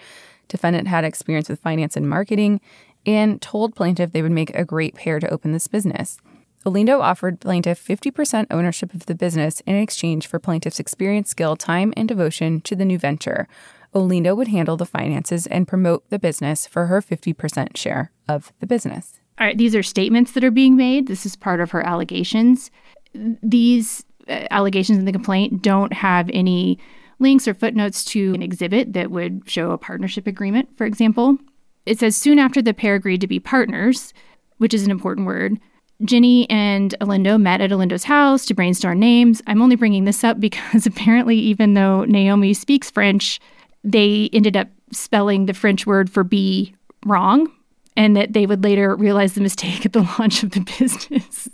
Defendant 0.47 0.87
had 0.87 1.03
experience 1.03 1.49
with 1.49 1.59
finance 1.59 1.97
and 1.97 2.09
marketing 2.09 2.61
and 3.05 3.43
told 3.43 3.75
plaintiff 3.75 4.13
they 4.13 4.23
would 4.23 4.31
make 4.31 4.55
a 4.55 4.65
great 4.65 4.95
pair 4.95 5.19
to 5.19 5.29
open 5.31 5.51
this 5.51 5.67
business. 5.67 6.17
Olindo 6.65 7.01
offered 7.01 7.41
plaintiff 7.41 7.85
50% 7.85 8.47
ownership 8.53 8.95
of 8.95 9.07
the 9.07 9.17
business 9.17 9.63
in 9.67 9.75
exchange 9.75 10.29
for 10.29 10.39
plaintiff's 10.39 10.79
experience, 10.79 11.31
skill, 11.31 11.57
time, 11.57 11.93
and 11.97 12.07
devotion 12.07 12.61
to 12.61 12.77
the 12.77 12.85
new 12.85 13.01
venture. 13.01 13.49
Olindo 13.93 14.37
would 14.37 14.47
handle 14.47 14.77
the 14.77 14.87
finances 14.87 15.49
and 15.49 15.67
promote 15.67 16.09
the 16.09 16.21
business 16.21 16.69
for 16.69 16.87
her 16.87 17.03
50% 17.03 17.77
share 17.77 18.13
of 18.29 18.53
the 18.61 18.69
business. 18.69 19.19
All 19.41 19.47
right, 19.49 19.59
these 19.59 19.75
are 19.75 19.83
statements 19.83 20.31
that 20.31 20.45
are 20.45 20.53
being 20.53 20.77
made. 20.77 21.09
This 21.09 21.27
is 21.27 21.35
part 21.35 21.59
of 21.59 21.73
her 21.73 21.85
allegations. 21.85 22.71
These 23.13 24.05
Uh, 24.29 24.47
allegations 24.51 24.99
in 24.99 25.05
the 25.05 25.13
complaint 25.13 25.63
don't 25.63 25.93
have 25.93 26.31
any 26.33 26.79
links 27.19 27.47
or 27.47 27.55
footnotes 27.55 28.05
to 28.05 28.35
an 28.35 28.43
exhibit 28.43 28.93
that 28.93 29.11
would 29.11 29.43
show 29.49 29.71
a 29.71 29.79
partnership 29.79 30.27
agreement, 30.27 30.69
for 30.77 30.85
example. 30.85 31.39
It 31.87 31.99
says 31.99 32.17
soon 32.17 32.39
after 32.39 32.63
the 32.63 32.75
pair 32.75 32.95
agreed 32.95 33.21
to 33.21 33.27
be 33.27 33.41
partners, 33.41 34.13
which 34.59 34.75
is 34.75 34.85
an 34.85 34.91
important 34.91 35.27
word, 35.27 35.59
Ginny 36.05 36.51
and 36.51 36.95
Olindo 37.01 37.41
met 37.41 37.61
at 37.61 37.71
Olindo's 37.71 38.05
house 38.05 38.45
to 38.47 38.55
brainstorm 38.55 38.99
names. 38.99 39.41
I'm 39.47 39.63
only 39.63 39.77
bringing 39.77 40.05
this 40.05 40.25
up 40.25 40.41
because 40.41 40.87
apparently, 40.87 41.37
even 41.37 41.75
though 41.75 42.05
Naomie 42.07 42.57
speaks 42.57 42.91
French, 42.91 43.41
they 43.85 44.29
ended 44.33 44.57
up 44.57 44.69
spelling 44.93 45.47
the 45.47 45.55
French 45.55 45.87
word 45.87 46.11
for 46.11 46.25
bee 46.25 46.75
wrong, 47.07 47.51
and 47.97 48.17
that 48.17 48.33
they 48.33 48.47
would 48.47 48.65
later 48.65 48.95
realize 48.95 49.35
the 49.35 49.41
mistake 49.41 49.85
at 49.87 49.93
the 49.93 50.03
launch 50.19 50.43
of 50.43 50.53
the 50.53 50.61
business. 50.79 51.49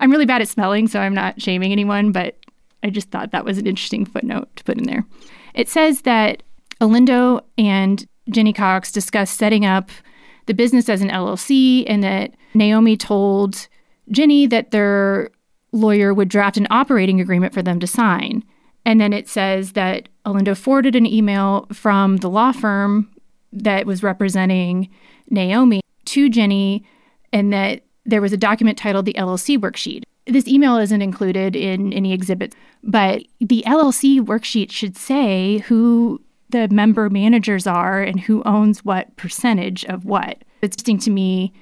I'm 0.00 0.10
really 0.10 0.26
bad 0.26 0.40
at 0.42 0.48
spelling, 0.48 0.88
so 0.88 1.00
I'm 1.00 1.14
not 1.14 1.40
shaming 1.40 1.72
anyone, 1.72 2.12
but 2.12 2.38
I 2.82 2.90
just 2.90 3.10
thought 3.10 3.30
that 3.32 3.44
was 3.44 3.58
an 3.58 3.66
interesting 3.66 4.04
footnote 4.04 4.54
to 4.56 4.64
put 4.64 4.78
in 4.78 4.84
there. 4.84 5.04
It 5.54 5.68
says 5.68 6.02
that 6.02 6.42
Olindo 6.80 7.42
and 7.56 8.04
Jenny 8.30 8.52
Cox 8.52 8.92
discussed 8.92 9.38
setting 9.38 9.64
up 9.64 9.90
the 10.46 10.54
business 10.54 10.88
as 10.88 11.02
an 11.02 11.08
LLC 11.08 11.84
and 11.86 12.02
that 12.02 12.32
Naomie 12.54 12.98
told 12.98 13.68
Jenny 14.10 14.46
that 14.46 14.72
their 14.72 15.30
lawyer 15.72 16.12
would 16.12 16.28
draft 16.28 16.56
an 16.56 16.66
operating 16.70 17.20
agreement 17.20 17.54
for 17.54 17.62
them 17.62 17.80
to 17.80 17.86
sign. 17.86 18.44
And 18.84 19.00
then 19.00 19.12
it 19.12 19.28
says 19.28 19.72
that 19.72 20.08
Olindo 20.26 20.56
forwarded 20.56 20.96
an 20.96 21.06
email 21.06 21.66
from 21.72 22.18
the 22.18 22.28
law 22.28 22.52
firm 22.52 23.10
that 23.52 23.86
was 23.86 24.02
representing 24.02 24.88
Naomie 25.30 25.80
to 26.06 26.28
Jenny 26.28 26.84
and 27.32 27.52
that 27.52 27.82
there 28.04 28.20
was 28.20 28.32
a 28.32 28.36
document 28.36 28.78
titled 28.78 29.06
the 29.06 29.14
LLC 29.14 29.58
worksheet. 29.58 30.04
This 30.26 30.46
email 30.46 30.76
isn't 30.76 31.02
included 31.02 31.56
in 31.56 31.92
any 31.92 32.12
exhibits, 32.12 32.56
but 32.82 33.22
the 33.40 33.62
LLC 33.66 34.20
worksheet 34.20 34.70
should 34.70 34.96
say 34.96 35.58
who 35.58 36.20
the 36.50 36.68
member 36.68 37.10
managers 37.10 37.66
are 37.66 38.02
and 38.02 38.20
who 38.20 38.42
owns 38.44 38.84
what 38.84 39.16
percentage 39.16 39.84
of 39.86 40.04
what. 40.04 40.38
It's 40.60 40.74
interesting 40.74 40.98
to 41.00 41.10
me 41.10 41.52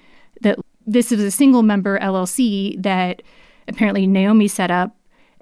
that 0.42 0.58
this 0.86 1.12
is 1.12 1.20
a 1.20 1.30
single 1.30 1.62
member 1.62 1.98
LLC 1.98 2.80
that 2.82 3.22
apparently 3.68 4.06
Naomie 4.06 4.50
set 4.50 4.70
up 4.70 4.96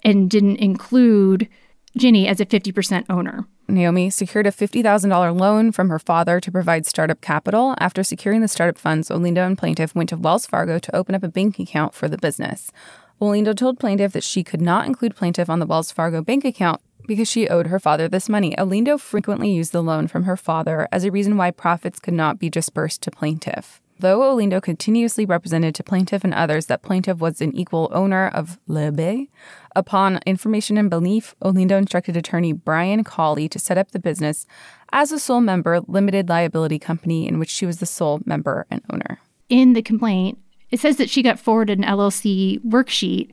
and 0.05 0.31
didn't 0.31 0.57
include 0.57 1.49
Ginny 1.97 2.29
as 2.29 2.41
a 2.41 2.47
50% 2.47 3.07
owner. 3.09 3.47
Naomie 3.69 4.11
secured 4.11 4.47
a 4.47 4.51
$50,000 4.51 5.39
loan 5.39 5.73
from 5.73 5.91
her 5.91 5.99
father 5.99 6.41
to 6.41 6.51
provide 6.51 6.87
startup 6.87 7.21
capital. 7.21 7.75
After 7.79 8.03
securing 8.03 8.41
the 8.41 8.49
startup 8.49 8.79
funds, 8.79 9.11
Olindo 9.11 9.47
and 9.47 9.59
plaintiff 9.59 9.95
went 9.95 10.09
to 10.09 10.17
Wells 10.17 10.47
Fargo 10.47 10.79
to 10.79 10.97
open 10.97 11.15
up 11.15 11.23
a 11.23 11.29
bank 11.29 11.59
account 11.59 11.95
for 11.95 12.09
the 12.09 12.17
business. 12.17 12.73
Olindo 13.21 13.55
told 13.55 13.79
plaintiff 13.79 14.13
that 14.13 14.25
she 14.25 14.43
could 14.43 14.63
not 14.63 14.87
include 14.87 15.17
plaintiff 15.17 15.51
on 15.51 15.59
the 15.59 15.67
Wells 15.67 15.93
Fargo 15.93 16.23
bank 16.23 16.47
account 16.47 16.81
because 17.07 17.29
she 17.29 17.49
owed 17.49 17.67
her 17.67 17.79
father 17.79 18.09
this 18.09 18.29
money. 18.29 18.55
Olindo 18.57 18.99
frequently 18.99 19.51
used 19.51 19.73
the 19.73 19.83
loan 19.83 20.09
from 20.09 20.25
her 20.25 20.37
father 20.37 20.89
as 20.91 21.05
a 21.05 21.11
reason 21.11 21.37
why 21.37 21.51
profits 21.51 22.01
could 22.01 22.15
not 22.15 22.39
be 22.39 22.49
dispersed 22.49 23.03
to 23.03 23.11
plaintiff. 23.11 23.83
Though 24.01 24.21
Olindo 24.21 24.63
continuously 24.63 25.27
represented 25.27 25.75
to 25.75 25.83
plaintiff 25.83 26.23
and 26.23 26.33
others 26.33 26.67
that 26.67 26.83
plaintiff 26.83 27.19
was 27.19 27.41
an 27.41 27.55
equal 27.57 27.91
owner 27.93 28.29
of 28.29 28.59
Le 28.69 28.93
Bay, 28.93 29.29
upon 29.75 30.21
information 30.25 30.79
and 30.79 30.89
belief, 30.89 31.35
Olindo 31.43 31.77
instructed 31.77 32.17
attorney 32.17 32.53
Brian 32.53 33.03
Cawley 33.03 33.49
to 33.49 33.59
set 33.59 33.77
up 33.77 33.91
the 33.91 33.99
business 33.99 34.47
as 34.93 35.11
a 35.11 35.19
sole 35.19 35.41
member 35.41 35.81
limited 35.89 36.29
liability 36.29 36.79
company 36.79 37.27
in 37.27 37.41
which 37.41 37.51
she 37.51 37.67
was 37.67 37.79
the 37.79 37.87
sole 37.87 38.21
member 38.25 38.67
and 38.71 38.83
owner. 38.91 39.19
In 39.49 39.73
the 39.73 39.83
complaint, 39.83 40.39
it 40.71 40.79
says 40.79 40.97
that 40.99 41.11
she 41.11 41.23
got 41.23 41.41
forwarded 41.41 41.79
an 41.79 41.85
LLC 41.85 42.61
worksheet, 42.65 43.33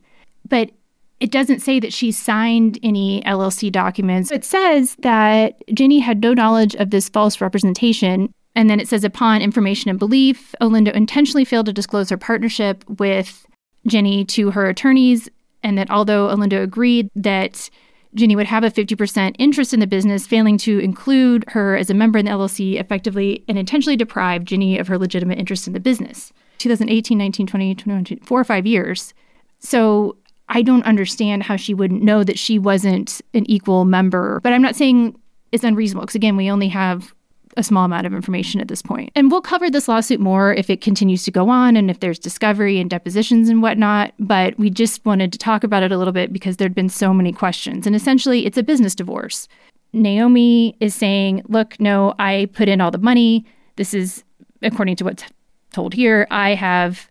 but 0.49 0.71
it 1.19 1.31
doesn't 1.31 1.59
say 1.59 1.79
that 1.79 1.93
she 1.93 2.11
signed 2.11 2.79
any 2.81 3.21
LLC 3.21 3.71
documents. 3.71 4.31
It 4.31 4.43
says 4.43 4.95
that 4.99 5.61
Ginny 5.73 5.99
had 5.99 6.21
no 6.21 6.33
knowledge 6.33 6.75
of 6.75 6.89
this 6.89 7.07
false 7.07 7.39
representation 7.39 8.33
and 8.55 8.69
then 8.69 8.79
it 8.79 8.87
says, 8.87 9.03
upon 9.03 9.41
information 9.41 9.89
and 9.89 9.99
belief, 9.99 10.55
Olindo 10.61 10.93
intentionally 10.93 11.45
failed 11.45 11.65
to 11.65 11.73
disclose 11.73 12.09
her 12.09 12.17
partnership 12.17 12.83
with 12.99 13.45
Jenny 13.85 14.23
to 14.25 14.51
her 14.51 14.67
attorneys, 14.67 15.29
and 15.61 15.77
that 15.77 15.91
although 15.91 16.27
Olindo 16.29 16.63
agreed 16.63 17.09
that 17.15 17.69
Jenny 18.15 18.35
would 18.35 18.47
have 18.47 18.63
a 18.63 18.71
50% 18.71 19.35
interest 19.37 19.73
in 19.73 19.81
the 19.81 19.87
business, 19.87 20.25
failing 20.25 20.57
to 20.59 20.79
include 20.79 21.43
her 21.49 21.75
as 21.75 21.89
a 21.89 21.93
member 21.93 22.17
in 22.17 22.25
the 22.25 22.31
LLC 22.31 22.79
effectively 22.79 23.43
and 23.49 23.57
intentionally 23.59 23.97
deprived 23.97 24.47
Jenny 24.47 24.79
of 24.79 24.87
her 24.87 24.97
legitimate 24.97 25.37
interest 25.37 25.67
in 25.67 25.73
the 25.73 25.79
business. 25.81 26.31
2018, 26.59 27.17
19, 27.17 27.47
20, 27.47 27.75
21, 27.75 28.19
four 28.19 28.39
or 28.39 28.45
five 28.45 28.65
years. 28.65 29.13
So 29.59 30.15
I 30.47 30.61
don't 30.61 30.85
understand 30.85 31.43
how 31.43 31.57
she 31.57 31.73
wouldn't 31.73 32.03
know 32.03 32.23
that 32.23 32.39
she 32.39 32.57
wasn't 32.57 33.21
an 33.33 33.49
equal 33.49 33.83
member. 33.83 34.39
But 34.41 34.53
I'm 34.53 34.61
not 34.61 34.77
saying 34.77 35.19
it's 35.51 35.65
unreasonable 35.65 36.03
because, 36.03 36.15
again, 36.15 36.37
we 36.37 36.49
only 36.49 36.69
have 36.69 37.13
a 37.57 37.63
small 37.63 37.85
amount 37.85 38.05
of 38.05 38.13
information 38.13 38.59
at 38.59 38.67
this 38.67 38.81
point. 38.81 39.11
And 39.15 39.31
we'll 39.31 39.41
cover 39.41 39.69
this 39.69 39.87
lawsuit 39.87 40.19
more 40.19 40.53
if 40.53 40.69
it 40.69 40.81
continues 40.81 41.23
to 41.23 41.31
go 41.31 41.49
on 41.49 41.75
and 41.75 41.89
if 41.89 41.99
there's 41.99 42.19
discovery 42.19 42.79
and 42.79 42.89
depositions 42.89 43.49
and 43.49 43.61
whatnot. 43.61 44.13
But 44.19 44.57
we 44.59 44.69
just 44.69 45.05
wanted 45.05 45.31
to 45.31 45.37
talk 45.37 45.63
about 45.63 45.83
it 45.83 45.91
a 45.91 45.97
little 45.97 46.13
bit 46.13 46.33
because 46.33 46.57
there'd 46.57 46.75
been 46.75 46.89
so 46.89 47.13
many 47.13 47.31
questions. 47.31 47.87
And 47.87 47.95
essentially, 47.95 48.45
it's 48.45 48.57
a 48.57 48.63
business 48.63 48.95
divorce. 48.95 49.47
Naomie 49.93 50.75
is 50.79 50.93
saying, 50.93 51.43
Look, 51.47 51.79
no, 51.79 52.13
I 52.19 52.49
put 52.53 52.67
in 52.67 52.81
all 52.81 52.91
the 52.91 52.97
money. 52.97 53.45
This 53.77 53.93
is 53.93 54.23
according 54.61 54.97
to 54.97 55.05
what's 55.05 55.23
told 55.71 55.93
here. 55.93 56.27
I 56.31 56.55
have 56.55 57.09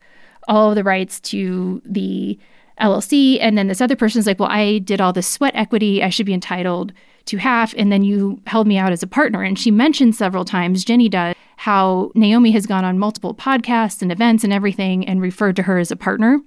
all 0.49 0.71
of 0.71 0.75
the 0.75 0.85
rights 0.85 1.21
to 1.21 1.81
the 1.85 2.39
LLC. 2.81 3.39
And 3.41 3.57
then 3.57 3.69
this 3.69 3.81
other 3.81 3.97
person 3.97 4.19
is 4.19 4.27
like, 4.27 4.39
Well, 4.39 4.51
I 4.51 4.79
did 4.79 5.01
all 5.01 5.13
this 5.13 5.27
sweat 5.27 5.55
equity. 5.57 6.03
I 6.03 6.11
should 6.11 6.27
be 6.27 6.35
entitled 6.35 6.93
to 7.27 7.37
half, 7.39 7.75
and 7.77 7.91
then 7.91 8.03
you 8.03 8.41
held 8.47 8.67
me 8.67 8.79
out 8.79 8.93
as 8.93 9.03
a 9.03 9.07
partner. 9.07 9.43
And 9.43 9.59
she 9.59 9.71
mentioned 9.71 10.15
several 10.15 10.45
times, 10.45 10.85
Jenny 10.85 11.09
does, 11.09 11.35
how 11.57 12.11
Naomie 12.15 12.53
has 12.53 12.67
gone 12.67 12.85
on 12.85 12.99
multiple 12.99 13.35
podcasts 13.35 14.03
and 14.03 14.13
events 14.13 14.45
and 14.45 14.53
everything 14.53 15.07
and 15.07 15.21
referred 15.21 15.57
to 15.57 15.63
her 15.63 15.79
as 15.79 15.91
a 15.91 15.97
partner, 15.97 16.41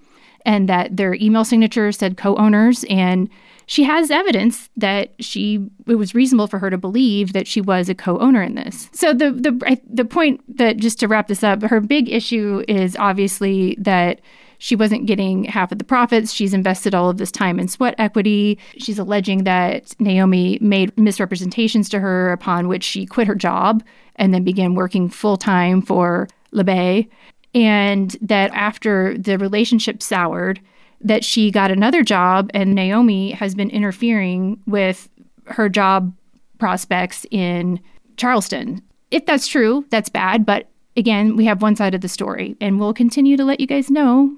and 0.46 0.70
that 0.70 0.98
their 0.98 1.16
email 1.16 1.44
signature 1.44 1.92
said 1.92 2.18
co 2.18 2.36
owners. 2.36 2.84
And 2.90 3.30
she 3.68 3.84
has 3.84 4.10
evidence 4.10 4.70
that 4.78 5.12
she 5.20 5.70
it 5.88 5.96
was 5.96 6.16
reasonable 6.16 6.48
for 6.48 6.58
her 6.58 6.70
to 6.70 6.78
believe 6.78 7.34
that 7.34 7.48
she 7.48 7.62
was 7.62 7.90
a 7.90 7.96
co-owner 7.96 8.42
in 8.42 8.56
this. 8.56 8.90
So 8.94 9.14
the 9.14 9.32
the 9.32 9.80
the 9.88 10.06
point 10.06 10.42
that 10.58 10.78
just 10.78 11.00
to 11.02 11.08
wrap 11.08 11.28
this 11.28 11.44
up, 11.44 11.62
her 11.62 11.82
big 11.82 12.10
issue 12.10 12.64
is 12.68 12.96
obviously 12.96 13.76
that 13.80 14.22
she 14.60 14.76
wasn't 14.76 15.06
getting 15.06 15.44
half 15.46 15.72
of 15.72 15.78
the 15.78 15.84
profits. 15.84 16.34
She's 16.34 16.54
invested 16.54 16.96
all 16.96 17.10
of 17.10 17.18
this 17.18 17.32
time 17.32 17.60
in 17.60 17.68
sweat 17.68 17.96
equity. 17.98 18.58
She's 18.78 19.00
alleging 19.00 19.44
that 19.44 19.86
Naomie 20.00 20.60
made 20.62 20.98
misrepresentations 20.98 21.90
to 21.90 22.00
her 22.00 22.32
upon 22.32 22.68
which 22.68 22.84
she 22.84 23.06
quit 23.06 23.28
her 23.28 23.36
job 23.36 23.84
and 24.16 24.34
then 24.34 24.44
began 24.44 24.76
working 24.76 25.10
full 25.10 25.38
time 25.38 25.82
for 25.82 26.28
LeBay. 26.54 27.08
And 27.54 28.16
that 28.22 28.52
after 28.54 29.18
the 29.18 29.38
relationship 29.38 30.02
soured, 30.02 30.60
that 31.02 31.24
she 31.24 31.52
got 31.52 31.72
another 31.72 32.04
job 32.04 32.50
and 32.54 32.76
Naomie 32.76 33.34
has 33.34 33.54
been 33.54 33.70
interfering 33.70 34.60
with 34.66 35.08
her 35.46 35.70
job 35.70 36.14
prospects 36.58 37.26
in 37.30 37.80
Charleston. 38.18 38.82
If 39.12 39.26
that's 39.26 39.48
true, 39.48 39.86
that's 39.90 40.10
bad. 40.10 40.46
But 40.46 40.68
again, 40.98 41.36
we 41.36 41.46
have 41.46 41.62
one 41.62 41.76
side 41.76 41.94
of 41.94 42.02
the 42.02 42.10
story, 42.10 42.58
and 42.60 42.80
we'll 42.80 42.94
continue 42.94 43.38
to 43.38 43.46
let 43.46 43.60
you 43.60 43.68
guys 43.68 43.92
know 43.92 44.36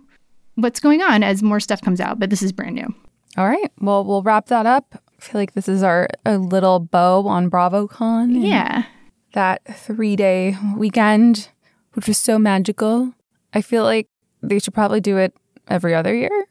what's 0.62 0.80
going 0.80 1.02
on 1.02 1.24
as 1.24 1.44
more 1.44 1.60
stuff 1.60 1.82
comes 1.82 2.00
out, 2.00 2.20
but 2.20 2.30
this 2.30 2.42
is 2.42 2.52
brand 2.52 2.76
new. 2.76 2.94
All 3.38 3.48
right. 3.48 3.72
Well, 3.80 4.04
we'll 4.04 4.24
wrap 4.24 4.48
that 4.48 4.66
up. 4.66 5.02
I 5.18 5.22
feel 5.22 5.40
like 5.40 5.54
this 5.54 5.68
is 5.68 5.84
our 5.84 6.08
a 6.26 6.38
little 6.38 6.80
bow 6.80 7.28
on 7.28 7.50
BravoCon. 7.50 8.46
Yeah. 8.46 8.84
That 9.34 9.62
three 9.78 10.16
day 10.16 10.58
weekend, 10.76 11.50
which 11.94 12.08
was 12.08 12.18
so 12.18 12.40
magical. 12.40 13.14
I 13.54 13.62
feel 13.62 13.84
like 13.84 14.08
they 14.42 14.60
should 14.60 14.74
probably 14.74 15.02
do 15.02 15.18
it 15.18 15.34
every 15.68 15.94
other 15.94 16.14
year. 16.14 16.46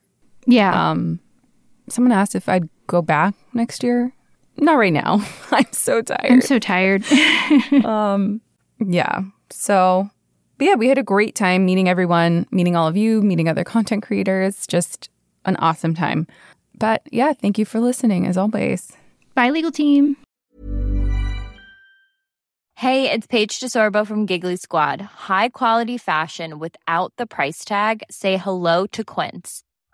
Yeah. 0.46 0.90
Um, 0.90 1.20
someone 1.88 2.12
asked 2.12 2.34
if 2.34 2.48
I'd 2.48 2.68
go 2.86 3.02
back 3.02 3.34
next 3.52 3.82
year. 3.82 4.12
Not 4.56 4.74
right 4.74 4.92
now. 4.92 5.24
I'm 5.50 5.72
so 5.72 6.02
tired. 6.02 6.30
I'm 6.30 6.40
so 6.40 6.58
tired. 6.58 7.04
um, 7.84 8.40
yeah. 8.84 9.22
So, 9.50 10.10
but 10.58 10.66
yeah, 10.66 10.74
we 10.74 10.88
had 10.88 10.98
a 10.98 11.02
great 11.02 11.34
time 11.34 11.64
meeting 11.64 11.88
everyone, 11.88 12.46
meeting 12.50 12.76
all 12.76 12.86
of 12.86 12.96
you, 12.96 13.22
meeting 13.22 13.48
other 13.48 13.64
content 13.64 14.02
creators. 14.02 14.66
Just 14.66 15.08
an 15.44 15.56
awesome 15.56 15.94
time. 15.94 16.26
But 16.76 17.02
yeah, 17.10 17.32
thank 17.32 17.58
you 17.58 17.64
for 17.64 17.80
listening 17.80 18.26
as 18.26 18.36
always. 18.36 18.92
Bye, 19.34 19.50
legal 19.50 19.70
team. 19.70 20.16
Hey, 22.74 23.10
it's 23.10 23.26
Paige 23.26 23.58
DeSorbo 23.58 24.06
from 24.06 24.24
Giggly 24.24 24.54
Squad. 24.54 25.00
High 25.00 25.48
quality 25.48 25.98
fashion 25.98 26.60
without 26.60 27.12
the 27.16 27.26
price 27.26 27.64
tag. 27.64 28.04
Say 28.08 28.36
hello 28.36 28.86
to 28.86 29.02
Quince. 29.02 29.64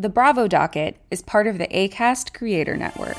The 0.00 0.08
Bravo 0.08 0.48
Docket 0.48 0.96
is 1.10 1.20
part 1.20 1.46
of 1.46 1.58
the 1.58 1.66
ACAST 1.66 2.32
Creator 2.32 2.74
Network. 2.78 3.18